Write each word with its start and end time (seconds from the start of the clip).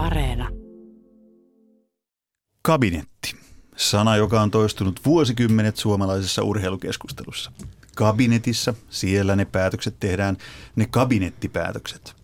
Areena. 0.00 0.48
Kabinetti. 2.62 3.36
Sana, 3.76 4.16
joka 4.16 4.40
on 4.40 4.50
toistunut 4.50 5.00
vuosikymmenet 5.04 5.76
suomalaisessa 5.76 6.42
urheilukeskustelussa. 6.42 7.52
Kabinetissa, 7.96 8.74
siellä 8.90 9.36
ne 9.36 9.44
päätökset 9.44 9.94
tehdään, 10.00 10.36
ne 10.76 10.86
kabinettipäätökset. 10.90 12.14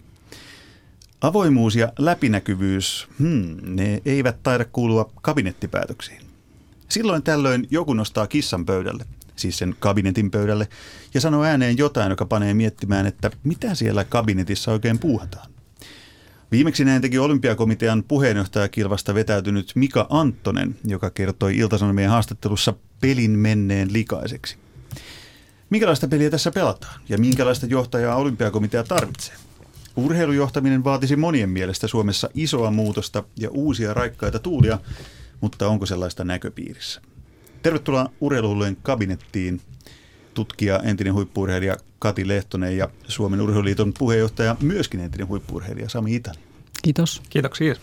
Avoimuus 1.21 1.77
ja 1.77 1.93
läpinäkyvyys, 1.99 3.09
hmm, 3.19 3.57
ne 3.63 4.03
eivät 4.05 4.43
taida 4.43 4.65
kuulua 4.65 5.11
kabinettipäätöksiin. 5.23 6.23
Silloin 6.89 7.23
tällöin 7.23 7.67
joku 7.71 7.95
nostaa 7.95 8.27
kissan 8.27 8.67
pöydälle, 8.67 9.05
siis 9.37 9.59
sen 9.59 9.77
kabinetin 9.81 10.31
pöydälle, 10.31 10.69
ja 11.15 11.21
sanoo 11.21 11.45
ääneen 11.45 11.79
jotain, 11.79 12.11
joka 12.11 12.27
panee 12.27 12.55
miettimään, 12.55 13.07
että 13.07 13.31
mitä 13.45 13.75
siellä 13.75 14.05
kabinetissa 14.05 14.73
oikein 14.73 14.99
puuhataan. 14.99 15.56
Viimeksi 16.53 16.85
näin 16.85 17.03
teki 17.03 17.19
olympiakomitean 17.19 18.05
puheenjohtajakilvasta 18.09 19.15
vetäytynyt 19.15 19.73
Mika 19.75 20.07
Anttonen, 20.11 20.77
joka 20.85 21.11
kertoi 21.11 21.57
Iltasanomien 21.57 22.11
haastattelussa 22.11 22.75
pelin 23.01 23.31
menneen 23.31 23.93
likaiseksi. 23.93 24.57
Minkälaista 25.71 26.09
peliä 26.09 26.31
tässä 26.31 26.51
pelataan 26.51 27.01
ja 27.09 27.19
minkälaista 27.19 27.67
johtajaa 27.67 28.17
olympiakomitea 28.17 28.85
tarvitsee? 28.85 29.35
Urheilujohtaminen 29.97 30.85
vaatisi 30.85 31.17
monien 31.17 31.51
mielestä 31.51 31.87
Suomessa 31.87 32.29
isoa 32.35 32.71
muutosta 32.71 33.25
ja 33.37 33.51
uusia 33.51 33.95
raikkaita 33.95 34.39
tuulia, 34.39 34.79
mutta 35.41 35.69
onko 35.69 35.87
sellaista 35.87 36.25
näköpiirissä? 36.25 37.01
Tervetuloa 37.63 38.11
urheiluhullujen 38.21 38.77
kabinettiin 38.83 39.61
tutkija, 40.37 40.81
entinen 40.85 41.15
huippuurheilija 41.15 41.77
Kati 41.99 42.29
Lehtonen 42.29 42.77
ja 42.77 42.89
Suomen 43.09 43.41
urheiluliiton 43.41 43.93
puheenjohtaja, 43.99 44.57
myöskin 44.61 45.01
entinen 45.01 45.29
huippuurheilija 45.29 45.89
Sami 45.89 46.15
Itali. 46.15 46.39
Kiitos. 46.83 47.23
Kiitoksia. 47.31 47.75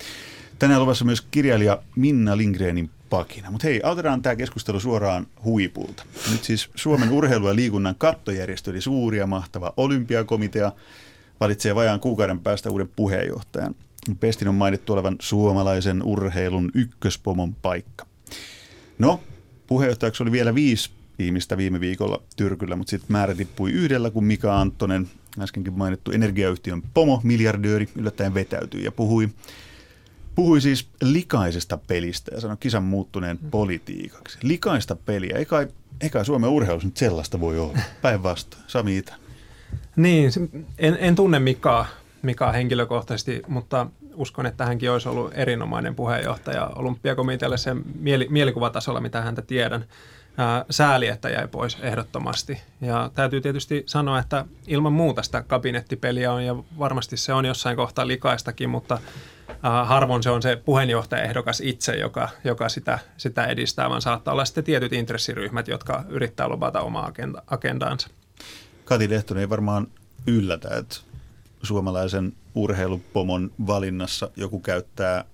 Tänään 0.59 0.81
luvassa 0.81 1.05
myös 1.05 1.21
kirjailija 1.21 1.81
Minna 1.95 2.37
Lindgrenin 2.37 2.89
pakina. 3.09 3.51
Mutta 3.51 3.67
hei, 3.67 3.81
aloitetaan 3.83 4.21
tämä 4.21 4.35
keskustelu 4.35 4.79
suoraan 4.79 5.27
huipulta. 5.43 6.03
Nyt 6.31 6.43
siis 6.43 6.69
Suomen 6.75 7.09
urheilu- 7.09 7.47
ja 7.47 7.55
liikunnan 7.55 7.95
kattojärjestö, 7.97 8.71
eli 8.71 8.81
suuri 8.81 9.17
ja 9.17 9.27
mahtava 9.27 9.73
olympiakomitea, 9.77 10.71
valitsee 11.39 11.75
vajaan 11.75 11.99
kuukauden 11.99 12.39
päästä 12.39 12.69
uuden 12.69 12.89
puheenjohtajan. 12.95 13.75
Pestin 14.19 14.47
on 14.47 14.55
mainittu 14.55 14.93
olevan 14.93 15.15
suomalaisen 15.21 16.03
urheilun 16.03 16.71
ykköspomon 16.73 17.55
paikka. 17.55 18.05
No, 18.99 19.19
puheenjohtajaksi 19.67 20.23
oli 20.23 20.31
vielä 20.31 20.55
viisi 20.55 20.89
ihmistä 21.19 21.57
viime 21.57 21.79
viikolla 21.79 22.21
Tyrkyllä, 22.35 22.75
mutta 22.75 22.91
sitten 22.91 23.11
määrä 23.11 23.35
tippui 23.35 23.71
yhdellä, 23.71 24.09
kun 24.09 24.23
Mika 24.23 24.61
Anttonen, 24.61 25.09
äskenkin 25.39 25.73
mainittu 25.73 26.11
energiayhtiön 26.11 26.81
pomo, 26.93 27.21
miljardööri, 27.23 27.89
yllättäen 27.95 28.33
vetäytyi 28.33 28.83
ja 28.83 28.91
puhui, 28.91 29.29
puhui 30.35 30.61
siis 30.61 30.87
likaisesta 31.01 31.77
pelistä 31.77 32.35
ja 32.35 32.41
sanoi 32.41 32.57
kisan 32.59 32.83
muuttuneen 32.83 33.39
politiikaksi. 33.51 34.37
Likaista 34.41 34.95
peliä, 34.95 35.37
eikä, 35.37 35.67
eikä 36.01 36.23
Suomen 36.23 36.49
urheilussa 36.49 36.87
nyt 36.87 36.97
sellaista 36.97 37.39
voi 37.39 37.59
olla. 37.59 37.79
Päinvastoin. 38.01 38.63
Sami 38.67 38.97
Itä. 38.97 39.15
Niin, 39.95 40.31
en, 40.77 40.97
en 40.99 41.15
tunne 41.15 41.39
Mikaa, 41.39 41.85
Mikaa 42.21 42.51
henkilökohtaisesti, 42.51 43.41
mutta 43.47 43.87
uskon, 44.15 44.45
että 44.45 44.65
hänkin 44.65 44.91
olisi 44.91 45.09
ollut 45.09 45.31
erinomainen 45.33 45.95
puheenjohtaja 45.95 46.71
olympiakomitealle 46.75 47.57
sen 47.57 47.81
mieli, 47.99 48.27
mielikuvatasolla, 48.29 49.01
mitä 49.01 49.21
häntä 49.21 49.41
tiedän 49.41 49.85
sääli, 50.69 51.07
että 51.07 51.29
jäi 51.29 51.47
pois 51.47 51.77
ehdottomasti. 51.81 52.61
Ja 52.81 53.11
täytyy 53.13 53.41
tietysti 53.41 53.83
sanoa, 53.85 54.19
että 54.19 54.45
ilman 54.67 54.93
muuta 54.93 55.23
sitä 55.23 55.41
kabinettipeliä 55.41 56.33
on 56.33 56.45
ja 56.45 56.55
varmasti 56.79 57.17
se 57.17 57.33
on 57.33 57.45
jossain 57.45 57.75
kohtaa 57.75 58.07
likaistakin, 58.07 58.69
mutta 58.69 58.99
harvoin 59.85 60.23
se 60.23 60.29
on 60.29 60.41
se 60.41 60.55
puheenjohtajaehdokas 60.55 61.61
itse, 61.61 61.95
joka, 61.95 62.29
joka 62.43 62.69
sitä, 62.69 62.99
sitä 63.17 63.45
edistää, 63.45 63.89
vaan 63.89 64.01
saattaa 64.01 64.31
olla 64.31 64.45
sitten 64.45 64.63
tietyt 64.63 64.93
intressiryhmät, 64.93 65.67
jotka 65.67 66.03
yrittää 66.09 66.49
lobata 66.49 66.81
omaa 66.81 67.05
agenda, 67.05 67.43
agendaansa. 67.47 68.07
Kati 68.85 69.09
Lehtonen 69.09 69.41
ei 69.41 69.49
varmaan 69.49 69.87
yllätä, 70.27 70.77
että 70.77 70.95
suomalaisen 71.63 72.33
urheilupomon 72.55 73.51
valinnassa 73.67 74.29
joku 74.35 74.59
käyttää 74.59 75.25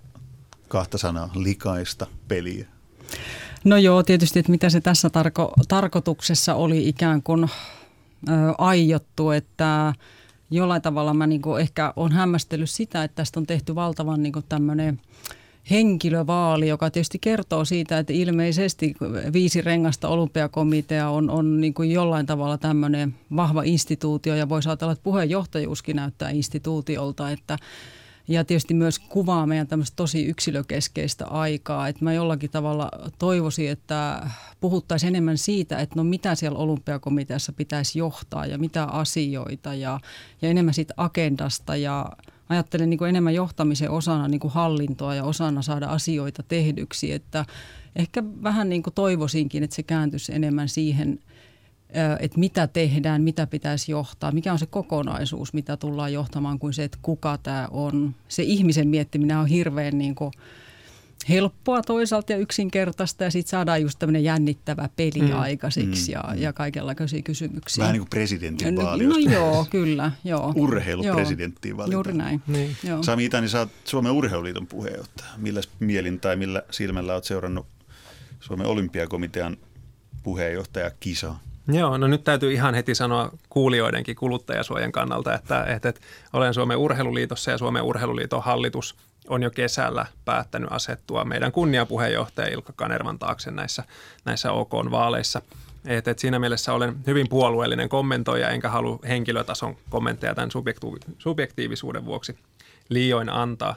kahta 0.67 0.97
sanaa 0.97 1.31
likaista 1.35 2.07
peliä. 2.27 2.67
No 3.63 3.77
joo, 3.77 4.03
tietysti, 4.03 4.39
että 4.39 4.51
mitä 4.51 4.69
se 4.69 4.81
tässä 4.81 5.07
tarko- 5.07 5.53
tarkoituksessa 5.67 6.55
oli 6.55 6.89
ikään 6.89 7.23
kuin 7.23 7.43
ö, 7.43 8.31
aiottu, 8.57 9.31
että 9.31 9.93
jollain 10.51 10.81
tavalla 10.81 11.13
mä 11.13 11.27
niin 11.27 11.41
ehkä 11.59 11.93
on 11.95 12.11
hämmästellyt 12.11 12.69
sitä, 12.69 13.03
että 13.03 13.15
tästä 13.15 13.39
on 13.39 13.47
tehty 13.47 13.75
valtavan 13.75 14.23
niin 14.23 14.33
tämmöinen 14.49 14.99
henkilövaali, 15.69 16.67
joka 16.67 16.91
tietysti 16.91 17.19
kertoo 17.19 17.65
siitä, 17.65 17.99
että 17.99 18.13
ilmeisesti 18.13 18.95
viisi 19.33 19.61
rengasta 19.61 20.07
olympiakomitea 20.07 21.09
on, 21.09 21.29
on 21.29 21.61
niin 21.61 21.73
kuin 21.73 21.91
jollain 21.91 22.25
tavalla 22.25 22.57
tämmöinen 22.57 23.15
vahva 23.35 23.63
instituutio 23.63 24.35
ja 24.35 24.49
voisi 24.49 24.69
ajatella, 24.69 24.93
että 24.93 25.03
puheenjohtajuuskin 25.03 25.95
näyttää 25.95 26.29
instituutiolta, 26.29 27.31
että 27.31 27.57
ja 28.29 28.45
tietysti 28.45 28.73
myös 28.73 28.99
kuvaa 28.99 29.45
meidän 29.45 29.67
tämmöistä 29.67 29.95
tosi 29.95 30.25
yksilökeskeistä 30.25 31.27
aikaa. 31.27 31.87
Että 31.87 32.05
mä 32.05 32.13
jollakin 32.13 32.49
tavalla 32.49 32.91
toivoisin, 33.19 33.69
että 33.69 34.29
puhuttaisiin 34.59 35.07
enemmän 35.07 35.37
siitä, 35.37 35.77
että 35.77 35.95
no 35.95 36.03
mitä 36.03 36.35
siellä 36.35 36.59
olympiakomiteassa 36.59 37.53
pitäisi 37.53 37.99
johtaa 37.99 38.45
ja 38.45 38.57
mitä 38.57 38.83
asioita 38.83 39.73
ja, 39.73 39.99
ja 40.41 40.49
enemmän 40.49 40.73
siitä 40.73 40.93
agendasta 40.97 41.75
ja 41.75 42.09
ajattelen 42.49 42.89
niin 42.89 42.97
kuin 42.97 43.09
enemmän 43.09 43.35
johtamisen 43.35 43.91
osana 43.91 44.27
niin 44.27 44.39
kuin 44.39 44.53
hallintoa 44.53 45.15
ja 45.15 45.23
osana 45.23 45.61
saada 45.61 45.87
asioita 45.87 46.43
tehdyksi. 46.43 47.11
Että 47.11 47.45
ehkä 47.95 48.23
vähän 48.43 48.69
niin 48.69 48.83
kuin 48.83 48.93
toivoisinkin, 48.93 49.63
että 49.63 49.75
se 49.75 49.83
kääntyisi 49.83 50.35
enemmän 50.35 50.69
siihen– 50.69 51.19
että 52.19 52.39
mitä 52.39 52.67
tehdään, 52.67 53.21
mitä 53.21 53.47
pitäisi 53.47 53.91
johtaa, 53.91 54.31
mikä 54.31 54.53
on 54.53 54.59
se 54.59 54.65
kokonaisuus, 54.65 55.53
mitä 55.53 55.77
tullaan 55.77 56.13
johtamaan, 56.13 56.59
kuin 56.59 56.73
se, 56.73 56.83
että 56.83 56.97
kuka 57.01 57.37
tämä 57.37 57.67
on. 57.71 58.15
Se 58.27 58.43
ihmisen 58.43 58.87
miettiminen 58.87 59.37
on 59.37 59.47
hirveän 59.47 59.97
niin 59.97 60.15
kuin 60.15 60.31
helppoa 61.29 61.81
toisaalta 61.81 62.31
ja 62.31 62.37
yksinkertaista 62.37 63.23
ja 63.23 63.31
sitten 63.31 63.49
saadaan 63.49 63.81
just 63.81 63.99
tämmöinen 63.99 64.23
jännittävä 64.23 64.89
peli 64.95 65.21
mm. 65.21 65.39
aikaisiksi 65.39 66.11
mm. 66.11 66.13
ja, 66.13 66.35
ja 66.35 66.53
kaikenlaisia 66.53 67.21
kysymyksiä. 67.21 67.81
Vähän 67.81 67.93
niin 67.93 68.01
kuin 68.01 68.09
presidentin 68.09 68.75
no, 68.75 68.81
no 68.83 69.17
joo, 69.17 69.65
kyllä. 69.69 70.11
Joo. 70.23 70.53
Urheilupresidenttiin 70.55 71.77
valitaan. 71.77 71.93
Juuri 71.93 72.13
näin. 72.13 72.41
Niin. 72.47 72.75
Sami 73.01 73.25
Itani, 73.25 73.49
sä 73.49 73.59
oot 73.59 73.69
Suomen 73.85 74.11
urheiluliiton 74.11 74.67
puheenjohtaja. 74.67 75.29
Millä 75.37 75.61
mielin 75.79 76.19
tai 76.19 76.35
millä 76.35 76.63
silmällä 76.71 77.13
oot 77.13 77.23
seurannut 77.23 77.65
Suomen 78.39 78.67
olympiakomitean 78.67 79.57
puheenjohtaja 80.23 80.91
kisaa? 80.99 81.39
Joo, 81.71 81.97
no 81.97 82.07
nyt 82.07 82.23
täytyy 82.23 82.53
ihan 82.53 82.75
heti 82.75 82.95
sanoa 82.95 83.29
kuulijoidenkin 83.49 84.15
kuluttajasuojan 84.15 84.91
kannalta, 84.91 85.33
että, 85.33 85.63
että, 85.63 85.89
että 85.89 86.01
olen 86.33 86.53
Suomen 86.53 86.77
urheiluliitossa 86.77 87.51
ja 87.51 87.57
Suomen 87.57 87.83
urheiluliiton 87.83 88.43
hallitus 88.43 88.95
on 89.27 89.43
jo 89.43 89.51
kesällä 89.51 90.05
päättänyt 90.25 90.71
asettua 90.71 91.25
meidän 91.25 91.51
kunniapuheenjohtaja 91.51 92.47
Ilkka 92.47 92.73
Kanervan 92.75 93.19
taakse 93.19 93.51
näissä, 93.51 93.83
näissä 94.25 94.51
OK-vaaleissa. 94.51 95.41
Et, 95.85 96.07
et 96.07 96.19
siinä 96.19 96.39
mielessä 96.39 96.73
olen 96.73 96.95
hyvin 97.07 97.29
puolueellinen 97.29 97.89
kommentoija, 97.89 98.49
enkä 98.49 98.69
halua 98.69 98.99
henkilötason 99.07 99.77
kommentteja 99.89 100.35
tämän 100.35 100.49
subjektiivisuuden 101.17 102.05
vuoksi 102.05 102.37
liioin 102.89 103.29
antaa. 103.29 103.75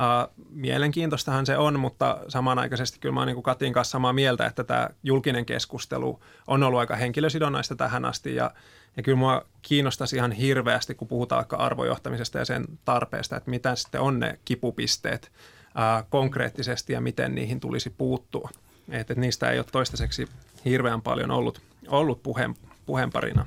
Uh, 0.00 0.46
mielenkiintoistahan 0.50 1.46
se 1.46 1.58
on, 1.58 1.80
mutta 1.80 2.18
samanaikaisesti 2.28 2.98
kyllä 2.98 3.12
mä 3.12 3.20
oon 3.20 3.26
niin 3.26 3.42
Katin 3.42 3.72
kanssa 3.72 3.92
samaa 3.92 4.12
mieltä, 4.12 4.46
että 4.46 4.64
tämä 4.64 4.88
julkinen 5.02 5.46
keskustelu 5.46 6.20
on 6.46 6.62
ollut 6.62 6.80
aika 6.80 6.96
henkilösidonnaista 6.96 7.76
tähän 7.76 8.04
asti 8.04 8.34
ja, 8.34 8.50
ja 8.96 9.02
kyllä 9.02 9.18
mua 9.18 9.44
kiinnostaisi 9.62 10.16
ihan 10.16 10.32
hirveästi, 10.32 10.94
kun 10.94 11.08
puhutaan 11.08 11.38
vaikka 11.38 11.56
arvojohtamisesta 11.56 12.38
ja 12.38 12.44
sen 12.44 12.64
tarpeesta, 12.84 13.36
että 13.36 13.50
mitä 13.50 13.74
sitten 13.74 14.00
on 14.00 14.20
ne 14.20 14.38
kipupisteet 14.44 15.32
uh, 15.64 16.08
konkreettisesti 16.10 16.92
ja 16.92 17.00
miten 17.00 17.34
niihin 17.34 17.60
tulisi 17.60 17.90
puuttua. 17.90 18.50
Et, 18.88 19.10
et 19.10 19.18
niistä 19.18 19.50
ei 19.50 19.58
ole 19.58 19.66
toistaiseksi 19.72 20.28
hirveän 20.64 21.02
paljon 21.02 21.30
ollut, 21.30 21.60
ollut 21.88 22.22
puheen, 22.22 22.54
puheenparina. 22.86 23.46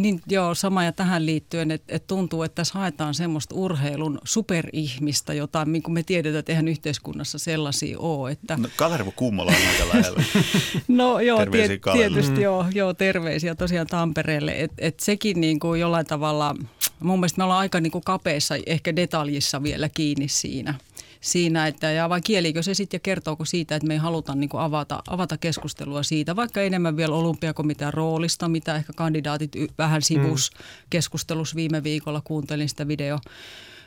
Niin 0.00 0.20
joo, 0.26 0.54
sama 0.54 0.84
ja 0.84 0.92
tähän 0.92 1.26
liittyen, 1.26 1.70
että 1.70 1.96
et 1.96 2.06
tuntuu, 2.06 2.42
että 2.42 2.54
tässä 2.54 2.78
haetaan 2.78 3.14
semmoista 3.14 3.54
urheilun 3.54 4.18
superihmistä, 4.24 5.34
jota 5.34 5.64
niin 5.64 5.82
kuin 5.82 5.92
me 5.92 6.02
tiedetään, 6.02 6.38
että 6.38 6.52
eihän 6.52 6.68
yhteiskunnassa 6.68 7.38
sellaisia 7.38 7.98
ole. 7.98 8.30
Että... 8.30 8.56
No, 8.56 8.68
Kalervo 8.76 9.12
Kummola 9.16 9.50
on 9.50 9.68
aika 9.72 9.96
lähellä. 9.96 10.22
no 10.88 11.20
joo, 11.20 11.46
tie, 11.46 11.68
tietysti 11.92 12.36
mm. 12.36 12.42
joo, 12.42 12.66
joo, 12.74 12.94
terveisiä 12.94 13.54
tosiaan 13.54 13.86
Tampereelle. 13.86 14.52
Että 14.52 14.76
et 14.78 15.00
sekin 15.00 15.40
niin 15.40 15.60
kuin 15.60 15.80
jollain 15.80 16.06
tavalla, 16.06 16.56
mun 17.00 17.20
mielestä 17.20 17.38
me 17.38 17.44
ollaan 17.44 17.60
aika 17.60 17.80
niin 17.80 17.90
kuin 17.92 18.04
kapeissa, 18.04 18.54
ehkä 18.66 18.96
detaljissa 18.96 19.62
vielä 19.62 19.88
kiinni 19.88 20.28
siinä– 20.28 20.74
siinä, 21.20 21.66
että 21.66 21.90
ja 21.90 22.08
vai 22.08 22.20
kielikö 22.20 22.62
se 22.62 22.74
sitten 22.74 22.98
ja 22.98 23.00
kertooko 23.00 23.44
siitä, 23.44 23.76
että 23.76 23.88
me 23.88 23.94
ei 23.94 23.98
haluta 23.98 24.34
niin 24.34 24.48
kuin 24.50 24.60
avata, 24.60 25.02
avata 25.08 25.38
keskustelua 25.38 26.02
siitä, 26.02 26.36
vaikka 26.36 26.62
enemmän 26.62 26.96
vielä 26.96 27.14
olympiakomitean 27.14 27.94
roolista, 27.94 28.48
mitä 28.48 28.76
ehkä 28.76 28.92
kandidaatit 28.96 29.52
vähän 29.78 30.02
sivus 30.02 30.50
mm. 30.52 30.64
keskustelussa 30.90 31.56
viime 31.56 31.82
viikolla, 31.82 32.20
kuuntelin 32.24 32.68
sitä 32.68 32.88
video 32.88 33.18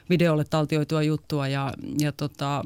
videolle 0.10 0.44
taltioitua 0.44 1.04
juttua 1.04 1.48
ja, 1.48 1.74
ja 2.00 2.12
tota, 2.12 2.64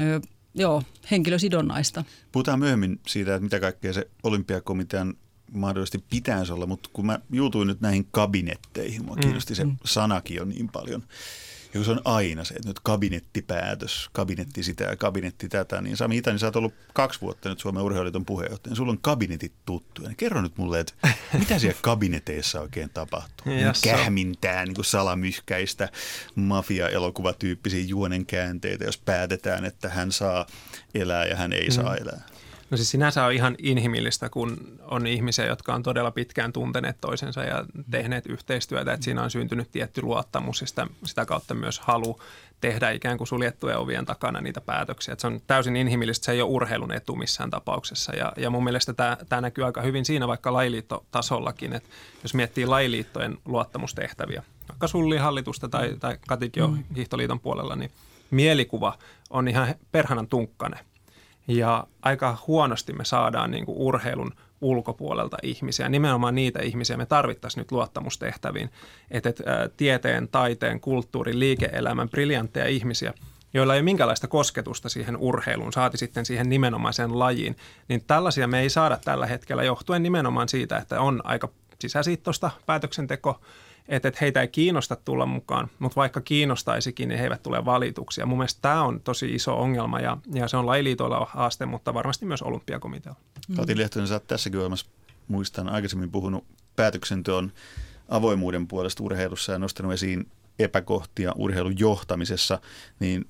ö, 0.00 0.20
joo, 0.54 0.82
henkilösidonnaista. 1.10 2.04
Puhutaan 2.32 2.58
myöhemmin 2.58 3.00
siitä, 3.06 3.34
että 3.34 3.44
mitä 3.44 3.60
kaikkea 3.60 3.92
se 3.92 4.10
olympiakomitean 4.22 5.14
mahdollisesti 5.52 6.04
pitäisi 6.10 6.52
olla, 6.52 6.66
mutta 6.66 6.90
kun 6.92 7.06
mä 7.06 7.20
juutuin 7.32 7.68
nyt 7.68 7.80
näihin 7.80 8.06
kabinetteihin, 8.10 9.04
mua 9.04 9.14
mm, 9.14 9.20
kiinnosti 9.20 9.54
mm, 9.54 9.56
se 9.56 9.66
sanakin 9.84 10.36
jo 10.36 10.44
niin 10.44 10.68
paljon. 10.68 11.02
Ja 11.74 11.78
kun 11.78 11.84
se 11.84 11.90
on 11.90 12.00
aina 12.04 12.44
se, 12.44 12.54
että 12.54 12.68
nyt 12.68 12.80
kabinettipäätös, 12.80 14.10
kabinetti 14.12 14.62
sitä 14.62 14.84
ja 14.84 14.96
kabinetti 14.96 15.48
tätä, 15.48 15.80
niin 15.80 15.96
Sami 15.96 16.16
Itäni, 16.16 16.38
sä 16.38 16.46
oot 16.46 16.56
ollut 16.56 16.74
kaksi 16.94 17.20
vuotta 17.20 17.48
nyt 17.48 17.60
Suomen 17.60 17.82
urheiluliiton 17.82 18.24
puheenjohtaja. 18.24 18.76
Sulla 18.76 18.92
on 18.92 18.98
kabinetit 19.00 19.52
tuttuja. 19.66 20.08
Niin 20.08 20.16
kerro 20.16 20.42
nyt 20.42 20.56
mulle, 20.56 20.80
että 20.80 20.92
mitä 21.38 21.58
siellä 21.58 21.78
kabineteissa 21.82 22.60
oikein 22.60 22.90
tapahtuu? 22.90 23.52
Kähmintää, 23.82 24.64
niin 24.64 24.74
kuin 24.74 24.84
salamyhkäistä, 24.84 25.88
mafia-elokuvatyyppisiä 26.34 27.84
juonen 27.84 28.26
käänteitä, 28.26 28.84
jos 28.84 28.98
päätetään, 28.98 29.64
että 29.64 29.88
hän 29.88 30.12
saa 30.12 30.46
elää 30.94 31.26
ja 31.26 31.36
hän 31.36 31.52
ei 31.52 31.66
mm. 31.66 31.72
saa 31.72 31.96
elää. 31.96 32.26
No 32.70 32.76
siis 32.76 32.90
sinänsä 32.90 33.24
on 33.24 33.32
ihan 33.32 33.54
inhimillistä, 33.58 34.28
kun 34.28 34.78
on 34.80 35.06
ihmisiä, 35.06 35.46
jotka 35.46 35.74
on 35.74 35.82
todella 35.82 36.10
pitkään 36.10 36.52
tunteneet 36.52 37.00
toisensa 37.00 37.44
ja 37.44 37.64
tehneet 37.90 38.26
yhteistyötä, 38.26 38.92
että 38.92 39.04
siinä 39.04 39.22
on 39.22 39.30
syntynyt 39.30 39.70
tietty 39.70 40.02
luottamus 40.02 40.60
ja 40.60 40.66
sitä, 40.66 40.86
sitä 41.04 41.26
kautta 41.26 41.54
myös 41.54 41.80
halu 41.80 42.20
tehdä 42.60 42.90
ikään 42.90 43.18
kuin 43.18 43.28
suljettujen 43.28 43.78
ovien 43.78 44.06
takana 44.06 44.40
niitä 44.40 44.60
päätöksiä. 44.60 45.12
Että 45.12 45.20
se 45.20 45.26
on 45.26 45.40
täysin 45.46 45.76
inhimillistä, 45.76 46.24
se 46.24 46.32
ei 46.32 46.42
ole 46.42 46.50
urheilun 46.50 46.92
etu 46.92 47.16
missään 47.16 47.50
tapauksessa. 47.50 48.16
Ja, 48.16 48.32
ja 48.36 48.50
mun 48.50 48.64
mielestä 48.64 48.92
tämä, 48.92 49.16
tämä 49.28 49.40
näkyy 49.40 49.64
aika 49.64 49.82
hyvin 49.82 50.04
siinä 50.04 50.28
vaikka 50.28 50.52
lailiittotasollakin, 50.52 51.72
että 51.72 51.88
jos 52.22 52.34
miettii 52.34 52.66
lailiittojen 52.66 53.38
luottamustehtäviä, 53.44 54.42
vaikka 54.68 54.86
Sullin 54.86 55.20
hallitusta 55.20 55.68
tai, 55.68 55.96
tai 56.00 56.18
Katikio 56.28 56.68
mm. 56.68 56.84
hiihtoliiton 56.96 57.40
puolella, 57.40 57.76
niin 57.76 57.90
mielikuva 58.30 58.98
on 59.30 59.48
ihan 59.48 59.74
perhanan 59.92 60.28
tunkkanen 60.28 60.89
ja 61.48 61.86
aika 62.02 62.38
huonosti 62.46 62.92
me 62.92 63.04
saadaan 63.04 63.50
niin 63.50 63.66
kuin 63.66 63.78
urheilun 63.78 64.32
ulkopuolelta 64.60 65.36
ihmisiä. 65.42 65.88
Nimenomaan 65.88 66.34
niitä 66.34 66.62
ihmisiä 66.62 66.96
me 66.96 67.06
tarvittaisiin 67.06 67.60
nyt 67.60 67.72
luottamustehtäviin. 67.72 68.70
Että 69.10 69.28
et, 69.28 69.40
ä, 69.40 69.68
tieteen, 69.76 70.28
taiteen, 70.28 70.80
kulttuurin, 70.80 71.40
liike-elämän 71.40 72.08
briljantteja 72.08 72.66
ihmisiä, 72.66 73.14
joilla 73.54 73.74
ei 73.74 73.78
ole 73.78 73.84
minkälaista 73.84 74.28
kosketusta 74.28 74.88
siihen 74.88 75.16
urheiluun, 75.16 75.72
saati 75.72 75.98
sitten 75.98 76.26
siihen 76.26 76.48
nimenomaiseen 76.48 77.18
lajiin, 77.18 77.56
niin 77.88 78.04
tällaisia 78.06 78.46
me 78.46 78.60
ei 78.60 78.70
saada 78.70 78.98
tällä 79.04 79.26
hetkellä 79.26 79.62
johtuen 79.62 80.02
nimenomaan 80.02 80.48
siitä, 80.48 80.76
että 80.76 81.00
on 81.00 81.20
aika 81.24 81.48
sisäsiittosta 81.78 82.50
päätöksenteko, 82.66 83.40
että, 83.88 84.08
että 84.08 84.18
heitä 84.20 84.40
ei 84.40 84.48
kiinnosta 84.48 84.96
tulla 84.96 85.26
mukaan, 85.26 85.68
mutta 85.78 85.96
vaikka 85.96 86.20
kiinnostaisikin, 86.20 87.08
niin 87.08 87.18
he 87.18 87.24
eivät 87.24 87.42
tule 87.42 87.64
valituksi. 87.64 88.20
Ja 88.20 88.26
mun 88.26 88.38
mielestä 88.38 88.58
tämä 88.62 88.82
on 88.82 89.00
tosi 89.00 89.34
iso 89.34 89.60
ongelma 89.60 90.00
ja, 90.00 90.16
ja 90.32 90.48
se 90.48 90.56
on 90.56 90.66
lajiliitoilla 90.66 91.26
haaste, 91.30 91.66
mutta 91.66 91.94
varmasti 91.94 92.26
myös 92.26 92.42
olympiakomitealla. 92.42 93.20
Mm. 93.48 93.56
Kati 93.56 93.78
Lehtonen, 93.78 94.08
sä 94.08 94.20
tässäkin 94.20 94.60
olemassa, 94.60 94.86
muistan 95.28 95.68
aikaisemmin 95.68 96.10
puhunut 96.10 96.44
päätöksenteon 96.76 97.52
avoimuuden 98.08 98.66
puolesta 98.66 99.02
urheilussa 99.02 99.52
ja 99.52 99.58
nostanut 99.58 99.92
esiin 99.92 100.28
epäkohtia 100.58 101.32
urheilun 101.36 101.78
johtamisessa, 101.78 102.60
niin 103.00 103.28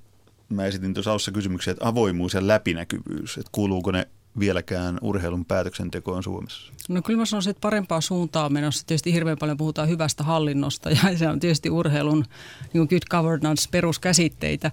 mä 0.49 0.67
esitin 0.67 0.95
tuossa 0.95 1.11
alussa 1.11 1.33
kysymyksiä, 1.33 1.71
että 1.71 1.89
avoimuus 1.89 2.35
ja 2.35 2.47
läpinäkyvyys, 2.47 3.39
että 3.39 3.51
kuuluuko 3.53 3.91
ne 3.91 4.09
vieläkään 4.39 4.99
urheilun 5.03 5.45
päätöksentekoon 5.45 6.23
Suomessa? 6.23 6.73
No 6.89 7.03
kyllä 7.03 7.19
mä 7.19 7.27
sanoisin, 7.27 7.51
että 7.51 7.61
parempaa 7.61 8.01
suuntaa 8.01 8.45
on 8.45 8.53
menossa. 8.53 8.87
Tietysti 8.87 9.13
hirveän 9.13 9.39
paljon 9.39 9.57
puhutaan 9.57 9.89
hyvästä 9.89 10.25
hallinnosta 10.25 10.91
ja 10.91 11.19
se 11.19 11.29
on 11.29 11.41
tietysti 11.41 11.71
urheilun 11.71 12.25
niin 12.73 12.87
good 12.91 13.03
governance 13.11 13.69
peruskäsitteitä. 13.71 14.71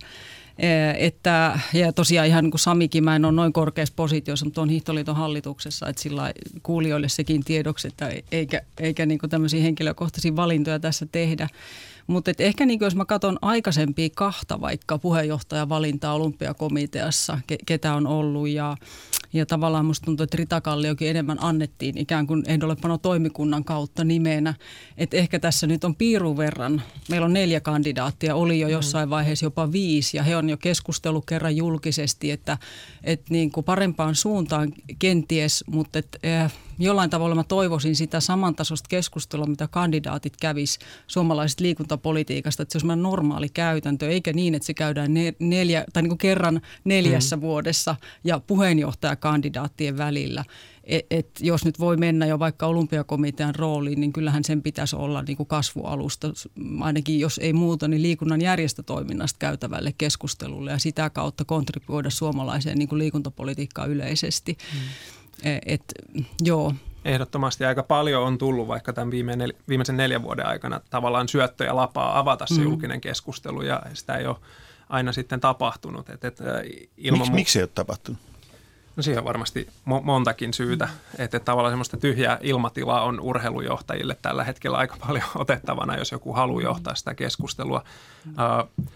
Että, 0.98 1.60
ja 1.74 1.94
tosiaan 1.94 2.28
ihan 2.28 2.44
niin 2.44 2.52
kuin 2.52 2.60
Samikin, 2.60 3.04
mä 3.04 3.16
en 3.16 3.26
ole 3.26 3.34
noin 3.34 3.54
korkeassa 3.54 3.94
positiossa, 3.96 4.46
mutta 4.46 4.62
on 4.62 4.70
Hiihtoliiton 4.70 5.16
hallituksessa, 5.16 5.88
että 5.88 6.02
sillä 6.02 6.34
kuulijoille 6.64 7.10
sekin 7.10 7.44
tiedoksi, 7.44 7.88
että 7.88 8.12
eikä, 8.32 8.62
eikä 8.80 9.06
niin 9.06 9.20
kuin 9.20 9.30
tämmöisiä 9.30 9.62
henkilökohtaisia 9.62 10.36
valintoja 10.36 10.80
tässä 10.80 11.06
tehdä. 11.12 11.50
Mutta 12.08 12.32
ehkä 12.40 12.66
niin 12.66 12.80
jos 12.82 12.96
mä 12.96 13.06
katson 13.06 13.38
aikaisempia 13.42 14.10
kahta 14.16 14.62
vaikka 14.62 14.98
puheenjohtajavalintaa 14.98 16.14
olympiakomiteassa, 16.14 17.40
ke- 17.52 17.64
ketä 17.66 17.94
on 17.94 18.08
ollut 18.08 18.50
ja, 18.50 18.78
ja 19.34 19.46
tavallaan 19.46 19.86
musta 19.86 20.06
tuntuu, 20.06 20.24
että 20.24 20.38
Rita 20.38 20.62
Kalliokin 20.62 21.10
enemmän 21.10 21.44
annettiin 21.44 21.98
ikään 21.98 22.28
kuin 22.28 22.44
ehdollepano 22.48 22.98
toimikunnan 22.98 23.64
kautta 23.64 24.04
nimenä. 24.04 24.54
Että 24.98 25.18
ehkä 25.18 25.40
tässä 25.40 25.68
nyt 25.68 25.84
on 25.84 25.96
piirun 25.96 26.38
verran. 26.38 26.82
Meillä 27.10 27.26
on 27.26 27.34
neljä 27.34 27.60
kandidaattia, 27.60 28.36
oli 28.36 28.60
jo 28.60 28.68
jossain 28.68 29.10
vaiheessa 29.10 29.46
jopa 29.46 29.72
viisi 29.72 30.18
ja 30.18 30.24
he 30.24 30.36
on 30.36 30.50
jo 30.50 30.58
keskustellut 30.58 31.26
kerran 31.26 31.56
julkisesti, 31.56 32.32
että, 32.32 32.58
että 33.04 33.26
niin 33.30 33.52
kuin 33.52 33.64
parempaan 33.64 34.16
suuntaan 34.16 34.74
kenties, 35.00 35.64
mutta 35.68 36.00
että, 36.00 36.20
eh, 36.24 36.54
jollain 36.80 37.10
tavalla 37.10 37.36
mä 37.36 37.44
toivoisin 37.44 37.96
sitä 37.96 38.20
samantasoista 38.20 38.88
keskustelua, 38.90 39.46
mitä 39.46 39.68
kandidaatit 39.68 40.38
kävis 40.38 40.80
suomalaisesta 41.08 41.64
liikuntapolitiikasta, 41.64 42.64
että 42.64 42.80
se 42.80 42.86
olisi 42.86 43.02
normaali 43.02 43.50
käytäntö, 43.50 44.10
eikä 44.10 44.34
niin, 44.34 44.56
että 44.56 44.66
se 44.66 44.74
käydään 44.74 45.12
neljä, 45.40 45.86
tai 45.94 46.04
niin 46.04 46.10
kuin 46.10 46.18
kerran 46.18 46.62
neljässä 46.84 47.36
mm. 47.36 47.42
vuodessa 47.42 47.96
ja 48.24 48.40
puheenjohtajakandidaattien 48.40 49.98
välillä. 49.98 50.44
Et, 50.84 51.06
et 51.12 51.30
jos 51.40 51.66
nyt 51.66 51.80
voi 51.80 51.98
mennä 51.98 52.26
jo 52.26 52.40
vaikka 52.40 52.68
olympiakomitean 52.68 53.56
rooliin, 53.56 54.02
niin 54.02 54.14
kyllähän 54.14 54.44
sen 54.44 54.62
pitäisi 54.62 54.96
olla 54.96 55.22
niin 55.22 55.38
kuin 55.38 55.48
kasvualusta, 55.48 56.34
ainakin 56.80 57.20
jos 57.20 57.38
ei 57.44 57.54
muuta, 57.54 57.88
niin 57.88 58.02
liikunnan 58.02 58.42
järjestötoiminnasta 58.42 59.40
käytävälle 59.40 59.94
keskustelulle 59.98 60.72
ja 60.72 60.78
sitä 60.78 61.10
kautta 61.10 61.46
kontribuoida 61.46 62.10
suomalaiseen 62.10 62.78
niin 62.78 62.90
kuin 62.90 63.00
liikuntapolitiikkaan 63.00 63.90
yleisesti. 63.90 64.58
Mm. 64.74 64.80
E, 65.44 65.60
et, 65.66 65.84
joo. 66.44 66.74
Ehdottomasti 67.06 67.66
aika 67.66 67.84
paljon 67.84 68.24
on 68.24 68.38
tullut 68.38 68.68
vaikka 68.68 68.94
tämän 68.94 69.12
viime 69.12 69.36
nel, 69.36 69.54
viimeisen 69.68 69.98
neljän 69.98 70.24
vuoden 70.24 70.46
aikana 70.46 70.82
tavallaan 70.90 71.28
syöttöjä 71.28 71.76
lapaa 71.76 72.20
avata 72.20 72.46
se 72.46 72.54
mm. 72.54 72.64
julkinen 72.64 73.02
keskustelu 73.02 73.62
ja 73.62 73.82
sitä 73.94 74.16
ei 74.16 74.26
ole 74.26 74.36
aina 74.90 75.12
sitten 75.12 75.40
tapahtunut. 75.40 76.10
Et, 76.10 76.24
et, 76.24 76.38
ilman 76.98 77.20
Miks, 77.20 77.32
mu- 77.32 77.36
miksi 77.36 77.60
ei 77.60 77.64
ole 77.64 77.70
tapahtunut? 77.76 78.22
No 78.96 79.04
siihen 79.04 79.20
on 79.20 79.26
varmasti 79.26 79.68
mo- 79.90 80.04
montakin 80.04 80.54
syytä, 80.54 80.86
mm. 80.86 81.24
että 81.24 81.40
tavallaan 81.40 81.72
semmoista 81.72 81.98
tyhjää 81.98 82.38
ilmatilaa 82.42 83.04
on 83.04 83.20
urheilujohtajille 83.20 84.18
tällä 84.22 84.44
hetkellä 84.44 84.78
aika 84.78 84.98
paljon 85.08 85.26
otettavana, 85.36 85.98
jos 85.98 86.12
joku 86.12 86.34
haluaa 86.34 86.64
johtaa 86.64 86.96
sitä 86.96 87.16
keskustelua. 87.16 87.84
Mm. 88.26 88.32
Uh, 88.32 88.88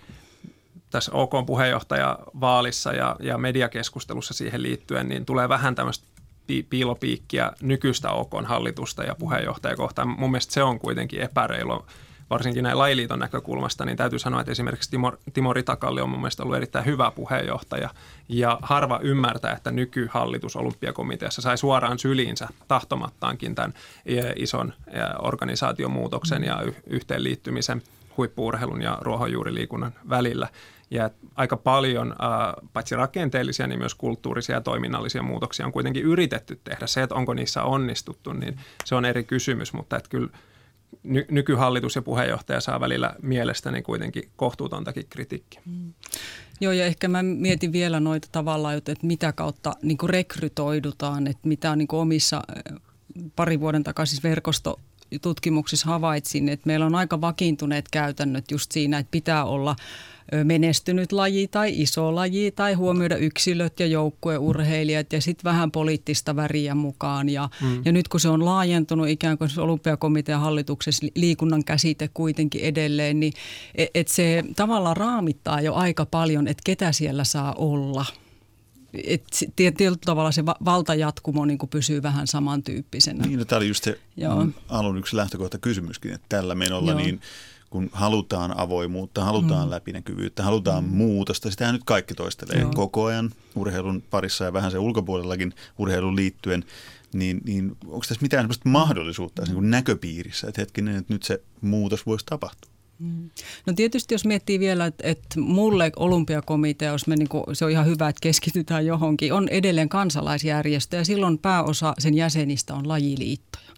tässä 0.90 1.12
OK 1.14 1.32
puheenjohtajavaalissa 1.46 2.94
ja, 2.94 3.16
ja 3.20 3.38
mediakeskustelussa 3.38 4.34
siihen 4.34 4.64
liittyen, 4.64 5.10
niin 5.10 5.26
tulee 5.26 5.50
vähän 5.50 5.76
tämmöistä 5.76 6.06
piilopiikkiä 6.70 7.52
nykyistä 7.62 8.12
OK 8.12 8.32
hallitusta 8.46 9.04
ja 9.04 9.16
puheenjohtajakohtaan. 9.16 10.08
Mun 10.08 10.32
mielestä 10.32 10.54
se 10.54 10.64
on 10.64 10.80
kuitenkin 10.80 11.22
epäreilu, 11.22 11.86
varsinkin 12.30 12.64
näin 12.64 12.78
lailiiton 12.78 13.20
näkökulmasta, 13.20 13.86
niin 13.86 13.98
täytyy 13.98 14.20
sanoa, 14.20 14.42
että 14.42 14.52
esimerkiksi 14.52 14.92
Timo, 14.92 15.14
Timo 15.34 15.54
Ritakalli 15.54 16.02
on 16.02 16.10
mun 16.10 16.20
mielestä 16.20 16.44
ollut 16.44 16.58
erittäin 16.58 16.86
hyvä 16.86 17.12
puheenjohtaja 17.12 17.90
ja 18.30 18.60
harva 18.62 19.00
ymmärtää, 19.04 19.54
että 19.54 19.72
nykyhallitus 19.72 20.56
olympiakomiteassa 20.56 21.42
sai 21.42 21.58
suoraan 21.58 22.00
syliinsä 22.00 22.48
tahtomattaankin 22.68 23.56
tämän 23.56 23.74
ison 24.36 24.74
organisaatiomuutoksen 25.20 26.44
ja 26.44 26.64
yhteenliittymisen 26.88 27.82
huippuurheilun 28.18 28.82
ja 28.82 28.98
ruohonjuuriliikunnan 29.02 29.94
välillä 30.10 30.48
ja 30.92 31.10
aika 31.36 31.58
paljon 31.58 32.16
paitsi 32.74 32.96
rakenteellisia, 32.96 33.68
niin 33.68 33.80
myös 33.80 33.96
kulttuurisia 33.96 34.56
ja 34.56 34.62
toiminnallisia 34.62 35.24
muutoksia 35.24 35.66
on 35.66 35.72
kuitenkin 35.72 36.04
yritetty 36.04 36.60
tehdä. 36.64 36.88
Se, 36.88 37.04
että 37.04 37.16
onko 37.16 37.34
niissä 37.34 37.64
onnistuttu, 37.64 38.34
niin 38.34 38.58
se 38.86 38.96
on 38.96 39.06
eri 39.06 39.24
kysymys, 39.24 39.74
mutta 39.74 39.98
että 39.98 40.10
kyllä 40.10 40.30
ny- 41.04 41.26
nykyhallitus 41.32 41.96
ja 41.96 42.02
puheenjohtaja 42.02 42.62
saa 42.62 42.80
välillä 42.80 43.16
mielestäni 43.22 43.82
kuitenkin 43.82 44.30
kohtuutontakin 44.36 45.06
kritiikkiä. 45.10 45.62
Mm. 45.66 45.94
Joo, 46.62 46.72
ja 46.72 46.86
ehkä 46.86 47.08
mä 47.08 47.24
mietin 47.24 47.72
vielä 47.72 48.00
noita 48.00 48.28
tavallaan, 48.32 48.78
että 48.78 48.94
mitä 49.04 49.34
kautta 49.34 49.74
niin 49.82 49.98
rekrytoidutaan, 50.06 51.28
että 51.28 51.48
mitä 51.48 51.76
niin 51.76 51.88
omissa 51.92 52.42
pari 53.36 53.60
vuoden 53.60 53.84
takaisin 53.84 54.24
verkosto 54.24 54.80
tutkimuksissa 55.22 55.88
havaitsin, 55.88 56.50
että 56.50 56.68
meillä 56.68 56.86
on 56.86 56.96
aika 56.96 57.22
vakiintuneet 57.22 57.86
käytännöt 57.92 58.52
just 58.52 58.72
siinä, 58.72 58.98
että 58.98 59.12
pitää 59.12 59.46
olla 59.46 59.76
menestynyt 60.44 61.12
laji 61.12 61.48
tai 61.48 61.82
iso 61.82 62.16
laji 62.16 62.52
tai 62.52 62.74
huomioida 62.74 63.16
yksilöt 63.16 63.80
ja 63.80 63.86
joukkueurheilijat 63.86 65.14
ja 65.14 65.22
sitten 65.22 65.44
vähän 65.44 65.72
poliittista 65.72 66.36
väriä 66.36 66.76
mukaan. 66.76 67.30
Ja, 67.30 67.50
mm. 67.62 67.82
ja 67.86 67.92
nyt 67.92 68.08
kun 68.08 68.20
se 68.20 68.30
on 68.30 68.46
laajentunut 68.46 69.08
ikään 69.08 69.38
kuin 69.38 69.50
olympiakomitean 69.58 70.42
hallituksessa 70.42 71.08
liikunnan 71.16 71.64
käsite 71.64 72.10
kuitenkin 72.14 72.62
edelleen, 72.62 73.20
niin 73.20 73.34
et, 73.76 73.90
et 73.96 74.08
se 74.08 74.44
tavallaan 74.56 74.98
raamittaa 74.98 75.62
jo 75.62 75.74
aika 75.74 76.06
paljon, 76.06 76.48
että 76.48 76.62
ketä 76.66 76.92
siellä 76.92 77.24
saa 77.24 77.54
olla– 77.54 78.06
et 78.94 79.24
tietyllä 79.56 79.98
tavalla 80.06 80.32
se 80.32 80.46
valtajatkumo 80.46 81.46
niin 81.46 81.60
pysyy 81.70 82.04
vähän 82.04 82.28
samantyyppisenä. 82.28 83.26
Niin, 83.26 83.40
no, 83.40 83.46
tämä 83.46 83.58
oli 83.58 83.68
just 83.68 83.84
se 83.84 84.00
Joo. 84.18 84.48
alun 84.70 84.98
yksi 84.98 85.16
lähtökohta 85.16 85.58
kysymyskin, 85.58 86.14
että 86.14 86.26
tällä 86.30 86.56
menolla 86.56 86.92
Joo. 86.92 87.00
niin 87.00 87.22
kun 87.70 87.90
halutaan 87.92 88.60
avoimuutta, 88.60 89.24
halutaan 89.24 89.68
mm. 89.68 89.72
läpinäkyvyyttä, 89.72 90.44
halutaan 90.44 90.84
mm. 90.84 90.90
muutosta. 90.90 91.52
Sitähän 91.52 91.76
nyt 91.76 91.84
kaikki 91.84 92.14
toistelee 92.14 92.60
Joo. 92.60 92.72
koko 92.76 93.06
ajan 93.06 93.32
urheilun 93.56 94.04
parissa 94.10 94.46
ja 94.46 94.54
vähän 94.54 94.72
sen 94.72 94.80
ulkopuolellakin 94.80 95.54
urheilun 95.78 96.16
liittyen. 96.16 96.64
Niin, 97.14 97.42
niin 97.46 97.78
onko 97.86 98.06
tässä 98.08 98.22
mitään 98.22 98.44
sellaista 98.44 98.70
mahdollisuutta 98.70 99.44
niin 99.44 99.54
kuin 99.54 99.72
näköpiirissä, 99.72 100.48
että 100.48 100.62
hetkinen, 100.62 100.96
että 100.96 101.14
nyt 101.14 101.24
se 101.24 101.42
muutos 101.62 102.06
voisi 102.06 102.26
tapahtua? 102.26 102.72
Mm. 103.02 103.30
No 103.66 103.74
tietysti 103.74 104.14
jos 104.14 104.26
miettii 104.26 104.60
vielä, 104.60 104.86
että, 104.86 105.08
että 105.08 105.40
mulle 105.40 105.92
olympiakomitea, 105.96 106.92
jos 106.92 107.08
me 107.08 107.16
niin 107.16 107.30
kuin, 107.30 107.44
se 107.54 107.66
on 107.66 107.72
ihan 107.72 107.86
hyvä, 107.86 108.10
että 108.10 108.20
keskitytään 108.22 108.86
johonkin, 108.86 109.34
on 109.34 109.50
edelleen 109.50 109.90
kansalaisjärjestö 109.90 110.98
ja 110.98 111.06
silloin 111.06 111.38
pääosa 111.38 111.94
sen 112.00 112.14
jäsenistä 112.14 112.74
on 112.74 112.88
lajiliittoja. 112.88 113.72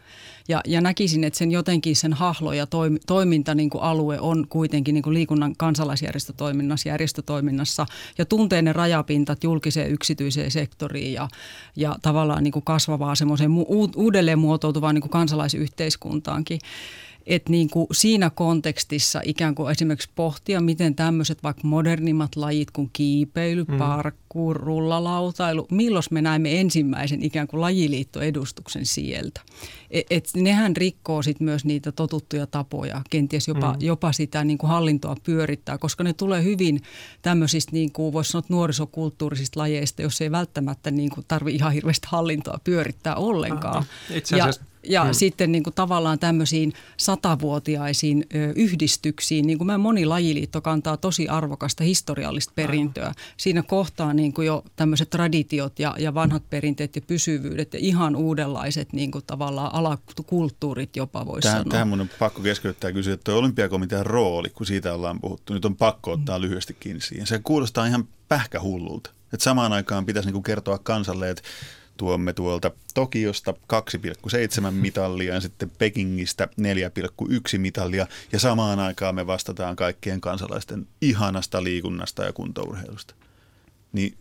Ja, 0.48 0.62
ja 0.68 0.82
näkisin, 0.82 1.24
että 1.24 1.38
sen 1.38 1.52
jotenkin 1.52 1.96
sen 1.96 2.14
hahlo 2.14 2.54
ja 2.54 2.66
toim, 2.68 2.98
toiminta 3.08 3.56
niin 3.56 3.70
kuin 3.70 3.84
alue 3.84 4.20
on 4.20 4.48
kuitenkin 4.50 4.94
niin 4.94 5.04
kuin 5.04 5.14
liikunnan 5.14 5.56
kansalaisjärjestötoiminnassa, 5.58 6.90
järjestötoiminnassa 6.90 7.86
ja 8.18 8.26
tuntee 8.26 8.62
ne 8.62 8.74
rajapintat 8.74 9.44
julkiseen 9.44 9.92
yksityiseen 9.92 10.52
sektoriin 10.52 11.14
ja, 11.14 11.28
ja 11.76 11.96
tavallaan 12.02 12.44
niin 12.44 12.52
kuin 12.52 12.66
kasvavaa 12.66 13.16
semmoiseen 13.16 13.52
uudelleen 13.96 14.40
muotoutuvaan 14.40 14.96
niin 14.96 15.02
kuin 15.02 15.12
kansalaisyhteiskuntaankin 15.12 16.60
että 17.26 17.52
niin 17.52 17.70
kuin 17.70 17.88
siinä 17.92 18.30
kontekstissa 18.30 19.22
ikään 19.24 19.56
kuin 19.56 19.72
esimerkiksi 19.72 20.10
pohtia, 20.16 20.62
miten 20.62 20.96
tämmöiset 20.96 21.44
vaikka 21.44 21.68
modernimmat 21.68 22.36
lajit 22.36 22.72
kuin 22.72 22.90
kiipeily, 22.94 23.64
mm. 23.64 23.78
Parkkuur, 24.34 24.56
rullalautailu, 24.56 25.68
milloin 25.72 26.04
me 26.12 26.22
näemme 26.22 26.60
ensimmäisen 26.60 27.24
ikään 27.24 27.48
kuin 27.48 27.62
lajiliittoedustuksen 27.62 28.86
sieltä. 28.86 29.42
Et, 29.92 30.06
et 30.10 30.30
nehän 30.36 30.76
rikkoo 30.78 31.22
sit 31.22 31.40
myös 31.40 31.66
niitä 31.66 31.92
totuttuja 31.92 32.48
tapoja, 32.48 33.02
kenties 33.10 33.48
jopa, 33.48 33.74
mm. 33.74 33.78
jopa 33.80 34.12
sitä 34.12 34.44
niin 34.44 34.58
kuin 34.58 34.70
hallintoa 34.70 35.16
pyörittää, 35.24 35.78
koska 35.78 36.04
ne 36.04 36.14
tulee 36.14 36.44
hyvin 36.44 36.82
tämmöisistä, 37.22 37.72
niin 37.72 37.92
kuin 37.92 38.14
voisi 38.14 38.32
sanoa, 38.32 38.46
nuorisokulttuurisista 38.50 39.60
lajeista, 39.60 40.02
jos 40.02 40.22
ei 40.22 40.32
välttämättä 40.32 40.92
niin 40.92 41.10
kuin 41.10 41.26
tarvi 41.28 41.56
ihan 41.56 41.74
hirveästi 41.74 42.08
hallintoa 42.12 42.60
pyörittää 42.64 43.16
ollenkaan. 43.16 43.84
Itse 44.10 44.36
asiassa 44.36 44.62
ja, 44.62 44.74
ja 44.84 45.04
hmm. 45.04 45.14
sitten 45.14 45.52
niin 45.52 45.64
kuin 45.64 45.74
tavallaan 45.74 46.20
tämmöisiin 46.20 46.74
satavuotiaisiin 46.98 48.26
ö, 48.36 48.54
yhdistyksiin, 48.56 49.48
niin 49.48 49.58
kuin 49.58 49.66
mä 49.66 49.78
moni 49.78 50.06
lajiliitto 50.06 50.62
kantaa 50.62 50.98
tosi 50.98 51.28
arvokasta 51.28 51.84
historiallista 51.84 52.54
perintöä. 52.56 53.14
Siinä 53.38 53.64
kohtaa 53.64 54.14
niin 54.14 54.23
kuin 54.32 54.46
jo 54.46 54.64
tämmöiset 54.76 55.10
traditiot 55.10 55.80
ja, 55.80 55.96
ja 56.00 56.14
vanhat 56.14 56.50
perinteet 56.50 56.96
ja 56.96 57.02
pysyvyydet 57.02 57.74
ja 57.74 57.80
ihan 57.80 58.16
uudenlaiset 58.16 58.94
niin 58.94 59.12
kuin 59.12 59.24
tavallaan 59.28 59.76
alakulttuurit 59.76 60.96
jopa 60.96 61.26
voisi 61.26 61.48
tähän, 61.48 61.60
sanoa. 61.60 61.72
Tähän 61.72 61.88
mun 61.88 62.02
on 62.02 62.10
pakko 62.20 62.42
keskeyttää 62.42 62.92
kysyä, 62.92 63.14
että 63.14 63.34
olympiakomitean 63.34 64.06
rooli, 64.06 64.50
kun 64.50 64.66
siitä 64.66 64.94
ollaan 64.94 65.20
puhuttu, 65.20 65.54
nyt 65.54 65.66
on 65.66 65.76
pakko 65.76 66.12
ottaa 66.12 66.38
hmm. 66.38 66.44
lyhyesti 66.44 66.78
kiinni 66.80 67.02
siihen. 67.02 67.28
Se 67.28 67.40
kuulostaa 67.44 67.86
ihan 67.86 68.08
pähkähullulta. 68.28 69.10
Että 69.34 69.44
samaan 69.44 69.74
aikaan 69.74 70.06
pitäisi 70.06 70.28
niin 70.28 70.34
kuin 70.34 70.44
kertoa 70.44 70.78
kansalle, 70.78 71.30
että 71.30 71.44
tuomme 71.98 72.34
tuolta 72.34 72.72
Tokiosta 72.94 73.54
2,7 73.74 74.72
mitallia 74.72 75.34
ja 75.34 75.42
sitten 75.42 75.72
Pekingistä 75.78 76.48
4,1 76.62 77.58
mitallia 77.58 78.08
ja 78.32 78.40
samaan 78.40 78.80
aikaan 78.80 79.16
me 79.16 79.28
vastataan 79.28 79.76
kaikkien 79.76 80.22
kansalaisten 80.22 80.88
ihanasta 81.02 81.64
liikunnasta 81.64 82.24
ja 82.24 82.34
kuntourheilusta. 82.34 83.16
Niin 83.94 84.18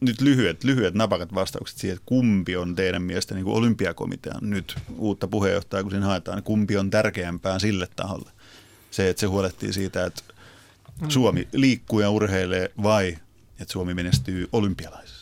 nyt 0.00 0.20
lyhyet, 0.20 0.64
lyhyet 0.64 0.94
napakat 0.94 1.34
vastaukset 1.34 1.78
siihen, 1.78 1.96
että 1.96 2.06
kumpi 2.06 2.56
on 2.56 2.74
teidän 2.74 3.02
mielestä 3.02 3.34
niin 3.34 3.44
kuin 3.44 3.56
olympiakomitean 3.56 4.50
nyt 4.50 4.76
uutta 4.98 5.28
puheenjohtajaa, 5.28 5.82
kun 5.82 5.90
siinä 5.90 6.06
haetaan, 6.06 6.36
niin 6.36 6.44
kumpi 6.44 6.76
on 6.76 6.90
tärkeämpää 6.90 7.58
sille 7.58 7.88
taholle? 7.96 8.30
Se, 8.90 9.08
että 9.08 9.20
se 9.20 9.26
huolehtii 9.26 9.72
siitä, 9.72 10.06
että 10.06 10.22
Suomi 11.08 11.48
liikkuu 11.52 12.00
ja 12.00 12.10
urheilee 12.10 12.70
vai 12.82 13.18
että 13.60 13.72
Suomi 13.72 13.94
menestyy 13.94 14.48
olympialaisissa? 14.52 15.15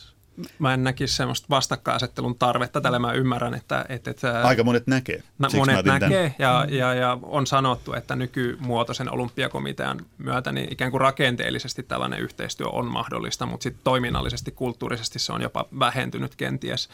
Mä 0.59 0.73
en 0.73 0.83
näkisi 0.83 1.15
semmoista 1.15 1.47
vastakkainasettelun 1.49 2.35
tarvetta. 2.35 2.81
Tällä 2.81 2.99
mä 2.99 3.13
ymmärrän, 3.13 3.53
että... 3.53 3.85
että, 3.89 4.11
että 4.11 4.41
Aika 4.41 4.63
monet 4.63 4.87
näkee. 4.87 5.23
Nä, 5.39 5.47
monet 5.55 5.85
näkee 5.85 6.35
ja, 6.39 6.65
ja, 6.69 6.93
ja 6.93 7.17
on 7.23 7.47
sanottu, 7.47 7.93
että 7.93 8.15
nykymuotoisen 8.15 9.11
olympiakomitean 9.11 10.05
myötä 10.17 10.51
niin 10.51 10.71
ikään 10.71 10.91
kuin 10.91 11.01
rakenteellisesti 11.01 11.83
tällainen 11.83 12.19
yhteistyö 12.19 12.67
on 12.67 12.85
mahdollista, 12.85 13.45
mutta 13.45 13.63
sitten 13.63 13.81
toiminnallisesti, 13.83 14.51
kulttuurisesti 14.51 15.19
se 15.19 15.33
on 15.33 15.41
jopa 15.41 15.65
vähentynyt 15.79 16.35
kenties. 16.35 16.89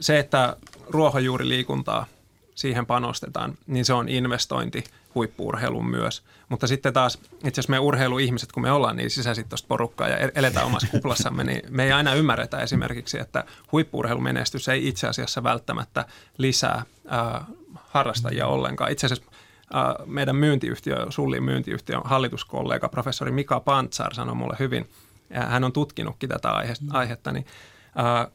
Se, 0.00 0.18
että 0.18 0.56
ruohonjuuriliikuntaa 0.88 2.06
siihen 2.54 2.86
panostetaan, 2.86 3.58
niin 3.66 3.84
se 3.84 3.92
on 3.92 4.08
investointi 4.08 4.84
huippuurheilun 5.14 5.86
myös. 5.86 6.22
Mutta 6.48 6.66
sitten 6.66 6.92
taas 6.92 7.18
itse 7.32 7.48
asiassa 7.48 7.70
me 7.70 7.78
urheiluihmiset, 7.78 8.52
kun 8.52 8.62
me 8.62 8.72
ollaan 8.72 8.96
niin 8.96 9.10
sisäsittoista 9.10 9.68
porukkaa 9.68 10.08
ja 10.08 10.30
eletään 10.34 10.66
omassa 10.66 10.88
kuplassamme, 10.92 11.44
niin 11.44 11.62
me 11.68 11.84
ei 11.84 11.92
aina 11.92 12.14
ymmärretä 12.14 12.58
esimerkiksi, 12.58 13.20
että 13.20 13.44
huippuurheilumenestys 13.72 14.68
ei 14.68 14.88
itse 14.88 15.08
asiassa 15.08 15.42
välttämättä 15.42 16.04
lisää 16.38 16.82
äh, 17.12 17.46
harrastajia 17.74 18.46
ollenkaan. 18.46 18.92
Itse 18.92 19.06
asiassa 19.06 19.30
äh, 19.74 20.06
meidän 20.06 20.36
myyntiyhtiö, 20.36 21.06
Sullin 21.08 21.42
myyntiyhtiön 21.42 22.02
hallituskollega, 22.04 22.88
professori 22.88 23.30
Mika 23.30 23.60
Pantsar 23.60 24.14
sanoi 24.14 24.34
mulle 24.34 24.56
hyvin, 24.58 24.88
ja 25.30 25.40
hän 25.40 25.64
on 25.64 25.72
tutkinutkin 25.72 26.28
tätä 26.28 26.52
aihetta, 26.90 27.32
niin 27.32 27.46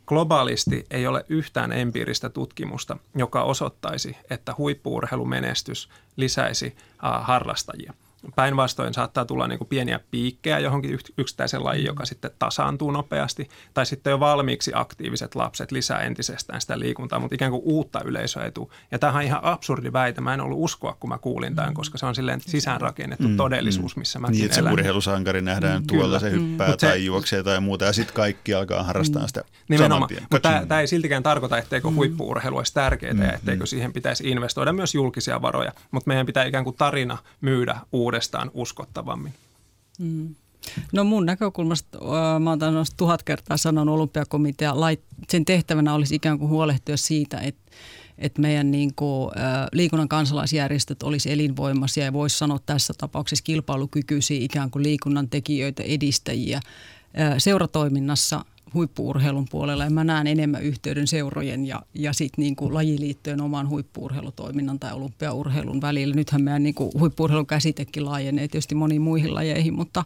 Globaalisti 0.05 0.85
ei 0.91 1.07
ole 1.07 1.25
yhtään 1.29 1.71
empiiristä 1.71 2.29
tutkimusta, 2.29 2.97
joka 3.15 3.43
osoittaisi, 3.43 4.17
että 4.29 4.55
huippuurheilumenestys 4.57 5.89
lisäisi 6.17 6.75
harrastajia– 7.21 7.93
Päinvastoin 8.35 8.93
saattaa 8.93 9.25
tulla 9.25 9.47
niin 9.47 9.57
kuin 9.57 9.67
pieniä 9.67 9.99
piikkejä 10.11 10.59
johonkin 10.59 10.99
yksittäisen 11.17 11.63
lajiin, 11.63 11.85
joka 11.85 12.05
sitten 12.05 12.31
tasaantuu 12.39 12.91
nopeasti. 12.91 13.49
Tai 13.73 13.85
sitten 13.85 14.11
jo 14.11 14.19
valmiiksi 14.19 14.71
aktiiviset 14.75 15.35
lapset 15.35 15.71
lisää 15.71 15.99
entisestään 15.99 16.61
sitä 16.61 16.79
liikuntaa, 16.79 17.19
mutta 17.19 17.35
ikään 17.35 17.51
kuin 17.51 17.61
uutta 17.65 18.01
yleisöä 18.05 18.43
ei 18.43 18.51
tule. 18.51 18.67
Ja 18.91 18.99
tämähän 18.99 19.19
on 19.19 19.25
ihan 19.25 19.39
absurdi 19.43 19.93
väite. 19.93 20.21
Mä 20.21 20.33
en 20.33 20.41
ollut 20.41 20.57
uskoa, 20.61 20.97
kun 20.99 21.09
mä 21.09 21.17
kuulin 21.17 21.55
tämän, 21.55 21.71
mm. 21.71 21.75
koska 21.75 21.97
se 21.97 22.05
on 22.05 22.15
silleen 22.15 22.41
sisäänrakennettu 22.41 23.27
mm, 23.27 23.37
todellisuus, 23.37 23.95
mm. 23.95 23.99
missä 23.99 24.19
mä 24.19 24.27
Niin, 24.27 24.45
että 24.45 24.55
se 24.55 24.71
urheilusankari 24.71 25.41
nähdään 25.41 25.81
mm, 25.81 25.87
tuolla, 25.87 26.05
kyllä. 26.05 26.19
se 26.19 26.31
hyppää 26.31 26.67
mm. 26.67 26.77
tai 26.77 26.91
se, 26.91 26.97
juoksee 26.97 27.43
tai 27.43 27.59
muuta, 27.59 27.85
ja 27.85 27.93
sitten 27.93 28.15
kaikki 28.15 28.53
alkaa 28.53 28.83
harrastaa 28.83 29.21
mm. 29.21 29.27
sitä 29.27 29.43
Nimenomaan. 29.69 30.09
Mutta 30.31 30.49
tämä, 30.49 30.65
tämä 30.65 30.81
ei 30.81 30.87
siltikään 30.87 31.23
tarkoita, 31.23 31.57
etteikö 31.57 31.89
mm. 31.89 31.95
huippuurheilu 31.95 32.57
olisi 32.57 32.73
tärkeää 32.73 33.13
mm. 33.13 33.21
ja 33.21 33.33
etteikö 33.33 33.63
mm. 33.63 33.67
siihen 33.67 33.93
pitäisi 33.93 34.29
investoida 34.29 34.73
myös 34.73 34.95
julkisia 34.95 35.41
varoja. 35.41 35.71
Mutta 35.91 36.07
meidän 36.07 36.25
pitää 36.25 36.45
ikään 36.45 36.63
kuin 36.63 36.75
tarina 36.75 37.17
myydä 37.41 37.75
uuden 37.91 38.14
uudestaan 38.15 38.51
uskottavammin. 38.53 39.33
Mm. 39.99 40.35
No 40.93 41.03
mun 41.03 41.25
näkökulmasta, 41.25 41.99
mä 42.39 42.49
oon 42.49 42.85
tuhat 42.97 43.23
kertaa 43.23 43.57
sanonut 43.57 43.95
olympiakomitea, 43.95 44.73
sen 45.29 45.45
tehtävänä 45.45 45.93
olisi 45.93 46.15
ikään 46.15 46.39
kuin 46.39 46.49
huolehtia 46.49 46.97
siitä, 46.97 47.39
että 47.39 47.71
että 48.17 48.41
meidän 48.41 48.71
niin 48.71 48.95
kuin, 48.95 49.31
liikunnan 49.71 50.07
kansalaisjärjestöt 50.07 51.03
olisi 51.03 51.31
elinvoimaisia 51.31 52.05
ja 52.05 52.13
voisi 52.13 52.37
sanoa 52.37 52.59
tässä 52.65 52.93
tapauksessa 52.97 53.43
kilpailukykyisiä 53.43 54.37
ikään 54.39 54.71
kuin 54.71 54.83
liikunnan 54.83 55.29
tekijöitä, 55.29 55.83
edistäjiä 55.83 56.59
seuratoiminnassa 57.37 58.45
huippuurheilun 58.73 59.47
puolella 59.51 59.83
ja 59.83 59.89
mä 59.89 60.03
näen 60.03 60.27
enemmän 60.27 60.63
yhteyden 60.63 61.07
seurojen 61.07 61.65
ja, 61.65 61.81
ja 61.93 62.13
sitten 62.13 62.41
niin 62.43 62.55
kuin 62.55 62.73
lajiliittojen 62.73 63.41
oman 63.41 63.69
huippuurheilutoiminnan 63.69 64.79
tai 64.79 64.93
olympiaurheilun 64.93 65.81
välillä. 65.81 66.15
Nythän 66.15 66.41
meidän 66.41 66.63
niin 66.63 66.75
kuin 66.75 66.91
huippuurheilun 66.99 67.47
käsitekin 67.47 68.05
laajenee 68.05 68.47
tietysti 68.47 68.75
moniin 68.75 69.01
muihin 69.01 69.33
lajeihin, 69.33 69.73
mutta 69.73 70.03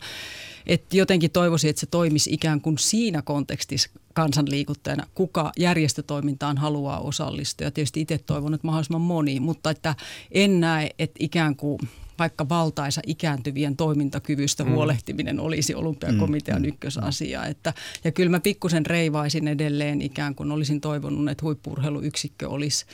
et 0.67 0.93
jotenkin 0.93 1.31
toivoisin, 1.31 1.69
että 1.69 1.79
se 1.79 1.85
toimisi 1.85 2.33
ikään 2.33 2.61
kuin 2.61 2.77
siinä 2.77 3.21
kontekstissa 3.21 3.89
kansanliikuttajana, 4.13 5.07
kuka 5.15 5.51
järjestötoimintaan 5.57 6.57
haluaa 6.57 6.99
osallistua. 6.99 7.67
Ja 7.67 7.71
tietysti 7.71 8.01
itse 8.01 8.17
toivon, 8.17 8.53
että 8.53 8.67
mahdollisimman 8.67 9.01
moni, 9.01 9.39
mutta 9.39 9.69
että 9.69 9.95
en 10.31 10.59
näe, 10.59 10.89
että 10.99 11.17
ikään 11.19 11.55
kuin– 11.55 11.79
vaikka 12.19 12.49
valtaisa 12.49 13.01
ikääntyvien 13.07 13.75
toimintakyvystä 13.75 14.63
mm. 14.63 14.71
huolehtiminen 14.71 15.39
olisi 15.39 15.75
olympiakomitean 15.75 16.61
mm. 16.61 16.67
ykkösasia. 16.67 17.45
Että, 17.45 17.73
ja 18.03 18.11
kyllä 18.11 18.29
mä 18.29 18.39
pikkusen 18.39 18.85
reivaisin 18.85 19.47
edelleen 19.47 20.01
ikään 20.01 20.35
kuin 20.35 20.51
olisin 20.51 20.81
toivonut, 20.81 21.29
että 21.29 21.45
huippurheiluyksikkö 21.45 22.49
olisi 22.49 22.85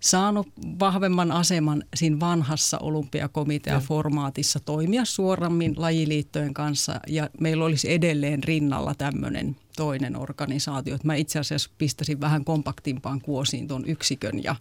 saanut 0.00 0.48
vahvemman 0.80 1.32
aseman 1.32 1.84
siinä 1.94 2.20
vanhassa 2.20 2.78
olympiakomitea-formaatissa 2.78 4.60
toimia 4.60 5.04
suorammin 5.04 5.74
lajiliittojen 5.76 6.54
kanssa 6.54 7.00
ja 7.08 7.30
meillä 7.40 7.64
olisi 7.64 7.92
edelleen 7.92 8.44
rinnalla 8.44 8.94
tämmöinen 8.94 9.56
toinen 9.76 10.16
organisaatio. 10.16 10.96
Mä 11.04 11.14
itse 11.14 11.38
asiassa 11.38 11.70
pistäisin 11.78 12.20
vähän 12.20 12.44
kompaktimpaan 12.44 13.20
kuosiin 13.20 13.68
tuon 13.68 13.84
yksikön 13.86 14.42
ja, 14.42 14.56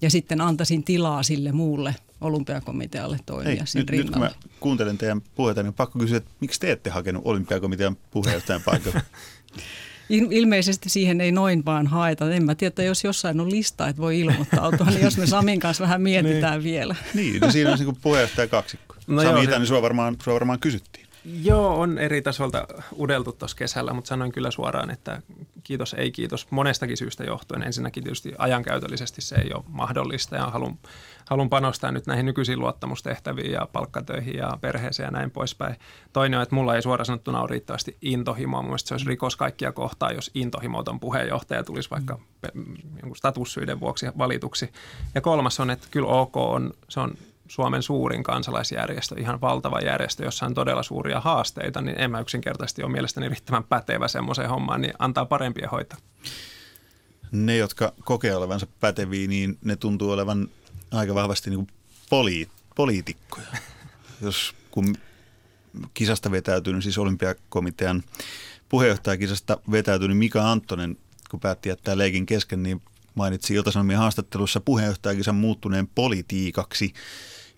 ja 0.00 0.10
sitten 0.10 0.40
antaisin 0.40 0.84
tilaa 0.84 1.22
sille 1.22 1.52
muulle 1.52 1.94
olympiakomitealle 2.20 3.18
toimia 3.26 3.50
Ei, 3.50 3.66
siinä 3.66 3.82
nyt, 3.82 3.90
rinnalla. 3.90 4.26
Nyt 4.26 4.34
kun 4.34 4.50
mä 4.50 4.56
kuuntelen 4.60 4.98
teidän 4.98 5.22
puheita, 5.34 5.62
niin 5.62 5.74
pakko 5.74 5.98
kysyä, 5.98 6.16
että 6.16 6.30
miksi 6.40 6.60
te 6.60 6.72
ette 6.72 6.90
hakenut 6.90 7.22
olympiakomitean 7.24 7.96
puheenjohtajan 8.10 8.62
paikalle? 8.64 9.02
ilmeisesti 10.08 10.88
siihen 10.88 11.20
ei 11.20 11.32
noin 11.32 11.64
vaan 11.64 11.86
haeta. 11.86 12.34
En 12.34 12.44
mä 12.44 12.54
tiedä, 12.54 12.82
jos 12.82 13.04
jossain 13.04 13.40
on 13.40 13.50
lista, 13.50 13.88
että 13.88 14.02
voi 14.02 14.20
ilmoittautua, 14.20 14.86
niin 14.86 15.02
jos 15.02 15.16
me 15.16 15.26
Samin 15.26 15.60
kanssa 15.60 15.84
vähän 15.84 16.02
mietitään 16.02 16.54
niin. 16.54 16.64
vielä. 16.64 16.96
Niin, 17.14 17.40
no 17.40 17.50
siinä 17.50 17.72
on 17.72 17.78
niin 17.78 17.96
puheenjohtaja 18.02 18.48
kaksikko. 18.48 18.94
No 19.06 19.22
Sami, 19.22 19.44
joo, 19.44 19.58
niin 19.58 19.66
sua 19.66 19.82
varmaan, 19.82 20.16
sua 20.24 20.34
varmaan 20.34 20.60
kysyttiin. 20.60 21.03
Joo, 21.24 21.80
on 21.80 21.98
eri 21.98 22.22
tasolta 22.22 22.66
udeltu 22.98 23.32
tuossa 23.32 23.56
kesällä, 23.56 23.92
mutta 23.92 24.08
sanoin 24.08 24.32
kyllä 24.32 24.50
suoraan, 24.50 24.90
että 24.90 25.22
kiitos, 25.64 25.94
ei 25.94 26.10
kiitos 26.12 26.46
monestakin 26.50 26.96
syystä 26.96 27.24
johtuen. 27.24 27.62
Ensinnäkin 27.62 28.04
tietysti 28.04 28.32
ajankäytöllisesti 28.38 29.20
se 29.22 29.36
ei 29.36 29.50
ole 29.54 29.64
mahdollista 29.68 30.36
ja 30.36 30.46
haluan, 30.46 30.78
haluan 31.30 31.48
panostaa 31.48 31.92
nyt 31.92 32.06
näihin 32.06 32.26
nykyisiin 32.26 32.58
luottamustehtäviin 32.58 33.52
ja 33.52 33.68
palkkatöihin 33.72 34.36
ja 34.36 34.58
perheeseen 34.60 35.06
ja 35.06 35.10
näin 35.10 35.30
poispäin. 35.30 35.76
Toinen 36.12 36.38
on, 36.38 36.42
että 36.42 36.54
mulla 36.54 36.76
ei 36.76 36.82
suoraan 36.82 37.06
sanottuna 37.06 37.40
ole 37.40 37.50
riittävästi 37.50 37.96
intohimoa. 38.02 38.62
Mun 38.62 38.78
se 38.78 38.94
olisi 38.94 39.08
rikos 39.08 39.36
kaikkia 39.36 39.72
kohtaa, 39.72 40.12
jos 40.12 40.30
intohimoton 40.34 41.00
puheenjohtaja 41.00 41.64
tulisi 41.64 41.90
vaikka 41.90 42.18
jonkun 43.00 43.16
statussyiden 43.16 43.80
vuoksi 43.80 44.06
valituksi. 44.18 44.72
Ja 45.14 45.20
kolmas 45.20 45.60
on, 45.60 45.70
että 45.70 45.86
kyllä 45.90 46.08
OK 46.08 46.36
on, 46.36 46.72
se 46.88 47.00
on 47.00 47.14
Suomen 47.54 47.82
suurin 47.82 48.22
kansalaisjärjestö, 48.22 49.14
ihan 49.18 49.40
valtava 49.40 49.80
järjestö, 49.80 50.24
jossa 50.24 50.46
on 50.46 50.54
todella 50.54 50.82
suuria 50.82 51.20
haasteita, 51.20 51.80
niin 51.80 52.00
en 52.00 52.10
mä 52.10 52.20
yksinkertaisesti 52.20 52.82
ole 52.82 52.92
mielestäni 52.92 53.28
riittävän 53.28 53.64
pätevä 53.64 54.08
semmoiseen 54.08 54.48
hommaan, 54.48 54.80
niin 54.80 54.94
antaa 54.98 55.24
parempia 55.24 55.68
hoitaa. 55.68 55.98
Ne, 57.32 57.56
jotka 57.56 57.92
kokee 58.04 58.36
olevansa 58.36 58.66
päteviä, 58.80 59.28
niin 59.28 59.58
ne 59.64 59.76
tuntuu 59.76 60.10
olevan 60.10 60.48
aika 60.90 61.14
vahvasti 61.14 61.50
niin 61.50 61.66
poli- 62.10 62.48
poliitikkoja. 62.76 63.46
Jos 64.22 64.54
kun 64.70 64.94
kisasta 65.94 66.30
vetäytynyt, 66.30 66.82
siis 66.82 66.98
olympiakomitean 66.98 68.02
puheenjohtajakisasta 68.68 69.58
vetäytynyt 69.70 70.18
Mika 70.18 70.52
Anttonen, 70.52 70.96
kun 71.30 71.40
päätti 71.40 71.68
jättää 71.68 71.98
leikin 71.98 72.26
kesken, 72.26 72.62
niin 72.62 72.82
mainitsi 73.14 73.54
Ilta-Sanomien 73.54 73.98
haastattelussa 73.98 74.60
puheenjohtajakisan 74.60 75.34
muuttuneen 75.34 75.88
politiikaksi. 75.94 76.92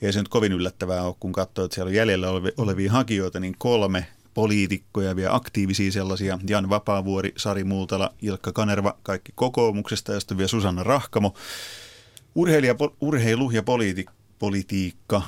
Ja 0.00 0.08
ei 0.08 0.12
se 0.12 0.18
nyt 0.18 0.28
kovin 0.28 0.52
yllättävää 0.52 1.02
ole, 1.02 1.14
kun 1.20 1.32
katsoo, 1.32 1.64
että 1.64 1.74
siellä 1.74 1.88
on 1.88 1.94
jäljellä 1.94 2.28
olevia 2.56 2.92
hakijoita, 2.92 3.40
niin 3.40 3.54
kolme 3.58 4.06
poliitikkoja, 4.34 5.16
vielä 5.16 5.34
aktiivisia 5.34 5.92
sellaisia. 5.92 6.38
Jan 6.48 6.68
Vapaavuori, 6.68 7.32
Sari 7.36 7.64
Multala, 7.64 8.14
Ilkka 8.22 8.52
Kanerva, 8.52 8.98
kaikki 9.02 9.32
kokoomuksesta 9.34 10.12
ja 10.12 10.20
sitten 10.20 10.36
vielä 10.38 10.48
Susanna 10.48 10.82
Rahkamo. 10.82 11.34
Urheilija, 12.34 12.74
urheilu 13.00 13.50
ja 13.50 13.62
politi- 13.62 14.12
politiikka, 14.38 15.22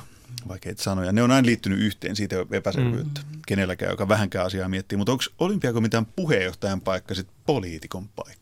vaikeita 0.47 0.83
sanoja, 0.83 1.11
ne 1.11 1.23
on 1.23 1.31
aina 1.31 1.45
liittynyt 1.45 1.79
yhteen, 1.79 2.15
siitä 2.15 2.35
ei 2.35 2.41
ole 2.41 2.57
epäselvyyttä 2.57 3.21
mm. 3.21 3.39
kenelläkään, 3.47 3.91
joka 3.91 4.07
vähänkään 4.07 4.45
asiaa 4.45 4.69
miettii. 4.69 4.97
Mutta 4.97 5.11
onko 5.11 5.23
olympiakomitean 5.39 6.05
puheenjohtajan 6.05 6.81
paikka 6.81 7.15
sitten 7.15 7.35
poliitikon 7.45 8.09
paikka? 8.15 8.38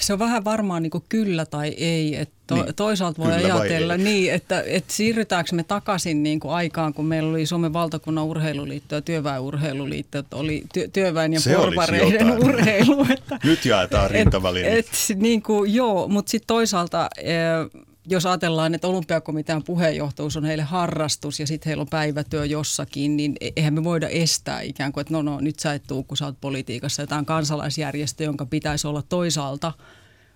Se 0.00 0.12
on 0.12 0.18
vähän 0.18 0.44
varmaan 0.44 0.82
niin 0.82 0.90
kuin 0.90 1.04
kyllä 1.08 1.46
tai 1.46 1.68
ei. 1.68 2.16
Että 2.16 2.34
to, 2.46 2.54
niin. 2.54 2.74
Toisaalta 2.74 3.22
voi 3.22 3.32
kyllä 3.32 3.54
ajatella 3.54 3.96
niin, 3.96 4.32
että, 4.32 4.62
että 4.66 4.92
siirrytäänkö 4.92 5.54
me 5.54 5.62
takaisin 5.62 6.22
niin 6.22 6.40
kuin 6.40 6.54
aikaan, 6.54 6.94
kun 6.94 7.04
meillä 7.04 7.30
oli 7.30 7.46
Suomen 7.46 7.72
valtakunnan 7.72 8.24
urheiluliitto 8.24 8.94
ja 8.94 9.02
työväenurheiluliitto, 9.02 10.18
että 10.18 10.36
oli 10.36 10.64
työ, 10.72 10.88
työväen 10.88 11.32
ja 11.32 11.40
Se 11.40 11.54
porvareiden 11.54 12.30
urheilu. 12.30 13.06
Että, 13.14 13.38
Nyt 13.44 13.64
jaetaan 13.64 14.10
rintavaliin. 14.10 14.66
Niin 15.16 15.42
kuin, 15.42 15.74
joo, 15.74 16.08
mutta 16.08 16.30
sitten 16.30 16.46
toisaalta 16.46 17.10
jos 18.06 18.26
ajatellaan, 18.26 18.74
että 18.74 18.88
olympiakomitean 18.88 19.62
puheenjohtajuus 19.62 20.36
on 20.36 20.44
heille 20.44 20.62
harrastus 20.62 21.40
ja 21.40 21.46
sitten 21.46 21.70
heillä 21.70 21.80
on 21.80 21.88
päivätyö 21.90 22.44
jossakin, 22.44 23.16
niin 23.16 23.36
e- 23.40 23.50
eihän 23.56 23.74
me 23.74 23.84
voida 23.84 24.08
estää 24.08 24.60
ikään 24.60 24.92
kuin, 24.92 25.00
että 25.00 25.14
no, 25.14 25.22
no 25.22 25.40
nyt 25.40 25.58
sä 25.58 25.74
et 25.74 25.82
tuu, 25.86 26.02
kun 26.02 26.16
sä 26.16 26.26
oot 26.26 26.40
politiikassa. 26.40 27.02
Ja 27.02 27.06
tämä 27.06 27.18
on 27.18 27.26
kansalaisjärjestö, 27.26 28.24
jonka 28.24 28.46
pitäisi 28.46 28.86
olla 28.86 29.02
toisaalta 29.02 29.72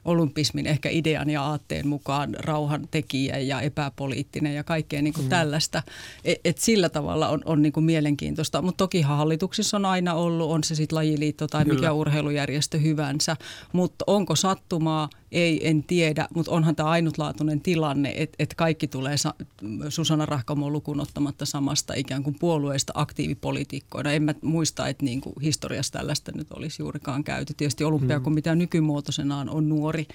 olympismin 0.04 0.66
ehkä 0.66 0.88
idean 0.88 1.30
ja 1.30 1.42
aatteen 1.42 1.88
mukaan 1.88 2.36
rauhan 2.38 2.88
tekijä 2.90 3.38
ja 3.38 3.60
epäpoliittinen 3.60 4.54
ja 4.54 4.64
kaikkea 4.64 5.02
niin 5.02 5.14
kuin 5.14 5.24
mm. 5.24 5.30
tällaista. 5.30 5.82
Et, 6.24 6.38
et 6.44 6.58
sillä 6.58 6.88
tavalla 6.88 7.28
on, 7.28 7.42
on 7.44 7.62
niin 7.62 7.72
kuin 7.72 7.84
mielenkiintoista. 7.84 8.62
Mutta 8.62 8.84
toki 8.84 9.02
hallituksissa 9.02 9.76
on 9.76 9.84
aina 9.84 10.14
ollut, 10.14 10.50
on 10.50 10.64
se 10.64 10.74
sitten 10.74 10.96
lajiliitto 10.96 11.46
tai 11.46 11.64
Kyllä. 11.64 11.74
mikä 11.74 11.92
urheilujärjestö 11.92 12.78
hyvänsä. 12.78 13.36
Mutta 13.72 14.04
onko 14.06 14.36
sattumaa, 14.36 15.08
ei, 15.32 15.68
en 15.68 15.84
tiedä, 15.84 16.28
mutta 16.34 16.52
onhan 16.52 16.76
tämä 16.76 16.88
ainutlaatuinen 16.88 17.60
tilanne, 17.60 18.12
että 18.16 18.36
et 18.38 18.54
kaikki 18.54 18.88
tulee 18.88 19.16
Sa- 19.16 19.34
Susanna 19.88 20.26
Rahkamon 20.26 20.72
lukuun 20.72 21.00
ottamatta 21.00 21.46
samasta 21.46 21.94
ikään 21.94 22.22
kuin 22.22 22.36
puolueesta 22.38 22.92
aktiivipolitiikkoina. 22.96 24.12
En 24.12 24.22
mä 24.22 24.34
muista, 24.42 24.88
että 24.88 25.04
niin 25.04 25.20
kuin 25.20 25.34
historiassa 25.42 25.92
tällaista 25.92 26.32
nyt 26.34 26.52
olisi 26.52 26.82
juurikaan 26.82 27.24
käyty. 27.24 27.54
Tietysti 27.54 27.84
olympiakomitea 27.84 28.52
hmm. 28.52 28.58
nykymuotoisenaan 28.58 29.48
on 29.48 29.68
nuori, 29.68 30.06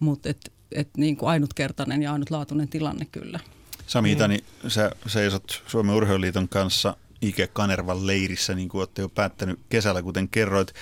mutta 0.00 0.28
et, 0.28 0.52
et 0.72 0.88
niin 0.96 1.16
kuin 1.16 1.28
ainutkertainen 1.28 2.02
ja 2.02 2.12
ainutlaatuinen 2.12 2.68
tilanne 2.68 3.06
kyllä. 3.12 3.40
Sami 3.86 4.12
Itani, 4.12 4.38
sä 4.68 4.90
seisot 5.06 5.62
Suomen 5.66 5.94
urheiluliiton 5.94 6.48
kanssa 6.48 6.96
Ike 7.22 7.46
Kanervan 7.46 8.06
leirissä, 8.06 8.54
niin 8.54 8.68
kuin 8.68 8.78
olette 8.78 9.02
jo 9.02 9.08
päättänyt 9.08 9.60
kesällä, 9.68 10.02
kuten 10.02 10.28
kerroit. 10.28 10.72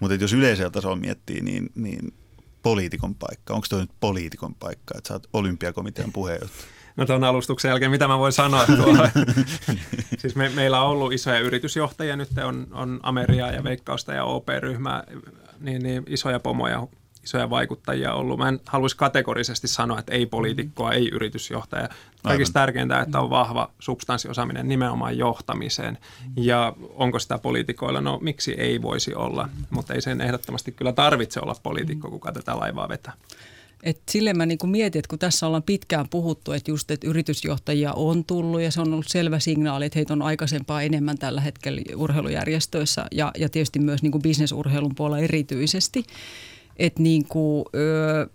Mutta 0.00 0.14
jos 0.14 0.32
yleisellä 0.32 0.70
tasolla 0.70 0.96
miettii, 0.96 1.40
niin, 1.40 1.70
niin 1.74 2.12
poliitikon 2.62 3.14
paikka? 3.14 3.54
Onko 3.54 3.66
toi 3.70 3.80
nyt 3.80 3.90
poliitikon 4.00 4.54
paikka, 4.54 4.94
että 4.98 5.08
sä 5.08 5.14
oot 5.14 5.28
olympiakomitean 5.32 6.12
puheenjohtaja? 6.12 6.64
No 6.96 7.06
tuon 7.06 7.24
alustuksen 7.24 7.68
jälkeen, 7.68 7.90
mitä 7.90 8.08
mä 8.08 8.18
voin 8.18 8.32
sanoa 8.32 8.66
tuolla? 8.76 9.10
siis 10.18 10.36
me, 10.36 10.48
meillä 10.48 10.82
on 10.82 10.88
ollut 10.88 11.12
isoja 11.12 11.38
yritysjohtajia, 11.38 12.16
nyt 12.16 12.28
on, 12.44 12.66
on 12.72 13.00
Ameria 13.02 13.52
ja 13.52 13.64
Veikkausta 13.64 14.12
ja 14.12 14.24
OP-ryhmää, 14.24 15.04
niin, 15.60 15.82
niin 15.82 16.04
isoja 16.06 16.40
pomoja 16.40 16.86
isoja 17.30 17.50
vaikuttajia 17.50 18.14
ollut. 18.14 18.38
Mä 18.38 18.48
en 18.48 18.60
haluaisi 18.66 18.96
kategorisesti 18.96 19.68
sanoa, 19.68 19.98
että 19.98 20.12
ei 20.12 20.26
poliitikkoa, 20.26 20.92
ei 20.92 21.08
yritysjohtaja. 21.12 21.88
Kaikista 22.22 22.60
tärkeintä, 22.60 23.00
että 23.00 23.20
on 23.20 23.30
vahva 23.30 23.70
substanssiosaaminen 23.78 24.68
nimenomaan 24.68 25.18
johtamiseen. 25.18 25.98
Ja 26.36 26.72
onko 26.94 27.18
sitä 27.18 27.38
poliitikoilla? 27.38 28.00
No 28.00 28.18
miksi 28.22 28.52
ei 28.52 28.82
voisi 28.82 29.14
olla, 29.14 29.48
mutta 29.70 29.94
ei 29.94 30.02
sen 30.02 30.20
ehdottomasti 30.20 30.72
kyllä 30.72 30.92
tarvitse 30.92 31.40
olla 31.40 31.54
poliitikko, 31.62 32.10
kuka 32.10 32.32
tätä 32.32 32.58
laivaa 32.58 32.88
vetää. 32.88 33.12
Et 33.82 34.00
silleen 34.08 34.36
mä 34.36 34.46
niinku 34.46 34.66
mietin, 34.66 34.98
että 34.98 35.08
kun 35.08 35.18
tässä 35.18 35.46
ollaan 35.46 35.62
pitkään 35.62 36.08
puhuttu, 36.08 36.52
että 36.52 36.70
just 36.70 36.90
että 36.90 37.06
yritysjohtajia 37.06 37.92
on 37.92 38.24
tullut 38.24 38.60
ja 38.60 38.70
se 38.70 38.80
on 38.80 38.92
ollut 38.92 39.08
selvä 39.08 39.38
signaali, 39.38 39.86
että 39.86 39.98
heitä 39.98 40.12
on 40.12 40.22
aikaisempaa 40.22 40.82
enemmän 40.82 41.18
tällä 41.18 41.40
hetkellä 41.40 41.80
urheilujärjestöissä 41.96 43.06
ja, 43.12 43.32
ja 43.38 43.48
tietysti 43.48 43.78
myös 43.78 44.02
niinku 44.02 44.18
bisnesurheilun 44.18 44.94
puolella 44.94 45.24
erityisesti– 45.24 46.04
että 46.80 47.02
niin 47.02 47.24
kuin, 47.28 47.64
ö, 47.74 48.26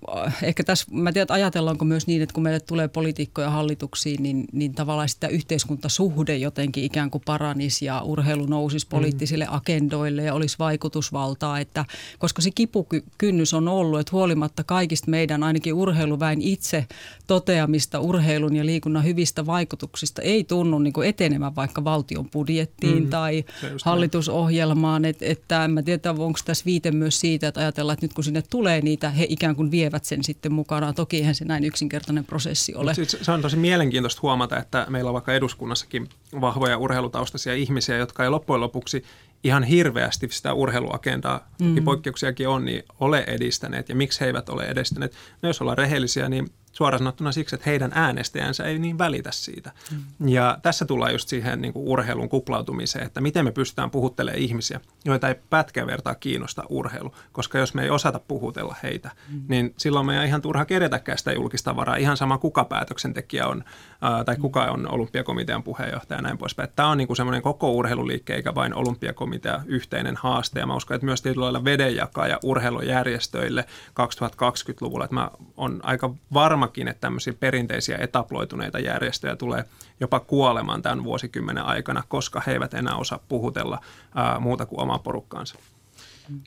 ehkä 0.43 0.63
tässä, 0.63 0.86
mä 0.91 1.12
tiedän, 1.12 1.36
ajatellaanko 1.36 1.86
myös 1.86 2.08
niin, 2.08 2.21
että 2.21 2.34
kun 2.34 2.43
meille 2.43 2.60
tulee 2.60 2.88
poliitikkoja 2.88 3.49
hallituksiin, 3.49 4.23
niin, 4.23 4.45
niin 4.51 4.75
tavallaan 4.75 5.10
sitä 5.10 5.27
yhteiskuntasuhde 5.27 6.38
jotenkin 6.38 6.84
ikään 6.84 7.12
kuin 7.12 7.21
paranisi 7.25 7.86
ja 7.86 8.01
urheilu 8.01 8.45
nousisi 8.45 8.88
poliittisille 8.88 9.45
mm. 9.45 9.53
agendoille 9.53 10.23
ja 10.23 10.34
olisi 10.34 10.60
vaikutusvaltaa, 10.60 11.60
että 11.60 11.86
koska 12.19 12.41
se 12.41 12.49
kipukynnys 12.55 13.53
on 13.53 13.67
ollut, 13.67 13.99
että 13.99 14.12
huolimatta 14.12 14.63
kaikista 14.63 15.12
meidän 15.12 15.43
ainakin 15.43 15.73
urheiluväin 15.73 16.41
itse 16.41 16.86
toteamista 17.27 17.99
urheilun 17.99 18.55
ja 18.55 18.65
liikunnan 18.65 19.03
hyvistä 19.03 19.45
vaikutuksista 19.45 20.21
ei 20.21 20.43
tunnu 20.43 20.79
niin 20.79 20.93
kuin 20.93 21.08
etenemään 21.08 21.55
vaikka 21.55 21.84
valtion 21.84 22.29
budjettiin 22.29 23.03
mm. 23.03 23.10
tai 23.10 23.43
hallitusohjelmaan, 23.86 25.05
että, 25.05 25.25
että 25.25 25.65
en 25.65 25.71
mä 25.71 25.84
tiedä, 25.84 26.12
onko 26.12 26.39
tässä 26.45 26.65
viite 26.65 26.91
myös 26.91 27.19
siitä, 27.19 27.47
että 27.47 27.60
ajatellaan, 27.60 27.93
että 27.93 28.05
nyt 28.05 28.13
kun 28.13 28.23
sinne 28.36 28.48
tulee 28.50 28.82
niitä, 28.82 29.10
he 29.10 29.26
ikään 29.30 29.56
kuin 29.56 29.71
vievät 29.71 30.06
sen 30.06 30.24
sitten 30.24 30.54
mukanaan. 30.54 30.95
Toki 30.95 31.17
eihän 31.17 31.36
se 31.36 31.45
näin 31.45 31.63
yksinkertainen 31.63 32.26
prosessi 32.26 32.76
ole. 32.76 32.93
Siis 32.93 33.17
se 33.21 33.32
on 33.32 33.41
tosi 33.41 33.58
mielenkiintoista 33.58 34.19
huomata, 34.21 34.58
että 34.58 34.86
meillä 34.89 35.10
on 35.10 35.13
vaikka 35.13 35.34
eduskunnassakin 35.34 36.10
vahvoja 36.41 36.78
urheilutaustaisia 36.78 37.54
ihmisiä, 37.54 37.98
jotka 37.98 38.24
ei 38.24 38.30
loppujen 38.30 38.62
lopuksi 38.62 39.04
ihan 39.43 39.63
hirveästi 39.63 40.28
sitä 40.32 40.54
urheiluagendaa, 40.54 41.48
mm. 41.62 41.84
poikkeuksiakin 41.84 42.48
on, 42.48 42.65
niin 42.65 42.84
ole 43.00 43.24
edistäneet. 43.28 43.89
Ja 43.89 43.95
miksi 43.95 44.19
he 44.19 44.26
eivät 44.26 44.50
ole 44.50 44.63
edistäneet? 44.63 45.13
No 45.41 45.50
jos 45.50 45.62
ollaan 45.62 45.78
rehellisiä, 45.78 46.30
niin 46.30 46.50
suoraan 46.75 46.99
sanottuna 46.99 47.31
siksi, 47.31 47.55
että 47.55 47.69
heidän 47.69 47.91
äänestäjänsä 47.93 48.63
ei 48.63 48.79
niin 48.79 48.97
välitä 48.97 49.31
siitä. 49.31 49.71
Mm. 49.91 50.27
Ja 50.27 50.57
tässä 50.61 50.85
tullaan 50.85 51.11
just 51.11 51.29
siihen 51.29 51.61
niin 51.61 51.73
kuin 51.73 51.88
urheilun 51.88 52.29
kuplautumiseen, 52.29 53.05
että 53.05 53.21
miten 53.21 53.45
me 53.45 53.51
pystytään 53.51 53.91
puhuttelemaan 53.91 54.41
ihmisiä, 54.41 54.79
joita 55.05 55.27
ei 55.27 55.35
pätkän 55.49 55.88
vertaa 55.88 56.15
kiinnosta 56.15 56.63
urheilu. 56.69 57.15
Koska 57.31 57.57
jos 57.57 57.73
me 57.73 57.83
ei 57.83 57.89
osata 57.89 58.19
puhutella 58.19 58.75
heitä, 58.83 59.11
mm. 59.29 59.41
niin 59.47 59.73
silloin 59.77 60.05
me 60.05 60.21
ei 60.21 60.27
ihan 60.27 60.41
turha 60.41 60.65
kerätäkään 60.65 61.17
sitä 61.17 61.31
julkista 61.31 61.75
varaa. 61.75 61.95
Ihan 61.95 62.17
sama 62.17 62.38
kuka 62.38 62.63
päätöksentekijä 62.63 63.47
on 63.47 63.63
ää, 64.01 64.23
tai 64.23 64.35
kuka 64.35 64.63
on 64.63 64.91
olympiakomitean 64.91 65.63
puheenjohtaja 65.63 66.17
ja 66.17 66.21
näin 66.21 66.38
poispäin. 66.38 66.69
Tämä 66.75 66.89
on 66.89 66.97
niin 66.97 67.07
kuin 67.07 67.17
semmoinen 67.17 67.41
koko 67.41 67.71
urheiluliikke 67.71 68.35
eikä 68.35 68.55
vain 68.55 68.73
olympiakomitea 68.73 69.61
yhteinen 69.65 70.15
haaste. 70.15 70.59
Ja 70.59 70.67
mä 70.67 70.75
uskon, 70.75 70.95
että 70.95 71.05
myös 71.05 71.21
tietyllä 71.21 71.43
lailla 71.43 71.63
vedenjakaja 71.63 72.39
urheilujärjestöille 72.43 73.65
2020-luvulla. 73.89 75.05
Että 75.05 75.15
mä 75.15 75.31
on 75.57 75.79
aika 75.83 76.13
varma, 76.33 76.64
kummakin, 76.65 76.88
että 76.88 77.01
tämmöisiä 77.01 77.34
perinteisiä 77.34 77.97
etaploituneita 77.97 78.80
järjestöjä 78.80 79.36
tulee 79.36 79.63
jopa 79.99 80.19
kuolemaan 80.19 80.82
tämän 80.82 81.04
vuosikymmenen 81.04 81.63
aikana, 81.63 82.04
koska 82.08 82.41
he 82.47 82.51
eivät 82.51 82.73
enää 82.73 82.95
osaa 82.95 83.19
puhutella 83.30 83.80
ää, 84.15 84.39
muuta 84.39 84.65
kuin 84.65 84.80
omaa 84.80 84.99
porukkaansa. 84.99 85.56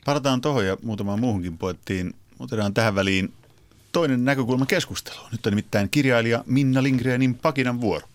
Parataan 0.05 0.41
tuohon 0.41 0.65
ja 0.65 0.77
muutamaan 0.83 1.19
muuhunkin 1.19 1.57
poettiin. 1.57 2.13
Otetaan 2.39 2.73
tähän 2.73 2.95
väliin 2.95 3.33
toinen 3.91 4.25
näkökulma 4.25 4.65
keskusteluun. 4.65 5.27
Nyt 5.31 5.45
on 5.45 5.51
nimittäin 5.51 5.89
kirjailija 5.89 6.43
Minna 6.45 6.83
Lindgrenin 6.83 7.35
Pakinan 7.35 7.81
vuoro. 7.81 8.07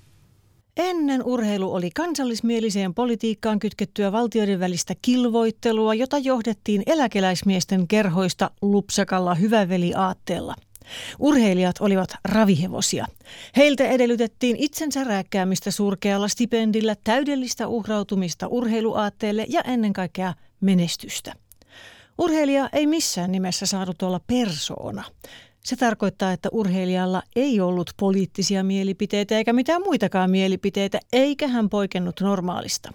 Ennen 0.77 1.23
urheilu 1.25 1.75
oli 1.75 1.91
kansallismieliseen 1.91 2.95
politiikkaan 2.95 3.59
kytkettyä 3.59 4.13
valtioiden 4.13 4.61
välistä 4.61 4.95
kilvoittelua, 5.03 5.95
jota 5.95 6.19
johdettiin 6.19 6.83
eläkeläismiesten 6.87 7.89
kerhoista 7.89 8.51
lupsakalla 8.63 9.35
hyväveli-aatteella. 9.35 10.55
Urheilijat 11.19 11.77
olivat 11.81 12.11
ravihevosia. 12.25 13.07
Heiltä 13.57 13.85
edellytettiin 13.85 14.57
itsensä 14.57 15.05
rääkkäämistä 15.05 15.71
surkealla 15.71 16.29
stipendillä, 16.29 16.97
täydellistä 17.05 17.69
uhrautumista 17.69 18.47
urheiluaatteelle 18.47 19.47
ja 19.49 19.61
ennen 19.61 19.93
kaikkea 19.93 20.35
menestystä. 20.61 21.33
Urheilija 22.19 22.69
ei 22.73 22.87
missään 22.87 23.33
nimessä 23.33 23.67
saanut 23.67 24.03
olla 24.03 24.21
persoona. 24.27 25.05
Se 25.65 25.77
tarkoittaa, 25.77 26.33
että 26.33 26.49
urheilijalla 26.53 27.23
ei 27.37 27.61
ollut 27.61 27.91
poliittisia 27.97 28.65
mielipiteitä 28.65 29.37
eikä 29.37 29.53
mitään 29.53 29.83
muitakaan 29.83 30.31
mielipiteitä, 30.31 31.01
eikä 31.13 31.49
hän 31.49 31.69
poikennut 31.69 32.21
normaalista. 32.21 32.93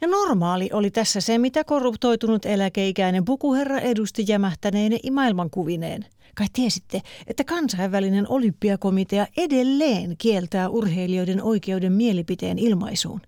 Ja 0.00 0.08
normaali 0.08 0.70
oli 0.72 0.90
tässä 0.90 1.20
se, 1.20 1.38
mitä 1.38 1.64
korruptoitunut 1.64 2.46
eläkeikäinen 2.46 3.24
pukuherra 3.24 3.78
edusti 3.78 4.24
jämähtäneine 4.28 4.98
maailmankuvineen. 5.10 6.06
Kai 6.34 6.46
tiesitte, 6.52 7.02
että 7.26 7.44
kansainvälinen 7.44 8.28
olympiakomitea 8.28 9.26
edelleen 9.36 10.16
kieltää 10.18 10.68
urheilijoiden 10.68 11.42
oikeuden 11.42 11.92
mielipiteen 11.92 12.58
ilmaisuun. 12.58 13.20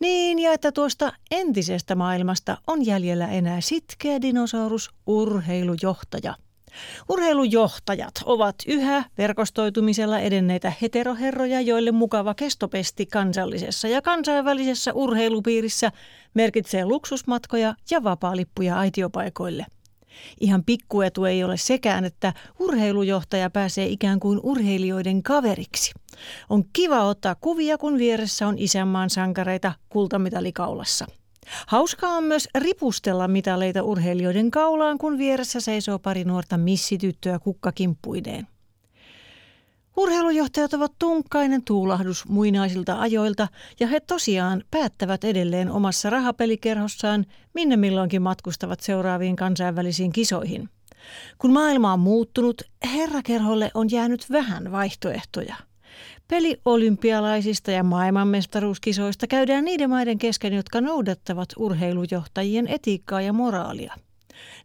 Niin, 0.00 0.38
ja 0.38 0.52
että 0.52 0.72
tuosta 0.72 1.12
entisestä 1.30 1.94
maailmasta 1.94 2.58
on 2.66 2.86
jäljellä 2.86 3.28
enää 3.28 3.60
sitkeä 3.60 4.22
dinosaurus, 4.22 4.90
urheilujohtaja– 5.06 6.34
Urheilujohtajat 7.08 8.14
ovat 8.24 8.56
yhä 8.66 9.04
verkostoitumisella 9.18 10.18
edenneitä 10.18 10.72
heteroherroja, 10.82 11.60
joille 11.60 11.92
mukava 11.92 12.34
kestopesti 12.34 13.06
kansallisessa 13.06 13.88
ja 13.88 14.02
kansainvälisessä 14.02 14.92
urheilupiirissä 14.92 15.92
merkitsee 16.34 16.84
luksusmatkoja 16.84 17.74
ja 17.90 18.04
vapaalippuja 18.04 18.78
aitiopaikoille. 18.78 19.66
Ihan 20.40 20.64
pikkuetu 20.64 21.24
ei 21.24 21.44
ole 21.44 21.56
sekään, 21.56 22.04
että 22.04 22.32
urheilujohtaja 22.58 23.50
pääsee 23.50 23.86
ikään 23.86 24.20
kuin 24.20 24.40
urheilijoiden 24.42 25.22
kaveriksi. 25.22 25.92
On 26.48 26.64
kiva 26.72 27.04
ottaa 27.04 27.34
kuvia, 27.34 27.78
kun 27.78 27.98
vieressä 27.98 28.46
on 28.48 28.58
isänmaan 28.58 29.10
sankareita 29.10 29.72
kultamitalikaulassa. 29.88 31.06
Hauskaa 31.66 32.10
on 32.10 32.24
myös 32.24 32.48
ripustella 32.54 33.28
mitaleita 33.28 33.82
urheilijoiden 33.82 34.50
kaulaan, 34.50 34.98
kun 34.98 35.18
vieressä 35.18 35.60
seisoo 35.60 35.98
pari 35.98 36.24
nuorta 36.24 36.56
missityttöä 36.58 37.38
kukkakimppuineen. 37.38 38.46
Urheilujohtajat 39.96 40.74
ovat 40.74 40.92
tunkkainen 40.98 41.64
tuulahdus 41.64 42.28
muinaisilta 42.28 43.00
ajoilta 43.00 43.48
ja 43.80 43.86
he 43.86 44.00
tosiaan 44.00 44.64
päättävät 44.70 45.24
edelleen 45.24 45.70
omassa 45.70 46.10
rahapelikerhossaan, 46.10 47.26
minne 47.54 47.76
milloinkin 47.76 48.22
matkustavat 48.22 48.80
seuraaviin 48.80 49.36
kansainvälisiin 49.36 50.12
kisoihin. 50.12 50.68
Kun 51.38 51.52
maailma 51.52 51.92
on 51.92 52.00
muuttunut, 52.00 52.62
herrakerholle 52.94 53.70
on 53.74 53.90
jäänyt 53.90 54.30
vähän 54.30 54.72
vaihtoehtoja– 54.72 55.56
Peli 56.32 56.60
olympialaisista 56.64 57.70
ja 57.70 57.82
maailmanmestaruuskisoista 57.82 59.26
käydään 59.26 59.64
niiden 59.64 59.90
maiden 59.90 60.18
kesken, 60.18 60.52
jotka 60.52 60.80
noudattavat 60.80 61.48
urheilujohtajien 61.56 62.68
etiikkaa 62.68 63.20
ja 63.20 63.32
moraalia. 63.32 63.94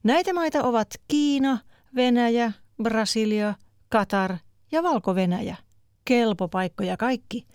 Näitä 0.03 0.34
maita 0.34 0.63
ovat 0.63 0.88
Kiina, 1.08 1.58
Venäjä, 1.95 2.51
Brasilia, 2.84 3.53
Katar 3.89 4.38
ja 4.71 4.84
Valko-Venäjä 4.84 5.56
kelpopaikkoja 6.08 6.98
kaikki. 6.98 7.46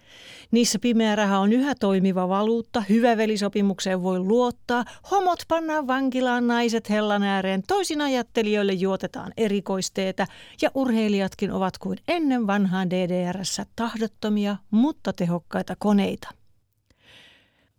Niissä 0.50 0.78
pimeä 0.78 1.16
raha 1.16 1.38
on 1.38 1.52
yhä 1.52 1.74
toimiva 1.74 2.28
valuutta, 2.28 2.80
hyvävelisopimukseen 2.88 4.02
voi 4.02 4.18
luottaa, 4.18 4.84
homot 5.10 5.38
pannaan 5.48 5.86
vankilaan, 5.86 6.46
naiset 6.46 6.90
hellan 6.90 7.22
ääreen, 7.22 7.62
toisin 7.68 8.00
ajattelijoille 8.00 8.72
juotetaan 8.72 9.32
erikoisteetä 9.36 10.26
ja 10.62 10.70
urheilijatkin 10.74 11.52
ovat 11.52 11.78
kuin 11.78 11.98
ennen 12.08 12.46
vanhaan 12.46 12.90
DDRssä 12.90 13.66
tahdottomia, 13.76 14.56
mutta 14.70 15.12
tehokkaita 15.12 15.76
koneita. 15.78 16.41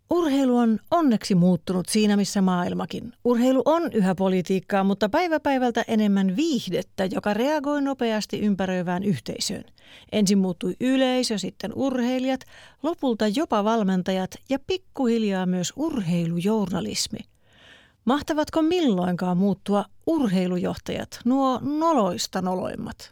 Urheilu 0.09 0.57
on 0.57 0.79
onneksi 0.91 1.35
muuttunut 1.35 1.89
siinä, 1.89 2.17
missä 2.17 2.41
maailmakin. 2.41 3.13
Urheilu 3.23 3.61
on 3.65 3.93
yhä 3.93 4.15
politiikkaa, 4.15 4.83
mutta 4.83 5.09
päivä 5.09 5.39
päivältä 5.39 5.83
enemmän 5.87 6.35
viihdettä, 6.35 7.05
joka 7.05 7.33
reagoi 7.33 7.81
nopeasti 7.81 8.39
ympäröivään 8.39 9.03
yhteisöön. 9.03 9.63
Ensin 10.11 10.37
muuttui 10.37 10.75
yleisö, 10.79 11.37
sitten 11.37 11.71
urheilijat, 11.75 12.41
lopulta 12.83 13.27
jopa 13.27 13.63
valmentajat 13.63 14.31
ja 14.49 14.59
pikkuhiljaa 14.67 15.45
myös 15.45 15.73
urheilujournalismi. 15.75 17.19
Mahtavatko 18.05 18.61
milloinkaan 18.61 19.37
muuttua 19.37 19.85
urheilujohtajat, 20.07 21.19
nuo 21.25 21.59
noloista 21.61 22.41
noloimmat? 22.41 23.11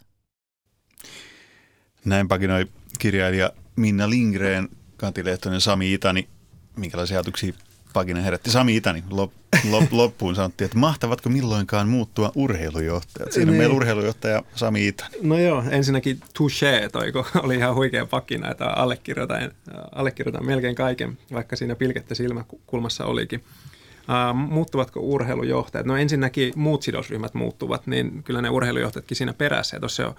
Näin 2.04 2.28
pakinoi 2.28 2.66
kirjailija 2.98 3.52
Minna 3.76 4.10
Lindgren, 4.10 4.68
kantilehtoinen 4.96 5.60
Sami 5.60 5.92
Itani 5.92 6.28
minkälaisia 6.76 7.16
ajatuksia 7.16 7.52
Paginen 7.92 8.22
herätti 8.22 8.50
Sami 8.50 8.76
Itäni 8.76 9.04
lop, 9.10 9.32
lop, 9.70 9.92
loppuun 10.00 10.34
sanottiin, 10.34 10.66
että 10.66 10.78
mahtavatko 10.78 11.28
milloinkaan 11.28 11.88
muuttua 11.88 12.32
urheilujohtajat? 12.34 13.32
Siinä 13.32 13.50
on 13.50 13.56
meillä 13.56 13.68
niin. 13.68 13.76
urheilujohtaja 13.76 14.42
Sami 14.54 14.88
Itäni. 14.88 15.16
No 15.22 15.38
joo, 15.38 15.64
ensinnäkin 15.70 16.20
touché 16.20 16.88
toiko, 16.92 17.26
oli 17.44 17.56
ihan 17.56 17.74
huikea 17.74 18.06
pakina, 18.06 18.50
että 18.50 18.66
allekirjoitan, 18.66 19.50
allekirjoitan 19.92 20.46
melkein 20.46 20.74
kaiken, 20.74 21.18
vaikka 21.32 21.56
siinä 21.56 21.74
pilkettä 21.74 22.14
silmäkulmassa 22.14 23.04
olikin. 23.04 23.44
Uh, 24.02 24.36
muuttuvatko 24.36 25.00
urheilujohtajat? 25.00 25.86
No 25.86 25.96
ensinnäkin 25.96 26.52
muut 26.56 26.82
sidosryhmät 26.82 27.34
muuttuvat, 27.34 27.86
niin 27.86 28.22
kyllä 28.22 28.42
ne 28.42 28.50
urheilujohtajatkin 28.50 29.16
siinä 29.16 29.32
perässä. 29.32 29.76
Ja 29.76 29.80
tuossa 29.80 30.02
jo 30.02 30.16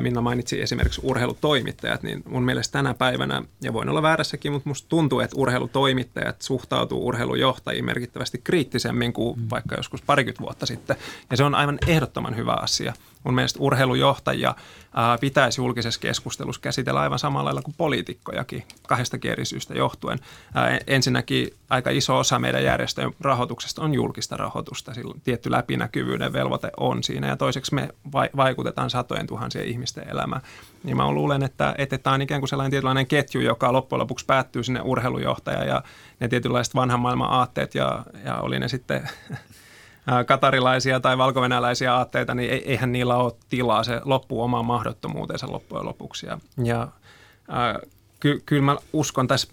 Minna 0.00 0.20
mainitsi 0.20 0.62
esimerkiksi 0.62 1.00
urheilutoimittajat, 1.04 2.02
niin 2.02 2.22
mun 2.28 2.42
mielestä 2.42 2.72
tänä 2.72 2.94
päivänä, 2.94 3.42
ja 3.62 3.72
voin 3.72 3.88
olla 3.88 4.02
väärässäkin, 4.02 4.52
mutta 4.52 4.68
musta 4.68 4.88
tuntuu, 4.88 5.20
että 5.20 5.36
urheilutoimittajat 5.36 6.42
suhtautuu 6.42 7.06
urheilujohtajiin 7.06 7.84
merkittävästi 7.84 8.40
kriittisemmin 8.44 9.12
kuin 9.12 9.38
mm. 9.38 9.46
vaikka 9.50 9.74
joskus 9.76 10.02
parikymmentä 10.02 10.42
vuotta 10.42 10.66
sitten. 10.66 10.96
Ja 11.30 11.36
se 11.36 11.44
on 11.44 11.54
aivan 11.54 11.78
ehdottoman 11.86 12.36
hyvä 12.36 12.52
asia. 12.52 12.94
Mun 13.24 13.34
mielestä 13.34 13.60
urheilujohtajia 13.60 14.54
pitäisi 15.20 15.60
julkisessa 15.60 16.00
keskustelussa 16.00 16.60
käsitellä 16.60 17.00
aivan 17.00 17.18
samalla 17.18 17.44
lailla 17.44 17.62
kuin 17.62 17.74
poliitikkojakin 17.78 18.64
kahdesta 18.88 19.18
eri 19.24 19.44
syystä 19.44 19.74
johtuen. 19.74 20.18
Ää, 20.54 20.78
ensinnäkin 20.86 21.54
aika 21.70 21.90
iso 21.90 22.18
osa 22.18 22.38
meidän 22.38 22.64
järjestöjen 22.64 23.14
rahoituksesta 23.20 23.82
on 23.82 23.94
julkista 23.94 24.36
rahoitusta. 24.36 24.94
Silloin 24.94 25.20
tietty 25.20 25.50
läpinäkyvyyden 25.50 26.32
velvoite 26.32 26.70
on 26.76 27.02
siinä 27.02 27.26
ja 27.26 27.36
toiseksi 27.36 27.74
me 27.74 27.88
vaikutetaan 28.36 28.90
satojen 28.90 29.26
tuhansien 29.26 29.64
ihmisten 29.64 30.08
elämään. 30.08 30.42
Niin 30.84 30.96
mä 30.96 31.12
luulen, 31.12 31.42
että, 31.42 31.74
että 31.78 31.98
tämä 31.98 32.14
on 32.14 32.22
ikään 32.22 32.40
kuin 32.40 32.48
sellainen 32.48 32.70
tietynlainen 32.70 33.06
ketju, 33.06 33.40
joka 33.40 33.72
loppujen 33.72 34.00
lopuksi 34.00 34.26
päättyy 34.26 34.64
sinne 34.64 34.80
urheilujohtajaan 34.80 35.66
ja 35.66 35.82
ne 36.20 36.28
tietynlaiset 36.28 36.74
vanhan 36.74 37.00
maailman 37.00 37.30
aatteet 37.30 37.74
ja, 37.74 38.04
ja 38.24 38.36
oli 38.36 38.58
ne 38.58 38.68
sitten 38.68 39.08
katarilaisia 40.26 41.00
tai 41.00 41.18
valkovenäläisiä 41.18 41.94
aatteita, 41.94 42.34
niin 42.34 42.50
eihän 42.64 42.92
niillä 42.92 43.16
ole 43.16 43.32
tilaa. 43.48 43.84
Se 43.84 44.00
loppuu 44.04 44.42
omaan 44.42 44.64
mahdottomuutensa 44.64 45.52
loppujen 45.52 45.86
lopuksi. 45.86 46.26
Ja, 46.26 46.38
ja 46.64 46.88
ky, 48.20 48.42
kyllä 48.46 48.62
mä 48.62 48.76
uskon 48.92 49.28
tässä, 49.28 49.48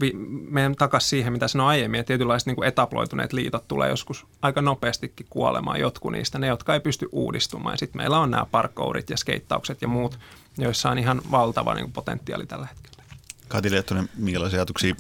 meidän 0.50 0.76
takaisin 0.76 1.10
siihen, 1.10 1.34
mitä 1.34 1.48
sanoin 1.48 1.70
aiemmin, 1.70 2.00
että 2.00 2.08
tietynlaiset 2.08 2.46
niin 2.46 2.56
kuin 2.56 2.68
etaploituneet 2.68 3.34
liitot 3.34 3.68
tulee 3.68 3.90
joskus 3.90 4.26
aika 4.42 4.62
nopeastikin 4.62 5.28
kuolemaan 5.30 5.80
jotkut 5.80 6.12
niistä, 6.12 6.40
ne 6.40 6.48
jotka 6.48 6.74
ei 6.74 6.80
pysty 6.80 7.10
uudistumaan. 7.12 7.74
Ja 7.74 7.78
sitten 7.78 8.02
meillä 8.02 8.20
on 8.20 8.32
nämä 8.32 8.46
parkourit 8.52 9.10
ja 9.10 9.18
skeittaukset 9.18 9.82
ja 9.82 9.88
muut, 9.88 10.20
joissa 10.58 10.90
on 10.90 10.98
ihan 10.98 11.22
valtava 11.32 11.74
niin 11.74 11.86
kuin 11.86 11.94
potentiaali 11.94 12.46
tällä 12.46 12.68
hetkellä. 12.68 13.04
Kati 13.48 13.72
Lehtonen, 13.72 14.10
minkälaisia 14.18 14.60
ajatuksia 14.60 14.96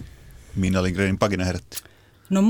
Minna 0.55 0.83
Lindgrenin 0.83 1.17
pagina 1.17 1.45
herätti? 1.45 1.83
No 2.29 2.41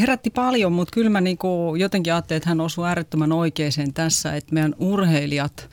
herätti 0.00 0.30
paljon, 0.30 0.72
mutta 0.72 0.94
kyllä 0.94 1.10
mä 1.10 1.20
niinku 1.20 1.74
jotenkin 1.78 2.12
ajattelin, 2.12 2.36
että 2.36 2.48
hän 2.48 2.60
osui 2.60 2.88
äärettömän 2.88 3.32
oikeeseen 3.32 3.92
tässä, 3.92 4.36
että 4.36 4.54
meidän 4.54 4.74
urheilijat 4.78 5.70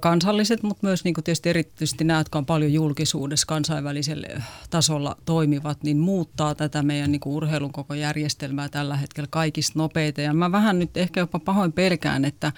kansalliset, 0.00 0.62
mutta 0.62 0.86
myös 0.86 1.04
niin 1.04 1.14
tietysti 1.14 1.48
erityisesti 1.48 2.04
nämä, 2.04 2.20
jotka 2.20 2.38
on 2.38 2.46
paljon 2.46 2.72
julkisuudessa 2.72 3.46
kansainvälisellä 3.46 4.42
tasolla 4.70 5.16
toimivat, 5.24 5.82
niin 5.82 5.98
muuttaa 5.98 6.54
tätä 6.54 6.82
meidän 6.82 7.12
niin 7.12 7.20
urheilun 7.26 7.72
koko 7.72 7.94
järjestelmää 7.94 8.68
tällä 8.68 8.96
hetkellä 8.96 9.28
kaikista 9.30 9.78
nopeita. 9.78 10.20
Ja 10.20 10.34
mä 10.34 10.52
vähän 10.52 10.78
nyt 10.78 10.96
ehkä 10.96 11.20
jopa 11.20 11.38
pahoin 11.38 11.72
pelkään, 11.72 12.24
että 12.24 12.52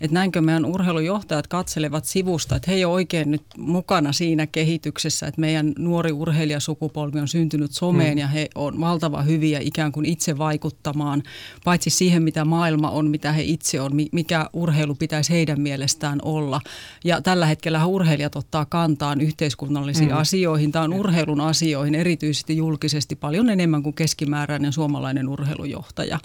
että 0.00 0.14
näinkö 0.14 0.40
meidän 0.40 0.64
urheilujohtajat 0.64 1.46
katselevat 1.46 2.04
sivusta, 2.04 2.56
että 2.56 2.70
he 2.70 2.76
ei 2.76 2.84
ole 2.84 2.94
oikein 2.94 3.30
nyt 3.30 3.42
mukana 3.58 4.12
siinä 4.12 4.46
kehityksessä, 4.46 5.26
että 5.26 5.40
meidän 5.40 5.72
nuori 5.78 6.12
urheilijasukupolvi 6.12 7.20
on 7.20 7.28
syntynyt 7.28 7.72
someen 7.72 8.10
hmm. 8.10 8.18
ja 8.18 8.26
he 8.26 8.48
on 8.54 8.80
valtavan 8.80 9.26
hyviä 9.26 9.58
ikään 9.62 9.92
kuin 9.92 10.06
itse 10.06 10.38
vaikuttamaan, 10.38 11.22
paitsi 11.64 11.90
siihen 11.90 12.22
mitä 12.22 12.44
maailma 12.44 12.90
on, 12.90 13.10
mitä 13.10 13.32
he 13.32 13.42
itse 13.42 13.80
on, 13.80 13.92
mikä 14.12 14.50
urheilu 14.52 14.94
pitäisi 14.94 15.32
heidän 15.32 15.60
mielestään 15.60 16.18
olla. 16.22 16.60
Ja 17.04 17.20
tällä 17.20 17.46
hetkellä 17.46 17.86
urheilijat 17.86 18.36
ottaa 18.36 18.64
kantaan 18.64 19.20
yhteiskunnallisiin 19.20 20.10
hmm. 20.10 20.18
asioihin, 20.18 20.72
tämä 20.72 20.84
on 20.84 20.94
urheilun 20.94 21.40
asioihin 21.40 21.94
erityisesti 21.94 22.56
julkisesti 22.56 23.16
paljon 23.16 23.50
enemmän 23.50 23.82
kuin 23.82 23.94
keskimääräinen 23.94 24.72
suomalainen 24.72 25.28
urheilujohtaja. 25.28 26.18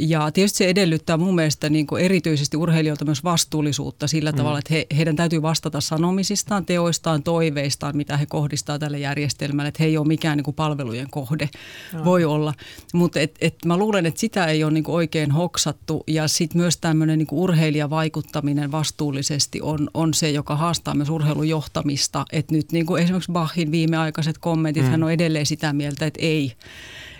Ja 0.00 0.30
tietysti 0.30 0.58
se 0.58 0.68
edellyttää 0.68 1.16
mun 1.16 1.34
mielestä 1.34 1.70
niin 1.70 1.86
kuin 1.86 2.04
erityisesti 2.04 2.56
urheilijoilta 2.62 3.04
myös 3.04 3.24
vastuullisuutta 3.24 4.06
sillä 4.06 4.32
mm. 4.32 4.36
tavalla, 4.36 4.58
että 4.58 4.74
he, 4.74 4.86
heidän 4.96 5.16
täytyy 5.16 5.42
vastata 5.42 5.80
sanomisistaan, 5.80 6.66
teoistaan, 6.66 7.22
toiveistaan, 7.22 7.96
mitä 7.96 8.16
he 8.16 8.26
kohdistaa 8.26 8.78
tälle 8.78 8.98
järjestelmälle. 8.98 9.68
Että 9.68 9.82
he 9.82 9.88
ei 9.88 9.96
ole 9.96 10.06
mikään 10.06 10.36
niin 10.36 10.44
kuin 10.44 10.54
palvelujen 10.54 11.10
kohde, 11.10 11.48
no. 11.92 12.04
voi 12.04 12.24
olla. 12.24 12.54
Mutta 12.94 13.20
et, 13.20 13.34
et 13.40 13.64
mä 13.64 13.76
luulen, 13.76 14.06
että 14.06 14.20
sitä 14.20 14.46
ei 14.46 14.64
ole 14.64 14.72
niin 14.72 14.84
kuin 14.84 14.94
oikein 14.94 15.30
hoksattu 15.30 16.04
ja 16.06 16.28
sitten 16.28 16.60
myös 16.60 16.76
tämmöinen 16.76 17.18
niin 17.18 17.28
urheilijavaikuttaminen 17.30 18.72
vastuullisesti 18.72 19.60
on, 19.60 19.90
on 19.94 20.14
se, 20.14 20.30
joka 20.30 20.56
haastaa 20.56 20.94
myös 20.94 21.10
urheilujohtamista. 21.10 22.24
Että 22.32 22.54
nyt 22.54 22.72
niin 22.72 22.86
kuin 22.86 23.02
esimerkiksi 23.02 23.32
Bachin 23.32 23.70
viimeaikaiset 23.70 24.38
kommentit, 24.38 24.82
mm. 24.82 24.90
hän 24.90 25.02
on 25.02 25.12
edelleen 25.12 25.46
sitä 25.46 25.72
mieltä, 25.72 26.06
että 26.06 26.20
ei 26.22 26.52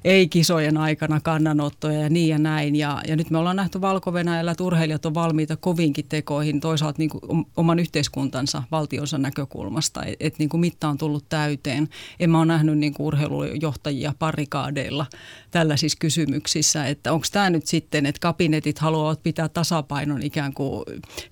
ei-kisojen 0.04 0.76
aikana 0.76 1.20
kannanottoja 1.20 2.00
ja 2.00 2.10
niin 2.10 2.28
ja 2.28 2.38
näin. 2.38 2.76
Ja, 2.76 3.02
ja 3.08 3.16
nyt 3.16 3.30
me 3.30 3.38
ollaan 3.38 3.56
nähty 3.56 3.80
valko 3.80 4.12
että 4.50 4.64
urheilijat 4.64 5.06
on 5.06 5.14
valmiita 5.14 5.56
kovinkin 5.56 6.04
tekoihin 6.08 6.60
toisaalta 6.60 6.98
niin 6.98 7.10
kuin 7.10 7.46
oman 7.56 7.78
yhteiskuntansa, 7.78 8.62
valtionsa 8.70 9.18
näkökulmasta, 9.18 10.04
että 10.04 10.16
et 10.26 10.38
niin 10.38 10.48
kuin 10.48 10.60
mitta 10.60 10.88
on 10.88 10.98
tullut 10.98 11.28
täyteen. 11.28 11.88
En 12.20 12.30
mä 12.30 12.38
ole 12.38 12.46
nähnyt 12.46 12.78
niin 12.78 12.94
kuin 12.94 13.06
urheilujohtajia 13.06 14.14
parikaadeilla 14.18 15.06
tällaisissa 15.50 15.98
kysymyksissä, 15.98 16.86
että 16.86 17.12
onko 17.12 17.26
tämä 17.32 17.50
nyt 17.50 17.66
sitten, 17.66 18.06
että 18.06 18.20
kabinetit 18.20 18.78
haluavat 18.78 19.22
pitää 19.22 19.48
tasapainon 19.48 20.22
ikään 20.22 20.54
kuin 20.54 20.84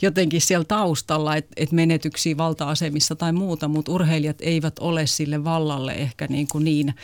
jotenkin 0.03 0.41
siellä 0.41 0.65
taustalla, 0.65 1.37
että, 1.37 1.51
että 1.57 1.75
menetyksiä 1.75 2.37
valta-asemissa 2.37 3.17
tai 3.17 3.33
muuta, 3.33 3.69
mutta 3.69 3.93
urheilijat 3.93 4.37
eivät 4.41 4.79
ole 4.79 5.07
sille 5.07 5.45
vallalle 5.45 5.93
ehkä 5.93 6.27
niin, 6.27 6.49
kuin 6.49 6.65
niin 6.65 6.95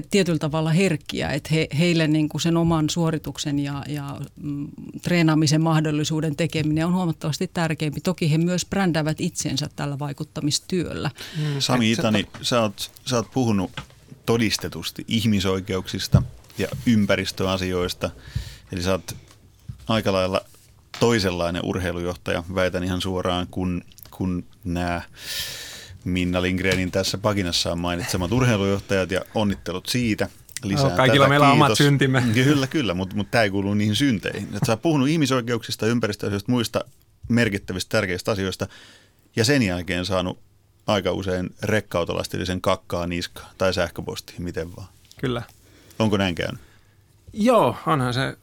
tietyllä 0.00 0.38
tavalla 0.38 0.70
herkkiä, 0.70 1.28
että 1.28 1.48
he, 1.52 1.68
heille 1.78 2.06
niin 2.08 2.28
kuin 2.28 2.40
sen 2.40 2.56
oman 2.56 2.90
suorituksen 2.90 3.58
ja, 3.58 3.82
ja 3.88 4.20
mm, 4.36 4.68
treenaamisen 5.02 5.60
mahdollisuuden 5.60 6.36
tekeminen 6.36 6.86
on 6.86 6.94
huomattavasti 6.94 7.50
tärkeämpi. 7.54 8.00
Toki 8.00 8.32
he 8.32 8.38
myös 8.38 8.66
brändäävät 8.66 9.20
itsensä 9.20 9.68
tällä 9.76 9.98
vaikuttamistyöllä. 9.98 11.10
Mm. 11.36 11.44
Sami 11.58 11.92
Itani, 11.92 12.26
sä 12.42 12.60
oot, 12.60 12.90
sä 13.06 13.16
oot 13.16 13.30
puhunut 13.34 13.70
todistetusti 14.26 15.04
ihmisoikeuksista 15.08 16.22
ja 16.58 16.68
ympäristöasioista. 16.86 18.10
Eli 18.72 18.82
sä 18.82 18.92
oot 18.92 19.16
aika 19.88 20.12
lailla 20.12 20.40
toisenlainen 21.00 21.64
urheilujohtaja, 21.64 22.44
väitän 22.54 22.84
ihan 22.84 23.00
suoraan, 23.00 23.46
kun, 23.50 23.82
kun 24.10 24.44
nämä 24.64 25.02
Minna 26.04 26.42
Lindgrenin 26.42 26.90
tässä 26.90 27.18
pakinassaan 27.18 27.78
mainitsemat 27.78 28.32
urheilujohtajat 28.32 29.10
ja 29.10 29.20
onnittelut 29.34 29.86
siitä. 29.86 30.28
Lisää 30.64 30.90
no, 30.90 30.96
kaikilla 30.96 31.24
tätä. 31.24 31.28
meillä 31.28 31.46
on 31.46 31.52
omat 31.52 31.76
syntimme. 31.78 32.24
Kyllä, 32.34 32.66
kyllä, 32.66 32.94
mutta, 32.94 33.16
mutta 33.16 33.30
tämä 33.30 33.44
ei 33.44 33.50
kuulu 33.50 33.74
niihin 33.74 33.96
synteihin. 33.96 34.44
Että 34.44 34.66
sä 34.66 34.72
oot 34.72 34.82
puhunut 34.82 35.08
ihmisoikeuksista, 35.08 35.86
ympäristöasioista, 35.86 36.52
muista 36.52 36.84
merkittävistä 37.28 37.88
tärkeistä 37.88 38.30
asioista 38.30 38.66
ja 39.36 39.44
sen 39.44 39.62
jälkeen 39.62 40.04
saanut 40.04 40.38
aika 40.86 41.12
usein 41.12 41.50
rekkautolastillisen 41.62 42.60
kakkaa 42.60 43.06
niskaa 43.06 43.50
tai 43.58 43.74
sähköpostiin, 43.74 44.42
miten 44.42 44.76
vaan. 44.76 44.88
Kyllä. 45.20 45.42
Onko 45.98 46.16
näin 46.16 46.34
käynyt? 46.34 46.60
Joo, 47.32 47.76
onhan 47.86 48.14
se 48.14 48.36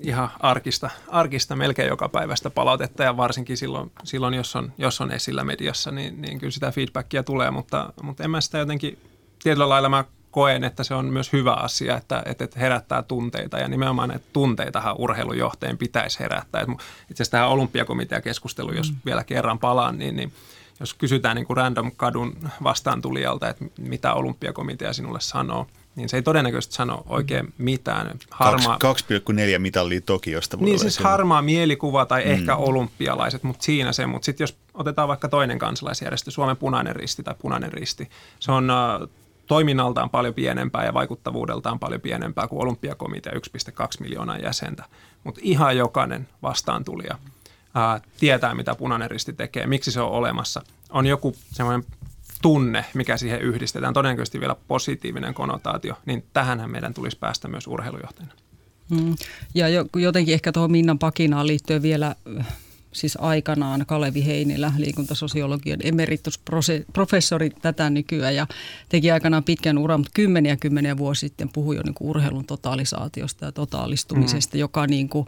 ihan 0.00 0.30
arkista, 0.40 0.90
arkista 1.08 1.56
melkein 1.56 1.88
joka 1.88 2.08
päivästä 2.08 2.50
palautetta 2.50 3.02
ja 3.02 3.16
varsinkin 3.16 3.56
silloin, 3.56 3.92
silloin 4.04 4.34
jos, 4.34 4.56
on, 4.56 4.72
jos 4.78 5.00
on 5.00 5.12
esillä 5.12 5.44
mediassa, 5.44 5.90
niin, 5.90 6.22
niin 6.22 6.38
kyllä 6.38 6.50
sitä 6.50 6.70
feedbackia 6.70 7.22
tulee, 7.22 7.50
mutta, 7.50 7.92
mutta 8.02 8.24
en 8.24 8.30
mä 8.30 8.40
sitä 8.40 8.58
jotenkin, 8.58 8.98
tietyllä 9.42 9.68
lailla 9.68 9.88
mä 9.88 10.04
koen, 10.30 10.64
että 10.64 10.84
se 10.84 10.94
on 10.94 11.06
myös 11.06 11.32
hyvä 11.32 11.52
asia, 11.52 11.96
että, 11.96 12.22
että 12.26 12.60
herättää 12.60 13.02
tunteita 13.02 13.58
ja 13.58 13.68
nimenomaan 13.68 14.10
että 14.10 14.28
tunteitahan 14.32 14.96
urheilujohtajien 14.98 15.78
pitäisi 15.78 16.20
herättää. 16.20 16.62
Itse 16.62 16.78
asiassa 17.14 17.30
tähän 17.30 17.48
olympiakomiteakeskusteluun, 17.48 18.76
jos 18.76 18.92
mm. 18.92 18.98
vielä 19.04 19.24
kerran 19.24 19.58
palaan, 19.58 19.98
niin, 19.98 20.16
niin 20.16 20.32
jos 20.80 20.94
kysytään 20.94 21.36
niin 21.36 21.46
kuin 21.46 21.56
random 21.56 21.90
kadun 21.96 22.36
vastaantulijalta, 22.62 23.48
että 23.48 23.64
mitä 23.78 24.14
olympiakomitea 24.14 24.92
sinulle 24.92 25.20
sanoo– 25.20 25.66
niin 25.96 26.08
se 26.08 26.16
ei 26.16 26.22
todennäköisesti 26.22 26.74
sano 26.74 27.02
oikein 27.08 27.54
mitään. 27.58 28.18
Harmaa, 28.30 28.78
2,4 28.84 29.58
mitallia 29.58 30.00
Tokiosta. 30.00 30.58
Voi 30.58 30.64
niin 30.64 30.78
siis 30.78 30.98
harmaa 30.98 31.42
mielikuva 31.42 32.06
tai 32.06 32.24
mm. 32.24 32.30
ehkä 32.30 32.56
olympialaiset, 32.56 33.42
mutta 33.42 33.64
siinä 33.64 33.92
se. 33.92 34.06
Mutta 34.06 34.26
sitten 34.26 34.44
jos 34.44 34.56
otetaan 34.74 35.08
vaikka 35.08 35.28
toinen 35.28 35.58
kansalaisjärjestö, 35.58 36.30
Suomen 36.30 36.56
punainen 36.56 36.96
risti 36.96 37.22
tai 37.22 37.34
punainen 37.38 37.72
risti, 37.72 38.10
se 38.40 38.52
on 38.52 38.70
uh, 38.70 39.08
toiminnaltaan 39.46 40.10
paljon 40.10 40.34
pienempää 40.34 40.84
ja 40.84 40.94
vaikuttavuudeltaan 40.94 41.78
paljon 41.78 42.00
pienempää 42.00 42.48
kuin 42.48 42.62
olympiakomitea 42.62 43.32
1,2 43.32 43.40
miljoonaa 44.00 44.38
jäsentä. 44.38 44.84
Mutta 45.24 45.40
ihan 45.44 45.76
jokainen 45.76 46.28
vastaantulija 46.42 47.18
uh, 47.18 48.02
tietää, 48.20 48.54
mitä 48.54 48.74
punainen 48.74 49.10
risti 49.10 49.32
tekee, 49.32 49.66
miksi 49.66 49.92
se 49.92 50.00
on 50.00 50.10
olemassa. 50.10 50.62
On 50.90 51.06
joku 51.06 51.36
semmoinen 51.52 51.84
tunne, 52.44 52.84
mikä 52.94 53.16
siihen 53.16 53.40
yhdistetään, 53.40 53.94
todennäköisesti 53.94 54.40
vielä 54.40 54.56
positiivinen 54.68 55.34
konnotaatio, 55.34 55.94
niin 56.06 56.24
tähänhän 56.32 56.70
meidän 56.70 56.94
tulisi 56.94 57.18
päästä 57.18 57.48
myös 57.48 57.66
urheilujohtajana. 57.66 58.34
Mm. 58.90 59.14
Ja 59.54 59.66
jotenkin 59.96 60.34
ehkä 60.34 60.52
tuohon 60.52 60.70
Minnan 60.70 60.98
pakinaan 60.98 61.46
liittyen 61.46 61.82
vielä 61.82 62.16
siis 62.92 63.18
aikanaan 63.20 63.84
Kalevi 63.86 64.26
Heinilä, 64.26 64.72
liikuntasosiologian 64.78 65.80
emeritusprofessori 65.82 67.50
tätä 67.50 67.90
nykyään 67.90 68.34
ja 68.34 68.46
teki 68.88 69.10
aikanaan 69.10 69.44
pitkän 69.44 69.78
uran, 69.78 70.00
mutta 70.00 70.12
kymmeniä 70.14 70.56
kymmeniä 70.56 70.96
vuosia 70.96 71.28
sitten 71.28 71.48
puhui 71.52 71.76
jo 71.76 71.82
niin 71.82 71.94
kuin 71.94 72.10
urheilun 72.10 72.44
totaalisaatiosta 72.44 73.44
ja 73.44 73.52
totaalistumisesta, 73.52 74.56
mm. 74.56 74.60
joka 74.60 74.86
niin 74.86 75.08
kuin 75.08 75.26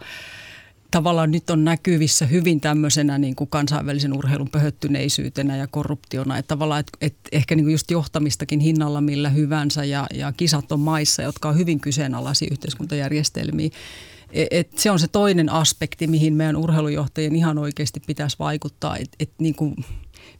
tavallaan 0.90 1.30
nyt 1.30 1.50
on 1.50 1.64
näkyvissä 1.64 2.26
hyvin 2.26 2.60
tämmöisenä 2.60 3.18
niin 3.18 3.36
kuin 3.36 3.50
kansainvälisen 3.50 4.12
urheilun 4.12 4.48
pöhöttyneisyytenä 4.48 5.56
ja 5.56 5.66
korruptiona. 5.66 6.38
Että 6.38 6.48
tavallaan, 6.48 6.80
että, 6.80 6.98
että 7.00 7.28
ehkä 7.32 7.54
niin 7.54 7.64
kuin 7.64 7.72
just 7.72 7.90
johtamistakin 7.90 8.60
hinnalla 8.60 9.00
millä 9.00 9.28
hyvänsä 9.28 9.84
ja, 9.84 10.06
ja 10.14 10.32
kisat 10.32 10.72
on 10.72 10.80
maissa, 10.80 11.22
jotka 11.22 11.48
on 11.48 11.58
hyvin 11.58 11.80
kyseenalaisia 11.80 12.48
yhteiskuntajärjestelmiä. 12.50 13.70
E, 14.30 14.46
et 14.50 14.78
se 14.78 14.90
on 14.90 14.98
se 14.98 15.08
toinen 15.08 15.52
aspekti, 15.52 16.06
mihin 16.06 16.34
meidän 16.34 16.56
urheilujohtajien 16.56 17.36
ihan 17.36 17.58
oikeasti 17.58 18.00
pitäisi 18.06 18.36
vaikuttaa, 18.38 18.96
että 18.96 19.16
et 19.20 19.30
niin 19.38 19.54
kuin 19.54 19.74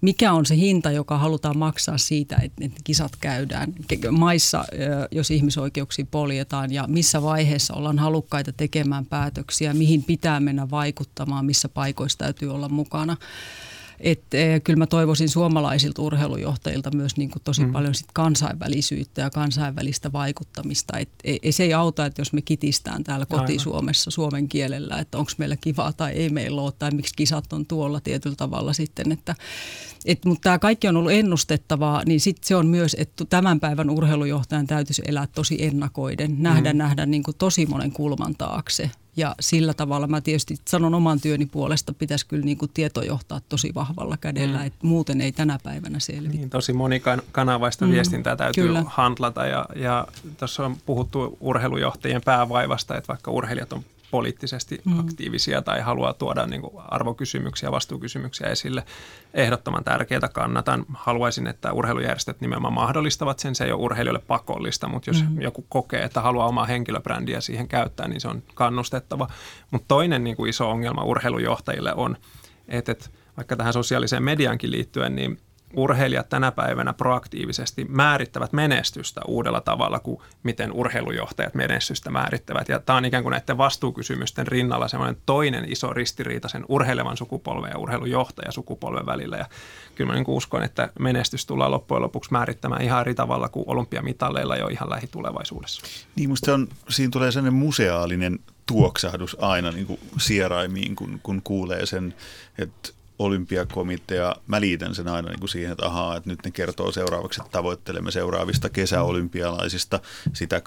mikä 0.00 0.32
on 0.32 0.46
se 0.46 0.56
hinta, 0.56 0.90
joka 0.90 1.18
halutaan 1.18 1.58
maksaa 1.58 1.98
siitä, 1.98 2.36
että, 2.42 2.64
että 2.64 2.80
kisat 2.84 3.12
käydään 3.20 3.72
maissa, 4.10 4.64
jos 5.10 5.30
ihmisoikeuksia 5.30 6.06
poljetaan 6.10 6.72
ja 6.72 6.84
missä 6.88 7.22
vaiheessa 7.22 7.74
ollaan 7.74 7.98
halukkaita 7.98 8.52
tekemään 8.52 9.06
päätöksiä, 9.06 9.74
mihin 9.74 10.04
pitää 10.04 10.40
mennä 10.40 10.70
vaikuttamaan, 10.70 11.46
missä 11.46 11.68
paikoissa 11.68 12.18
täytyy 12.18 12.54
olla 12.54 12.68
mukana. 12.68 13.16
Että 14.00 14.36
eh, 14.36 14.62
kyllä 14.62 14.78
mä 14.78 14.86
toivoisin 14.86 15.28
suomalaisilta 15.28 16.02
urheilujohtajilta 16.02 16.90
myös 16.94 17.16
niin 17.16 17.30
kuin 17.30 17.42
tosi 17.44 17.64
mm. 17.66 17.72
paljon 17.72 17.94
sit 17.94 18.06
kansainvälisyyttä 18.12 19.20
ja 19.20 19.30
kansainvälistä 19.30 20.12
vaikuttamista. 20.12 20.98
Et, 20.98 21.08
e, 21.24 21.52
se 21.52 21.62
ei 21.62 21.74
auta, 21.74 22.06
että 22.06 22.20
jos 22.20 22.32
me 22.32 22.42
kitistään 22.42 23.04
täällä 23.04 23.26
koti-Suomessa 23.26 24.10
suomen 24.10 24.48
kielellä, 24.48 24.98
että 24.98 25.18
onko 25.18 25.30
meillä 25.38 25.56
kivaa 25.56 25.92
tai 25.92 26.12
ei 26.12 26.28
meillä 26.28 26.62
ole, 26.62 26.72
tai 26.78 26.90
miksi 26.90 27.14
kisat 27.16 27.52
on 27.52 27.66
tuolla 27.66 28.00
tietyllä 28.00 28.36
tavalla 28.36 28.72
sitten. 28.72 29.12
Että, 29.12 29.34
et, 30.04 30.24
mutta 30.24 30.42
tämä 30.42 30.58
kaikki 30.58 30.88
on 30.88 30.96
ollut 30.96 31.12
ennustettavaa, 31.12 32.02
niin 32.06 32.20
sitten 32.20 32.48
se 32.48 32.56
on 32.56 32.66
myös, 32.66 32.96
että 32.98 33.24
tämän 33.24 33.60
päivän 33.60 33.90
urheilujohtajan 33.90 34.66
täytyisi 34.66 35.02
elää 35.06 35.26
tosi 35.26 35.64
ennakoiden, 35.64 36.36
nähdä, 36.38 36.72
mm. 36.72 36.78
nähdä 36.78 37.06
niin 37.06 37.22
kuin 37.22 37.36
tosi 37.36 37.66
monen 37.66 37.92
kulman 37.92 38.34
taakse 38.34 38.90
ja 39.16 39.34
sillä 39.40 39.74
tavalla 39.74 40.06
mä 40.06 40.20
tietysti 40.20 40.56
sanon 40.68 40.94
oman 40.94 41.20
työni 41.20 41.46
puolesta, 41.46 41.94
pitäisi 41.94 42.26
kyllä 42.26 42.44
niin 42.44 42.58
kuin 42.58 42.70
tieto 42.74 43.02
johtaa 43.02 43.40
tosi 43.48 43.74
vahvalla 43.74 44.16
kädellä, 44.16 44.58
mm. 44.58 44.66
että 44.66 44.78
muuten 44.82 45.20
ei 45.20 45.32
tänä 45.32 45.58
päivänä 45.62 46.00
selviä. 46.00 46.30
Niin, 46.30 46.50
tosi 46.50 46.72
monikanavaista 46.72 47.84
mm. 47.84 47.92
viestintää 47.92 48.36
täytyy 48.36 48.66
kyllä. 48.66 48.84
handlata 48.86 49.46
ja, 49.46 49.66
ja 49.76 50.06
tässä 50.36 50.64
on 50.64 50.76
puhuttu 50.86 51.36
urheilujohtajien 51.40 52.22
päävaivasta, 52.24 52.96
että 52.96 53.08
vaikka 53.08 53.30
urheilijat 53.30 53.72
on 53.72 53.84
poliittisesti 54.10 54.80
mm. 54.84 55.00
aktiivisia 55.00 55.62
tai 55.62 55.80
haluaa 55.80 56.12
tuoda 56.12 56.46
niin 56.46 56.60
kuin 56.60 56.72
arvokysymyksiä, 56.88 57.72
vastuukysymyksiä 57.72 58.46
esille. 58.46 58.84
Ehdottoman 59.34 59.84
tärkeää 59.84 60.28
kannatan. 60.32 60.84
Haluaisin, 60.94 61.46
että 61.46 61.72
urheilujärjestöt 61.72 62.40
nimenomaan 62.40 62.72
mahdollistavat 62.72 63.38
sen. 63.38 63.54
Se 63.54 63.64
ei 63.64 63.72
ole 63.72 63.82
urheilijoille 63.82 64.22
pakollista, 64.26 64.88
mutta 64.88 65.10
jos 65.10 65.22
mm. 65.22 65.40
joku 65.40 65.66
kokee, 65.68 66.02
että 66.02 66.20
haluaa 66.20 66.46
omaa 66.46 66.66
henkilöbrändiä 66.66 67.40
siihen 67.40 67.68
käyttää, 67.68 68.08
niin 68.08 68.20
se 68.20 68.28
on 68.28 68.42
kannustettava. 68.54 69.28
Mutta 69.70 69.88
toinen 69.88 70.24
niin 70.24 70.36
kuin 70.36 70.50
iso 70.50 70.70
ongelma 70.70 71.04
urheilujohtajille 71.04 71.94
on, 71.94 72.16
että, 72.68 72.92
että 72.92 73.06
vaikka 73.36 73.56
tähän 73.56 73.72
sosiaaliseen 73.72 74.22
mediankin 74.22 74.70
liittyen, 74.70 75.16
niin 75.16 75.38
urheilijat 75.76 76.28
tänä 76.28 76.52
päivänä 76.52 76.92
proaktiivisesti 76.92 77.84
määrittävät 77.88 78.52
menestystä 78.52 79.20
uudella 79.26 79.60
tavalla 79.60 80.00
kuin 80.00 80.20
miten 80.42 80.72
urheilujohtajat 80.72 81.54
menestystä 81.54 82.10
määrittävät. 82.10 82.68
Ja 82.68 82.80
tämä 82.80 82.96
on 82.96 83.04
ikään 83.04 83.22
kuin 83.22 83.30
näiden 83.30 83.58
vastuukysymysten 83.58 84.46
rinnalla 84.46 84.88
semmoinen 84.88 85.16
toinen 85.26 85.72
iso 85.72 85.92
ristiriita 85.92 86.48
sen 86.48 86.64
urheilevan 86.68 87.16
sukupolven 87.16 87.70
ja 87.70 87.78
urheilujohtajan 87.78 88.52
sukupolven 88.52 89.06
välillä. 89.06 89.36
Ja 89.36 89.46
kyllä 89.94 90.12
mä 90.12 90.14
niin 90.14 90.24
uskon, 90.28 90.62
että 90.62 90.88
menestys 90.98 91.46
tullaan 91.46 91.70
loppujen 91.70 92.02
lopuksi 92.02 92.32
määrittämään 92.32 92.82
ihan 92.82 93.00
eri 93.00 93.14
tavalla 93.14 93.48
kuin 93.48 93.64
olympiamitalleilla 93.68 94.56
jo 94.56 94.68
ihan 94.68 94.90
lähitulevaisuudessa. 94.90 95.82
Niin 96.16 96.28
musta 96.28 96.54
on, 96.54 96.68
siinä 96.88 97.10
tulee 97.10 97.32
sellainen 97.32 97.58
museaalinen 97.58 98.38
tuoksahdus 98.66 99.36
aina 99.40 99.70
niin 99.70 99.86
kuin 99.86 100.00
sieraimiin, 100.18 100.96
kun, 100.96 101.20
kun 101.22 101.42
kuulee 101.42 101.86
sen, 101.86 102.14
että 102.58 102.95
olympiakomitea, 103.18 104.36
mä 104.46 104.60
liitän 104.60 104.94
sen 104.94 105.08
aina 105.08 105.28
niin 105.28 105.40
kuin 105.40 105.48
siihen, 105.48 105.72
että 105.72 105.86
ahaa, 105.86 106.16
että 106.16 106.30
nyt 106.30 106.38
ne 106.44 106.50
kertoo 106.50 106.92
seuraavaksi, 106.92 107.40
että 107.40 107.52
tavoittelemme 107.52 108.10
seuraavista 108.10 108.68
kesäolympialaisista 108.68 110.00
sitä 110.32 110.62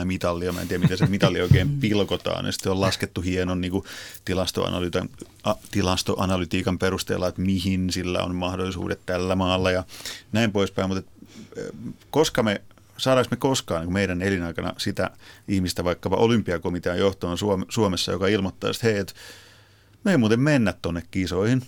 2,7 0.00 0.04
mitallia. 0.04 0.52
Mä 0.52 0.60
en 0.60 0.68
tiedä, 0.68 0.82
miten 0.82 0.98
se 0.98 1.06
mitalli 1.06 1.40
oikein 1.40 1.68
pilkotaan. 1.80 2.46
Ja 2.46 2.52
sitten 2.52 2.72
on 2.72 2.80
laskettu 2.80 3.20
hienon 3.20 3.60
niin 3.60 3.72
kuin 3.72 3.84
tilastoanalytiikan 5.70 6.78
perusteella, 6.78 7.28
että 7.28 7.42
mihin 7.42 7.92
sillä 7.92 8.22
on 8.22 8.34
mahdollisuudet 8.34 9.00
tällä 9.06 9.34
maalla 9.34 9.70
ja 9.70 9.84
näin 10.32 10.52
poispäin. 10.52 10.88
Mutta 10.88 11.10
koska 12.10 12.42
me 12.42 12.60
saadaanko 12.96 13.28
me 13.30 13.36
koskaan 13.36 13.82
niin 13.82 13.92
meidän 13.92 14.22
elinaikana 14.22 14.74
sitä 14.76 15.10
ihmistä 15.48 15.84
vaikkapa 15.84 16.16
olympiakomitean 16.16 16.98
johtoon 16.98 17.36
Suomessa, 17.68 18.12
joka 18.12 18.26
ilmoittaa, 18.26 18.70
että 18.70 18.86
hei, 18.86 18.98
että 18.98 19.14
me 20.04 20.10
ei 20.10 20.16
muuten 20.16 20.40
mennä 20.40 20.74
tuonne 20.82 21.02
kisoihin, 21.10 21.62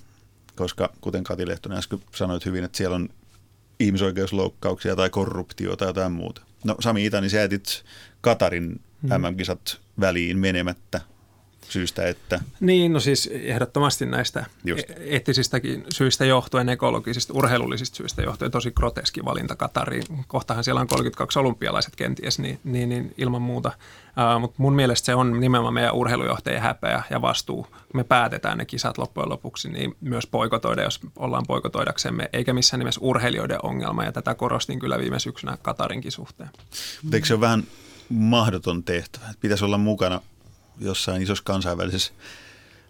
koska 0.57 0.93
kuten 1.01 1.25
Kati 1.25 1.49
Lehtonen 1.49 1.79
äsken 1.79 1.99
sanoit 2.15 2.45
hyvin, 2.45 2.65
että 2.65 2.79
siellä 2.79 2.97
on 2.97 3.09
ihmisoikeusloukkauksia 3.81 4.97
tai 4.97 5.11
korruptiota 5.11 5.77
tai 5.77 5.89
jotain 5.89 6.13
muuta. 6.13 6.43
No 6.65 6.77
Sami 6.81 7.07
Itani, 7.07 7.29
sä 7.29 7.37
jätit 7.37 7.85
Katarin 8.21 8.81
MM-kisat 9.03 9.81
väliin 10.01 10.39
menemättä 10.39 11.01
syystä, 11.69 12.09
että... 12.09 12.41
Niin, 12.61 12.93
no 12.93 13.01
siis 13.01 13.31
ehdottomasti 13.33 14.07
näistä 14.07 14.47
Just. 14.65 14.91
E- 14.91 14.95
eettisistäkin 14.99 15.85
syistä 15.93 16.25
johtuen, 16.25 16.69
ekologisista, 16.69 17.33
urheilullisista 17.33 17.97
syistä 17.97 18.23
johtuen 18.23 18.51
tosi 18.51 18.71
groteski 18.71 19.25
valinta 19.25 19.57
Katariin. 19.57 20.05
Kohtahan 20.29 20.65
siellä 20.65 20.81
on 20.81 20.87
32 20.87 21.39
olympialaiset 21.39 21.97
kenties, 21.97 22.39
niin, 22.39 22.61
niin, 22.65 22.89
niin 22.89 23.15
ilman 23.19 23.43
muuta. 23.43 23.73
Uh, 24.35 24.41
Mutta 24.41 24.57
mun 24.59 24.75
mielestä 24.75 25.07
se 25.07 25.15
on 25.15 25.41
nimenomaan 25.41 25.75
meidän 25.75 25.95
urheilujohtajien 25.95 26.63
häpeä 26.63 27.03
ja 27.11 27.23
vastuu. 27.23 27.67
Me 27.95 28.05
päätetään 28.05 28.59
ne 28.59 28.65
kisat 28.65 28.99
loppujen 28.99 29.29
lopuksi, 29.29 29.69
niin 29.69 29.97
myös 30.01 30.27
poikotoida, 30.27 30.83
jos 30.83 31.01
ollaan 31.17 31.45
poikotoidaksemme, 31.49 32.29
eikä 32.33 32.53
missään 32.53 32.79
nimessä 32.79 33.01
urheilijoiden 33.03 33.59
ongelma. 33.63 34.05
Ja 34.05 34.13
tätä 34.13 34.35
korostin 34.35 34.79
kyllä 34.79 34.99
viime 34.99 35.19
syksynä 35.19 35.59
Katarinkin 35.63 36.13
suhteen. 36.13 36.51
Mutta 37.03 37.17
eikö 37.17 37.27
se 37.27 37.35
ole 37.35 37.41
vähän 37.41 37.65
mahdoton 38.09 38.85
tehtävä? 38.85 39.25
Pitäisi 39.41 39.65
olla 39.65 39.79
mukana 39.79 40.21
jossain 40.81 41.23
isossa 41.23 41.45
kansainvälisessä 41.45 42.13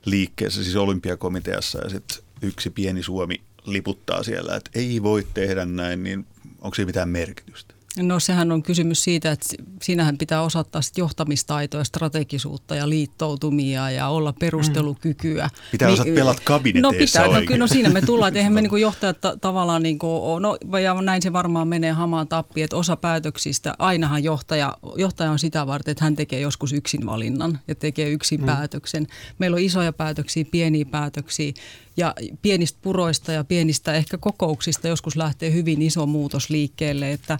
liikkeessä, 0.04 0.64
siis 0.64 0.76
olympiakomiteassa 0.76 1.78
ja 1.78 1.90
sitten 1.90 2.18
yksi 2.42 2.70
pieni 2.70 3.02
Suomi 3.02 3.40
liputtaa 3.66 4.22
siellä, 4.22 4.56
että 4.56 4.70
ei 4.74 5.02
voi 5.02 5.26
tehdä 5.34 5.64
näin, 5.64 6.02
niin 6.02 6.26
onko 6.60 6.74
siinä 6.74 6.86
mitään 6.86 7.08
merkitystä? 7.08 7.74
No 8.02 8.20
sehän 8.20 8.52
on 8.52 8.62
kysymys 8.62 9.04
siitä, 9.04 9.32
että 9.32 9.46
siinähän 9.82 10.18
pitää 10.18 10.42
osoittaa 10.42 10.82
sit 10.82 10.98
johtamistaitoja, 10.98 11.84
strategisuutta 11.84 12.74
ja 12.74 12.88
liittoutumia 12.88 13.90
ja 13.90 14.08
olla 14.08 14.32
perustelukykyä. 14.32 15.44
Mm. 15.44 15.70
Pitää 15.70 15.88
osata 15.88 16.10
pelata 16.14 16.40
kabineteissa 16.44 17.18
No 17.18 17.24
pitää, 17.24 17.40
no, 17.40 17.46
kyllä, 17.46 17.58
no 17.58 17.66
siinä 17.66 17.88
me 17.88 18.00
tullaan, 18.00 18.28
että 18.28 18.38
eihän 18.38 18.52
me 18.52 18.62
niin 18.66 18.80
johtajat 18.80 19.20
ta- 19.20 19.36
tavallaan, 19.36 19.82
niin 19.82 19.98
kuin, 19.98 20.42
no 20.42 20.58
ja 20.78 20.94
näin 21.02 21.22
se 21.22 21.32
varmaan 21.32 21.68
menee 21.68 21.92
hamaan 21.92 22.28
tappi, 22.28 22.62
että 22.62 22.76
osa 22.76 22.96
päätöksistä, 22.96 23.74
ainahan 23.78 24.24
johtaja, 24.24 24.76
johtaja 24.96 25.30
on 25.30 25.38
sitä 25.38 25.66
varten, 25.66 25.92
että 25.92 26.04
hän 26.04 26.16
tekee 26.16 26.40
joskus 26.40 26.72
yksin 26.72 27.06
valinnan 27.06 27.58
ja 27.68 27.74
tekee 27.74 28.10
yksin 28.10 28.40
mm. 28.40 28.46
päätöksen. 28.46 29.06
Meillä 29.38 29.54
on 29.54 29.62
isoja 29.62 29.92
päätöksiä, 29.92 30.44
pieniä 30.50 30.84
päätöksiä 30.84 31.52
ja 31.96 32.14
pienistä 32.42 32.78
puroista 32.82 33.32
ja 33.32 33.44
pienistä 33.44 33.94
ehkä 33.94 34.18
kokouksista 34.18 34.88
joskus 34.88 35.16
lähtee 35.16 35.52
hyvin 35.52 35.82
iso 35.82 36.06
muutos 36.06 36.50
liikkeelle, 36.50 37.12
että 37.12 37.38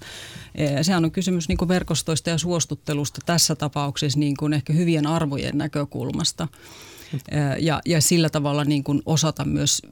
e, 0.54 0.82
sehän 0.82 1.04
on 1.04 1.10
kysymys 1.10 1.48
niin 1.48 1.58
kuin 1.58 1.68
verkostoista 1.68 2.30
ja 2.30 2.38
suostuttelusta 2.38 3.20
tässä 3.26 3.54
tapauksessa 3.54 4.18
niin 4.18 4.36
kuin 4.36 4.52
ehkä 4.52 4.72
hyvien 4.72 5.06
arvojen 5.06 5.58
näkökulmasta 5.58 6.48
e, 7.28 7.38
ja, 7.58 7.80
ja 7.84 8.00
sillä 8.00 8.30
tavalla 8.30 8.64
niin 8.64 8.84
kuin 8.84 9.02
osata 9.06 9.44
myös 9.44 9.82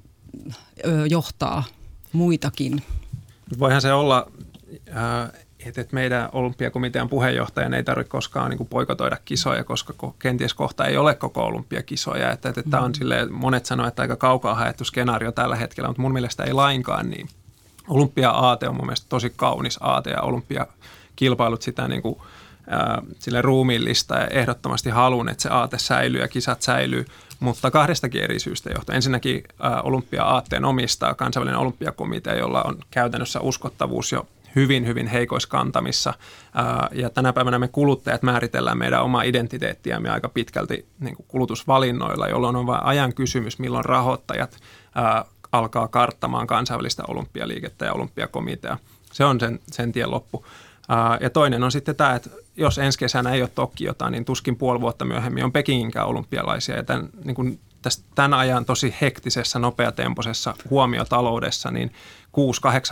johtaa 1.10 1.64
muitakin. 2.12 2.82
Voihan 3.58 3.82
se 3.82 3.92
olla 3.92 4.30
että, 5.66 5.80
että 5.80 5.94
meidän 5.94 6.28
olympiakomitean 6.32 7.08
puheenjohtajan 7.08 7.74
ei 7.74 7.84
tarvitse 7.84 8.10
koskaan 8.10 8.50
niin 8.50 8.58
kuin 8.58 8.68
poikotoida 8.68 9.16
kisoja, 9.24 9.64
koska 9.64 9.94
kenties 10.18 10.54
kohta 10.54 10.86
ei 10.86 10.96
ole 10.96 11.14
koko 11.14 11.44
olympiakisoja. 11.44 12.30
Että, 12.30 12.48
että, 12.48 12.60
että 12.60 12.80
on 12.80 12.90
mm. 12.90 12.94
sille, 12.94 13.26
monet 13.30 13.66
sanoivat, 13.66 13.88
että 13.88 14.02
aika 14.02 14.16
kaukaa 14.16 14.54
haettu 14.54 14.84
skenaario 14.84 15.32
tällä 15.32 15.56
hetkellä, 15.56 15.88
mutta 15.88 16.02
mun 16.02 16.12
mielestä 16.12 16.44
ei 16.44 16.52
lainkaan 16.52 17.10
niin. 17.10 17.28
Olympia-aate 17.88 18.68
on 18.68 18.76
mun 18.76 18.86
mielestä 18.86 19.06
tosi 19.08 19.32
kaunis 19.36 19.78
aate 19.80 20.10
ja 20.10 20.22
olympiakilpailut 20.22 21.62
sitä 21.62 21.88
niin 21.88 22.02
kuin, 22.02 22.18
ää, 22.68 23.02
sille 23.18 23.42
ruumiillista 23.42 24.14
ja 24.14 24.26
ehdottomasti 24.26 24.90
haluan, 24.90 25.28
että 25.28 25.42
se 25.42 25.48
aate 25.48 25.78
säilyy 25.78 26.20
ja 26.20 26.28
kisat 26.28 26.62
säilyy, 26.62 27.04
mutta 27.40 27.70
kahdestakin 27.70 28.22
eri 28.22 28.38
syystä 28.38 28.70
johtuen. 28.74 28.96
Ensinnäkin 28.96 29.44
ää, 29.60 29.82
olympia-aatteen 29.82 30.64
omistaa 30.64 31.14
kansainvälinen 31.14 31.60
olympiakomitea, 31.60 32.34
jolla 32.34 32.62
on 32.62 32.78
käytännössä 32.90 33.40
uskottavuus 33.40 34.12
jo 34.12 34.26
hyvin, 34.54 34.86
hyvin 34.86 35.06
heikoissa 35.06 35.48
kantamissa. 35.48 36.14
Ja 36.92 37.10
tänä 37.10 37.32
päivänä 37.32 37.58
me 37.58 37.68
kuluttajat 37.68 38.22
määritellään 38.22 38.78
meidän 38.78 39.02
omaa 39.02 39.22
identiteettiämme 39.22 40.10
aika 40.10 40.28
pitkälti 40.28 40.86
niin 41.00 41.16
kuin 41.16 41.26
kulutusvalinnoilla, 41.28 42.28
jolloin 42.28 42.56
on 42.56 42.66
vain 42.66 42.84
ajan 42.84 43.14
kysymys, 43.14 43.58
milloin 43.58 43.84
rahoittajat 43.84 44.56
alkaa 45.52 45.88
karttamaan 45.88 46.46
kansainvälistä 46.46 47.02
olympialiikettä 47.08 47.84
ja 47.84 47.92
olympiakomitea. 47.92 48.78
Se 49.12 49.24
on 49.24 49.40
sen, 49.40 49.60
sen 49.72 49.92
tien 49.92 50.10
loppu. 50.10 50.46
Ja 51.20 51.30
toinen 51.30 51.62
on 51.62 51.72
sitten 51.72 51.96
tämä, 51.96 52.14
että 52.14 52.30
jos 52.56 52.78
ensi 52.78 52.98
kesänä 52.98 53.30
ei 53.30 53.42
ole 53.42 53.50
Tokiota, 53.54 54.10
niin 54.10 54.24
tuskin 54.24 54.56
puoli 54.56 54.80
vuotta 54.80 55.04
myöhemmin 55.04 55.44
on 55.44 55.52
Pekinginkään 55.52 56.06
olympialaisia. 56.06 56.76
Ja 56.76 56.82
tämän, 56.82 57.08
niin 57.24 57.34
kuin 57.34 57.60
tämän 58.14 58.34
ajan 58.34 58.64
tosi 58.64 58.94
hektisessä, 59.00 59.58
nopeatempoisessa 59.58 60.54
huomiotaloudessa, 60.70 61.70
niin 61.70 61.92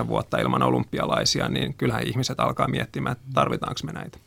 6-8 0.04 0.08
vuotta 0.08 0.38
ilman 0.38 0.62
olympialaisia, 0.62 1.48
niin 1.48 1.74
kyllähän 1.74 2.06
ihmiset 2.06 2.40
alkaa 2.40 2.68
miettimään, 2.68 3.12
että 3.12 3.24
tarvitaanko 3.34 3.80
me 3.84 3.92
näitä. 3.92 4.18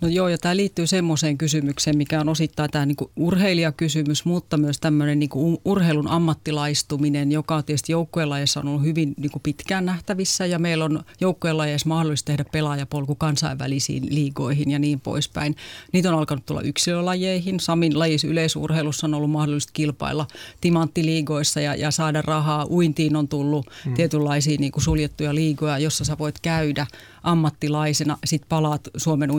No 0.00 0.08
joo, 0.08 0.28
ja 0.28 0.38
tämä 0.38 0.56
liittyy 0.56 0.86
semmoiseen 0.86 1.38
kysymykseen, 1.38 1.96
mikä 1.96 2.20
on 2.20 2.28
osittain 2.28 2.70
tämä 2.70 2.86
niinku 2.86 3.10
urheilijakysymys, 3.16 4.24
mutta 4.24 4.56
myös 4.56 4.80
tämmöinen 4.80 5.18
niinku 5.18 5.60
urheilun 5.64 6.08
ammattilaistuminen, 6.08 7.32
joka 7.32 7.54
on 7.54 7.64
tietysti 7.64 7.92
joukkueenlajeissa 7.92 8.60
on 8.60 8.68
ollut 8.68 8.82
hyvin 8.82 9.14
niinku 9.16 9.38
pitkään 9.38 9.86
nähtävissä, 9.86 10.46
ja 10.46 10.58
meillä 10.58 10.84
on 10.84 11.02
joukkueenlajeissa 11.20 11.88
mahdollista 11.88 12.26
tehdä 12.26 12.44
pelaajapolku 12.52 13.14
kansainvälisiin 13.14 14.06
liigoihin 14.10 14.70
ja 14.70 14.78
niin 14.78 15.00
poispäin. 15.00 15.56
Niitä 15.92 16.08
on 16.12 16.18
alkanut 16.18 16.46
tulla 16.46 16.62
yksilölajeihin. 16.62 17.60
Samin 17.60 17.98
lajissa 17.98 18.28
yleisurheilussa 18.28 19.06
on 19.06 19.14
ollut 19.14 19.30
mahdollista 19.30 19.72
kilpailla 19.72 20.26
timanttiliigoissa 20.60 21.60
ja, 21.60 21.74
ja 21.74 21.90
saada 21.90 22.22
rahaa. 22.22 22.66
Uintiin 22.70 23.16
on 23.16 23.28
tullut 23.28 23.66
hmm. 23.84 23.94
tietynlaisia 23.94 24.58
niinku 24.60 24.80
suljettuja 24.80 25.34
liigoja, 25.34 25.78
jossa 25.78 26.04
sä 26.04 26.18
voit 26.18 26.38
käydä 26.42 26.86
ammattilaisena, 27.22 28.18
sit 28.24 28.42
palaat 28.48 28.80
Suomen 28.96 29.30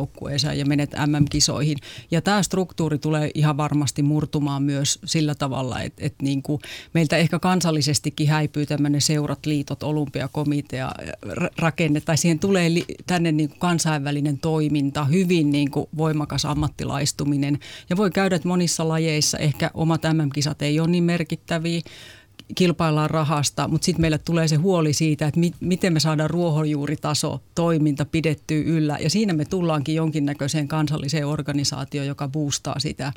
uintimaajoukkueeseen 0.00 0.58
ja 0.58 0.66
menet 0.66 0.90
MM-kisoihin. 1.06 1.78
Ja 2.10 2.22
tämä 2.22 2.42
struktuuri 2.42 2.98
tulee 2.98 3.30
ihan 3.34 3.56
varmasti 3.56 4.02
murtumaan 4.02 4.62
myös 4.62 4.98
sillä 5.04 5.34
tavalla, 5.34 5.82
että, 5.82 6.06
että 6.06 6.24
niin 6.24 6.42
kuin 6.42 6.60
meiltä 6.94 7.16
ehkä 7.16 7.38
kansallisestikin 7.38 8.28
häipyy 8.28 8.66
tämmöinen 8.66 9.00
seurat, 9.00 9.46
liitot, 9.46 9.82
olympiakomitea 9.82 10.92
rakenne, 11.58 12.00
tai 12.00 12.16
siihen 12.16 12.38
tulee 12.38 12.74
li, 12.74 12.84
tänne 13.06 13.32
niin 13.32 13.48
kuin 13.48 13.58
kansainvälinen 13.58 14.38
toiminta, 14.38 15.04
hyvin 15.04 15.50
niin 15.50 15.70
kuin 15.70 15.86
voimakas 15.96 16.44
ammattilaistuminen. 16.44 17.58
Ja 17.90 17.96
voi 17.96 18.10
käydä, 18.10 18.36
että 18.36 18.48
monissa 18.48 18.88
lajeissa 18.88 19.38
ehkä 19.38 19.70
omat 19.74 20.02
MM-kisat 20.12 20.62
ei 20.62 20.80
ole 20.80 20.88
niin 20.88 21.04
merkittäviä, 21.04 21.80
kilpaillaan 22.54 23.10
rahasta, 23.10 23.68
mutta 23.68 23.84
sitten 23.84 24.00
meille 24.00 24.18
tulee 24.18 24.48
se 24.48 24.56
huoli 24.56 24.92
siitä, 24.92 25.26
että 25.26 25.40
mi- 25.40 25.54
miten 25.60 25.92
me 25.92 26.00
saadaan 26.00 26.30
ruohonjuuritaso 26.30 27.40
toiminta 27.54 28.04
pidettyä 28.04 28.62
yllä. 28.64 28.98
Ja 29.00 29.10
siinä 29.10 29.32
me 29.32 29.44
tullaankin 29.44 29.94
jonkinnäköiseen 29.94 30.68
kansalliseen 30.68 31.26
organisaatioon, 31.26 32.06
joka 32.06 32.28
boostaa 32.28 32.78
sitä 32.78 33.12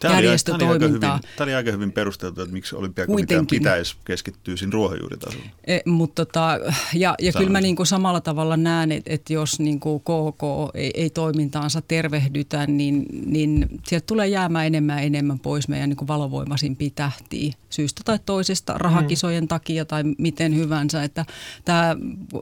Tämä 0.00 0.14
oli, 0.14 0.24
järjestötoimintaa. 0.24 1.20
tämä 1.36 1.44
oli 1.44 1.54
aika 1.54 1.72
hyvin 1.72 1.92
perusteltu, 1.92 2.42
että 2.42 2.52
miksi 2.52 2.76
olympiakomitean 2.76 3.46
pitäisi 3.46 3.96
keskittyä 4.04 4.56
siinä 4.56 4.72
ruohonjuuritasoon. 4.72 5.44
E, 5.66 5.78
mutta 5.84 6.26
tota, 6.26 6.58
ja 6.94 7.14
ja 7.18 7.32
kyllä 7.32 7.50
mä 7.50 7.60
niin 7.60 7.76
kuin 7.76 7.86
samalla 7.86 8.20
tavalla 8.20 8.56
näen, 8.56 8.92
että, 8.92 9.12
että 9.12 9.32
jos 9.32 9.60
niin 9.60 9.80
kuin 9.80 10.00
KK 10.00 10.42
ei, 10.74 10.90
ei 10.94 11.10
toimintaansa 11.10 11.82
tervehdytä, 11.88 12.66
niin, 12.66 13.06
niin 13.26 13.68
sieltä 13.86 14.06
tulee 14.06 14.28
jäämään 14.28 14.66
enemmän 14.66 14.96
ja 14.96 15.02
enemmän 15.02 15.38
pois 15.38 15.68
meidän 15.68 15.88
niin 15.88 15.96
kuin 15.96 16.08
valovoimaisin 16.08 16.76
tähtiä 16.94 17.52
syystä 17.70 18.02
tai 18.04 18.18
toisesta, 18.26 18.77
rahakisojen 18.78 19.44
mm. 19.44 19.48
takia 19.48 19.84
tai 19.84 20.02
miten 20.18 20.56
hyvänsä. 20.56 21.02
Että 21.02 21.24
tämä, 21.64 21.96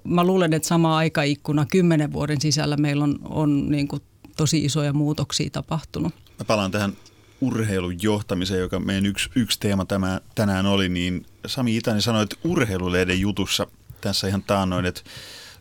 mä 0.04 0.24
luulen, 0.24 0.52
että 0.52 0.68
sama 0.68 0.96
aikaikkuna 0.96 1.66
kymmenen 1.66 2.12
vuoden 2.12 2.40
sisällä 2.40 2.76
meillä 2.76 3.04
on, 3.04 3.18
on 3.24 3.70
niin 3.70 3.88
kuin 3.88 4.02
tosi 4.36 4.64
isoja 4.64 4.92
muutoksia 4.92 5.50
tapahtunut. 5.50 6.14
Mä 6.38 6.44
palaan 6.44 6.70
tähän 6.70 6.92
urheilun 7.40 8.02
johtamiseen, 8.02 8.60
joka 8.60 8.80
meidän 8.80 9.06
yksi, 9.06 9.30
yksi 9.34 9.60
teema 9.60 9.84
tämä, 9.84 10.20
tänään 10.34 10.66
oli, 10.66 10.88
niin 10.88 11.26
Sami 11.46 11.76
Itäni 11.76 12.02
sanoi, 12.02 12.22
että 12.22 12.36
urheilulehden 12.44 13.20
jutussa 13.20 13.66
tässä 14.00 14.28
ihan 14.28 14.42
taannoin, 14.42 14.86
että 14.86 15.00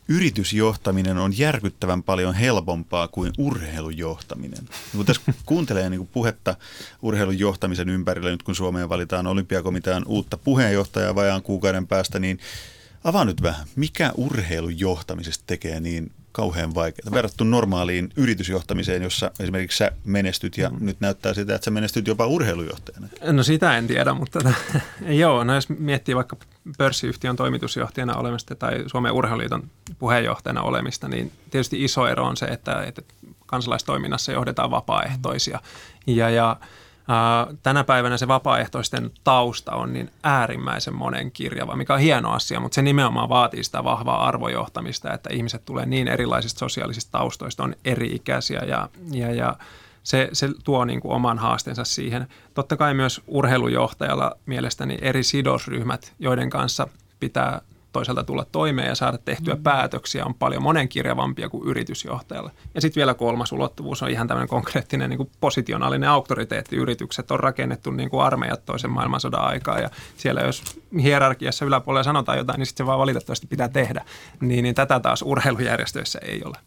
yritysjohtaminen 0.07 1.17
on 1.17 1.37
järkyttävän 1.37 2.03
paljon 2.03 2.33
helpompaa 2.33 3.07
kuin 3.07 3.33
urheilujohtaminen. 3.37 4.63
Ja 4.63 4.95
kun 4.95 5.05
tässä 5.05 5.33
kuuntelee 5.45 5.89
niin 5.89 5.99
kuin 5.99 6.09
puhetta 6.13 6.55
urheilun 7.01 7.39
johtamisen 7.39 7.89
ympärillä, 7.89 8.29
nyt 8.29 8.43
kun 8.43 8.55
Suomeen 8.55 8.89
valitaan 8.89 9.27
olympiakomitean 9.27 10.03
uutta 10.07 10.37
puheenjohtajaa 10.37 11.15
vajaan 11.15 11.41
kuukauden 11.41 11.87
päästä, 11.87 12.19
niin 12.19 12.39
avaa 13.03 13.25
nyt 13.25 13.41
vähän, 13.41 13.67
mikä 13.75 14.11
urheilun 14.15 14.79
johtamisesta 14.79 15.43
tekee 15.47 15.79
niin 15.79 16.11
kauhean 16.35 16.75
vaikeaa 16.75 17.11
verrattuna 17.11 17.49
normaaliin 17.49 18.09
yritysjohtamiseen, 18.15 19.03
jossa 19.03 19.31
esimerkiksi 19.39 19.77
sä 19.77 19.91
menestyt 20.05 20.57
ja 20.57 20.69
mm. 20.69 20.77
nyt 20.85 20.99
näyttää 20.99 21.33
sitä, 21.33 21.55
että 21.55 21.65
sä 21.65 21.71
menestyt 21.71 22.07
jopa 22.07 22.27
urheilujohtajana. 22.27 23.07
No 23.31 23.43
sitä 23.43 23.77
en 23.77 23.87
tiedä, 23.87 24.13
mutta 24.13 24.39
joo, 25.21 25.43
no 25.43 25.55
jos 25.55 25.69
miettii 25.69 26.15
vaikka 26.15 26.35
pörssiyhtiön 26.77 27.35
toimitusjohtajana 27.35 28.15
olemista 28.15 28.55
tai 28.55 28.83
Suomen 28.87 29.11
urheiluliiton 29.11 29.63
puheenjohtajana 29.99 30.61
olemista, 30.61 31.07
niin 31.07 31.31
tietysti 31.51 31.83
iso 31.83 32.07
ero 32.07 32.25
on 32.25 32.37
se, 32.37 32.45
että, 32.45 32.83
että 32.83 33.01
kansalaistoiminnassa 33.45 34.31
johdetaan 34.31 34.71
vapaaehtoisia 34.71 35.59
ja, 36.07 36.29
ja 36.29 36.57
tänä 37.63 37.83
päivänä 37.83 38.17
se 38.17 38.27
vapaaehtoisten 38.27 39.11
tausta 39.23 39.71
on 39.71 39.93
niin 39.93 40.09
äärimmäisen 40.23 40.95
monen 40.95 41.31
kirjava, 41.31 41.75
mikä 41.75 41.93
on 41.93 41.99
hieno 41.99 42.31
asia, 42.31 42.59
mutta 42.59 42.75
se 42.75 42.81
nimenomaan 42.81 43.29
vaatii 43.29 43.63
sitä 43.63 43.83
vahvaa 43.83 44.27
arvojohtamista, 44.27 45.13
että 45.13 45.29
ihmiset 45.33 45.65
tulee 45.65 45.85
niin 45.85 46.07
erilaisista 46.07 46.59
sosiaalisista 46.59 47.11
taustoista, 47.11 47.63
on 47.63 47.75
eri-ikäisiä 47.85 48.61
ja, 48.67 48.89
ja, 49.11 49.31
ja 49.31 49.55
se, 50.03 50.29
se 50.33 50.49
tuo 50.63 50.85
niin 50.85 51.01
kuin 51.01 51.11
oman 51.11 51.39
haasteensa 51.39 51.83
siihen. 51.83 52.27
Totta 52.53 52.77
kai 52.77 52.93
myös 52.93 53.21
urheilujohtajalla 53.27 54.31
mielestäni 54.45 54.97
eri 55.01 55.23
sidosryhmät, 55.23 56.13
joiden 56.19 56.49
kanssa 56.49 56.87
pitää 57.19 57.61
toisaalta 57.95 58.23
tulla 58.23 58.45
toimeen 58.51 58.87
ja 58.87 58.95
saada 58.95 59.17
tehtyä 59.17 59.55
mm. 59.55 59.63
päätöksiä 59.63 60.25
on 60.25 60.33
paljon 60.33 60.63
monenkirjavampia 60.63 61.49
kuin 61.49 61.67
yritysjohtajalla. 61.67 62.51
Ja 62.73 62.81
sitten 62.81 63.01
vielä 63.01 63.13
kolmas 63.13 63.51
ulottuvuus 63.51 64.03
on 64.03 64.09
ihan 64.09 64.27
tämmöinen 64.27 64.47
konkreettinen 64.47 65.09
niin 65.09 65.17
kuin 65.17 65.29
positionaalinen 65.39 66.09
auktoriteetti. 66.09 66.75
Yritykset 66.75 67.31
on 67.31 67.39
rakennettu 67.39 67.91
niin 67.91 68.09
kuin 68.09 68.23
armeijat 68.23 68.65
toisen 68.65 68.91
maailmansodan 68.91 69.41
aikaa 69.41 69.79
ja 69.79 69.89
siellä 70.17 70.41
jos 70.41 70.63
hierarkiassa 71.01 71.65
yläpuolella 71.65 72.03
sanotaan 72.03 72.37
jotain, 72.37 72.57
niin 72.57 72.65
sitten 72.65 72.85
se 72.85 72.87
vaan 72.87 72.99
valitettavasti 72.99 73.47
pitää 73.47 73.69
tehdä. 73.69 74.05
Niin, 74.41 74.63
niin 74.63 74.75
tätä 74.75 74.99
taas 74.99 75.21
urheilujärjestöissä 75.21 76.19
ei 76.19 76.41
ole. 76.45 76.57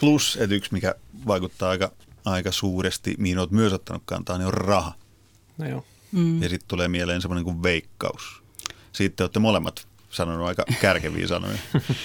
Plus, 0.00 0.38
että 0.40 0.54
yksi 0.54 0.72
mikä 0.72 0.94
vaikuttaa 1.26 1.70
aika, 1.70 1.90
aika 2.24 2.52
suuresti, 2.52 3.14
mihin 3.18 3.38
olet 3.38 3.50
myös 3.50 3.72
ottanut 3.72 4.02
kantaa, 4.04 4.38
niin 4.38 4.46
on 4.46 4.54
raha. 4.54 4.92
No 5.58 5.68
joo. 5.68 5.84
Mm. 6.12 6.42
Ja 6.42 6.48
sitten 6.48 6.68
tulee 6.68 6.88
mieleen 6.88 7.22
semmoinen 7.22 7.44
kuin 7.44 7.62
veikkaus. 7.62 8.42
Sitten 8.92 9.24
olette 9.24 9.38
molemmat 9.38 9.88
sanonut 10.10 10.48
aika 10.48 10.64
kärkeviä 10.80 11.26
sanoja. 11.26 11.58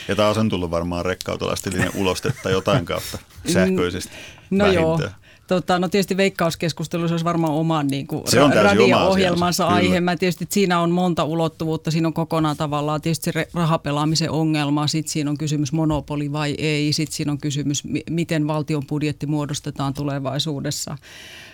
Ja 0.07 0.15
taas 0.15 0.37
on 0.37 0.49
tullut 0.49 0.71
varmaan 0.71 1.05
rekkautolastillinen 1.05 1.91
ulostetta 1.95 2.49
jotain 2.49 2.85
kautta 2.85 3.17
sähköisesti 3.53 4.13
No 4.49 4.71
joo. 4.71 4.99
Tota, 5.47 5.79
no 5.79 5.89
tietysti 5.89 6.17
veikkauskeskustelu 6.17 7.01
olisi 7.01 7.25
varmaan 7.25 7.53
oman 7.53 7.87
niin 7.87 8.07
kuin 8.07 8.23
ra- 8.23 8.63
radio-ohjelmansa 8.63 9.65
oma 9.65 9.75
aihe. 9.75 10.01
Mä 10.01 10.15
tietysti 10.15 10.43
että 10.43 10.53
siinä 10.53 10.79
on 10.79 10.91
monta 10.91 11.23
ulottuvuutta. 11.23 11.91
Siinä 11.91 12.07
on 12.07 12.13
kokonaan 12.13 12.57
tavallaan 12.57 13.01
tietysti 13.01 13.31
se 13.31 13.47
rahapelaamisen 13.53 14.31
ongelma. 14.31 14.87
Sitten 14.87 15.11
siinä 15.11 15.29
on 15.29 15.37
kysymys 15.37 15.71
monopoli 15.71 16.31
vai 16.31 16.55
ei. 16.57 16.93
Sitten 16.93 17.15
siinä 17.15 17.31
on 17.31 17.37
kysymys, 17.37 17.83
miten 18.09 18.47
valtion 18.47 18.87
budjetti 18.87 19.25
muodostetaan 19.25 19.93
tulevaisuudessa 19.93 20.97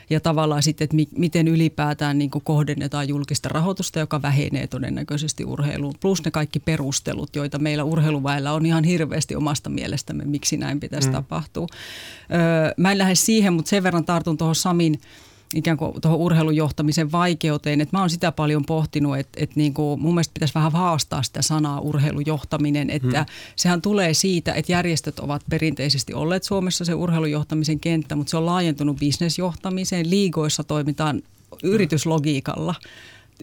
ja 0.10 0.20
tavallaan 0.20 0.64
sitten, 0.64 0.86
että 0.86 0.96
mi- 0.96 1.08
miten 1.18 1.48
ylipäätään 1.48 2.18
niin 2.18 2.30
kuin 2.32 2.44
kohdennetaan 2.44 3.08
julkista 3.08 3.50
rahoitusta, 3.50 4.00
joka 4.00 4.22
vähenee 4.22 4.68
todennäköisesti 4.68 5.46
urheiluun. 5.46 5.94
Plus 6.00 6.26
ne 6.26 6.32
kaikki 6.32 6.60
perustelut, 6.60 7.36
joita 7.36 7.60
meillä 7.60 7.84
urheiluväellä 7.84 8.54
on 8.54 8.66
ihan 8.66 8.84
hirveästi 8.84 9.36
omasta 9.36 9.70
mielestämme, 9.70 10.26
miksi 10.26 10.58
näin 10.58 10.80
pitäisi 10.80 11.08
mm. 11.08 11.14
tapahtua. 11.14 11.68
Öö, 12.34 12.74
mä 12.78 12.92
en 12.92 12.98
lähde 12.98 13.16
siihen, 13.16 13.54
mutta 13.54 13.70
sen 13.70 13.84
verran 13.84 14.06
tartun 14.06 14.38
tuohon 14.38 14.56
Samin 14.56 15.02
ikään 15.56 15.78
kuin 15.78 16.02
tuohon 16.02 16.20
urheilujohtamisen 16.20 17.12
vaikeuteen. 17.12 17.82
Että 17.82 17.98
mä 17.98 18.02
oon 18.02 18.10
sitä 18.10 18.32
paljon 18.32 18.66
pohtinut, 18.66 19.18
että, 19.18 19.40
että 19.44 19.56
niin 19.56 19.74
kuin 19.74 20.02
mun 20.02 20.14
mielestä 20.14 20.34
pitäisi 20.34 20.54
vähän 20.54 20.72
haastaa 20.72 21.24
sitä 21.24 21.42
sanaa 21.42 21.80
urheilujohtaminen. 21.80 22.90
Että 22.90 23.24
hmm. 23.24 23.34
sehän 23.56 23.82
tulee 23.82 24.14
siitä, 24.14 24.54
että 24.54 24.72
järjestöt 24.72 25.20
ovat 25.20 25.42
perinteisesti 25.50 26.14
olleet 26.14 26.44
Suomessa 26.44 26.86
se 26.86 26.94
urheilujohtamisen 26.94 27.80
kenttä, 27.80 28.16
mutta 28.16 28.32
se 28.32 28.38
on 28.38 28.46
laajentunut 28.46 28.98
bisnesjohtamiseen. 29.00 30.10
Liigoissa 30.10 30.64
toimitaan 30.64 31.22
yrityslogiikalla 31.64 32.76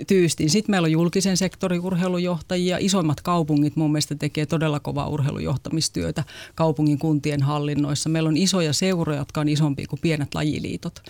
tyystin. 0.07 0.51
Sitten 0.51 0.73
meillä 0.73 0.87
on 0.87 0.93
julkisen 0.93 1.37
sektorin 1.37 1.81
urheilujohtajia. 1.81 2.77
Isoimmat 2.81 3.21
kaupungit 3.21 3.77
mun 3.77 3.93
mielestä 3.93 4.15
tekee 4.15 4.47
todella 4.47 4.81
kovaa 4.81 5.09
urheilujohtamistyötä 5.09 6.25
kaupungin 6.55 6.99
kuntien 6.99 7.43
hallinnoissa. 7.43 8.09
Meillä 8.09 8.29
on 8.29 8.37
isoja 8.37 8.73
seuroja, 8.73 9.19
jotka 9.19 9.41
on 9.41 9.49
isompia 9.49 9.87
kuin 9.91 10.01
pienet 10.01 10.35
lajiliitot. 10.35 11.03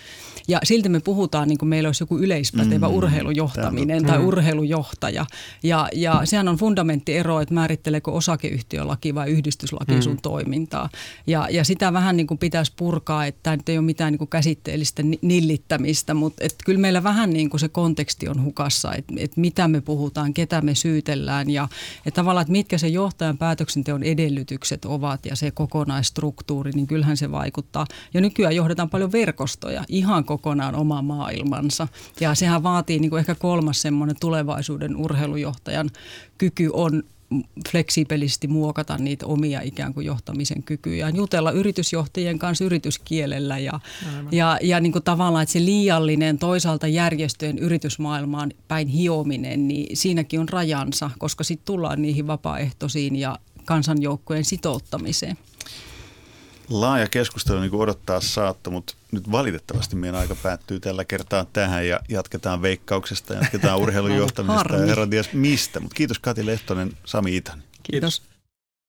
Ja 0.48 0.60
silti 0.64 0.88
me 0.88 1.00
puhutaan 1.00 1.48
niin 1.48 1.58
kuin 1.58 1.68
meillä 1.68 1.88
olisi 1.88 2.02
joku 2.02 2.18
yleispätevä 2.18 2.88
mm, 2.88 2.94
urheilujohtaminen 2.94 4.04
tai 4.04 4.18
mm. 4.18 4.26
urheilujohtaja. 4.26 5.26
Ja, 5.62 5.88
ja 5.94 6.20
sehän 6.24 6.48
on 6.48 6.56
fundamenttiero, 6.56 7.40
että 7.40 7.54
määritteleekö 7.54 8.10
osakeyhtiölaki 8.10 9.14
vai 9.14 9.30
yhdistyslaki 9.30 9.92
mm. 9.92 10.00
sun 10.00 10.18
toimintaa. 10.22 10.88
Ja, 11.26 11.48
ja 11.50 11.64
sitä 11.64 11.92
vähän 11.92 12.16
niin 12.16 12.26
kuin 12.26 12.38
pitäisi 12.38 12.72
purkaa, 12.76 13.26
että 13.26 13.40
tämä 13.42 13.56
nyt 13.56 13.68
ei 13.68 13.78
ole 13.78 13.86
mitään 13.86 14.12
niin 14.12 14.18
kuin 14.18 14.30
käsitteellistä 14.30 15.02
nillittämistä, 15.22 16.14
mutta 16.14 16.44
että 16.44 16.64
kyllä 16.64 16.80
meillä 16.80 17.02
vähän 17.02 17.30
niin 17.30 17.50
kuin 17.50 17.60
se 17.60 17.68
konteksti 17.68 18.28
on 18.28 18.44
hukassa 18.44 18.75
kanssa, 18.76 18.94
että, 18.94 19.14
että 19.16 19.40
mitä 19.40 19.68
me 19.68 19.80
puhutaan, 19.80 20.34
ketä 20.34 20.60
me 20.60 20.74
syytellään 20.74 21.50
ja 21.50 21.68
että 22.06 22.20
tavallaan, 22.20 22.42
että 22.42 22.52
mitkä 22.52 22.78
se 22.78 22.88
johtajan 22.88 23.38
päätöksenteon 23.38 24.02
edellytykset 24.02 24.84
ovat 24.84 25.26
ja 25.26 25.36
se 25.36 25.50
kokonaistruktuuri, 25.50 26.72
niin 26.74 26.86
kyllähän 26.86 27.16
se 27.16 27.30
vaikuttaa. 27.30 27.86
Ja 28.14 28.20
nykyään 28.20 28.56
johdetaan 28.56 28.90
paljon 28.90 29.12
verkostoja, 29.12 29.84
ihan 29.88 30.24
kokonaan 30.24 30.74
oma 30.74 31.02
maailmansa 31.02 31.88
ja 32.20 32.34
sehän 32.34 32.62
vaatii 32.62 32.98
niin 32.98 33.10
kuin 33.10 33.20
ehkä 33.20 33.34
kolmas 33.34 33.82
semmoinen 33.82 34.16
tulevaisuuden 34.20 34.96
urheilujohtajan 34.96 35.90
kyky 36.38 36.70
on 36.72 37.02
fleksiibelisti 37.70 38.48
muokata 38.48 38.98
niitä 38.98 39.26
omia 39.26 39.60
ikään 39.60 39.94
kuin 39.94 40.06
johtamisen 40.06 40.62
kykyjä. 40.62 41.08
Jutella 41.08 41.50
yritysjohtajien 41.50 42.38
kanssa 42.38 42.64
yrityskielellä 42.64 43.58
ja, 43.58 43.80
ja, 44.32 44.58
ja 44.62 44.80
niin 44.80 44.92
kuin 44.92 45.04
tavallaan, 45.04 45.42
että 45.42 45.52
se 45.52 45.64
liiallinen 45.64 46.38
toisaalta 46.38 46.86
järjestöjen 46.86 47.58
yritysmaailmaan 47.58 48.52
päin 48.68 48.88
hiominen, 48.88 49.68
niin 49.68 49.96
siinäkin 49.96 50.40
on 50.40 50.48
rajansa, 50.48 51.10
koska 51.18 51.44
sitten 51.44 51.66
tullaan 51.66 52.02
niihin 52.02 52.26
vapaaehtoisiin 52.26 53.16
ja 53.16 53.38
kansanjoukkojen 53.64 54.44
sitouttamiseen 54.44 55.36
laaja 56.70 57.08
keskustelu 57.08 57.60
niin 57.60 57.70
kuin 57.70 57.80
odottaa 57.80 58.20
saatto, 58.20 58.70
mutta 58.70 58.94
nyt 59.12 59.32
valitettavasti 59.32 59.96
meidän 59.96 60.20
aika 60.20 60.34
päättyy 60.34 60.80
tällä 60.80 61.04
kertaa 61.04 61.46
tähän 61.52 61.88
ja 61.88 62.00
jatketaan 62.08 62.62
veikkauksesta, 62.62 63.34
jatketaan 63.34 63.78
urheilun 63.82 64.16
johtamisesta 64.16 64.76
ja 64.76 64.86
herran 64.86 65.10
ties 65.10 65.32
mistä. 65.32 65.80
Mutta 65.80 65.94
kiitos 65.94 66.18
Kati 66.18 66.46
Lehtonen, 66.46 66.92
Sami 67.04 67.36
Itan. 67.36 67.62
Kiitos. 67.82 68.22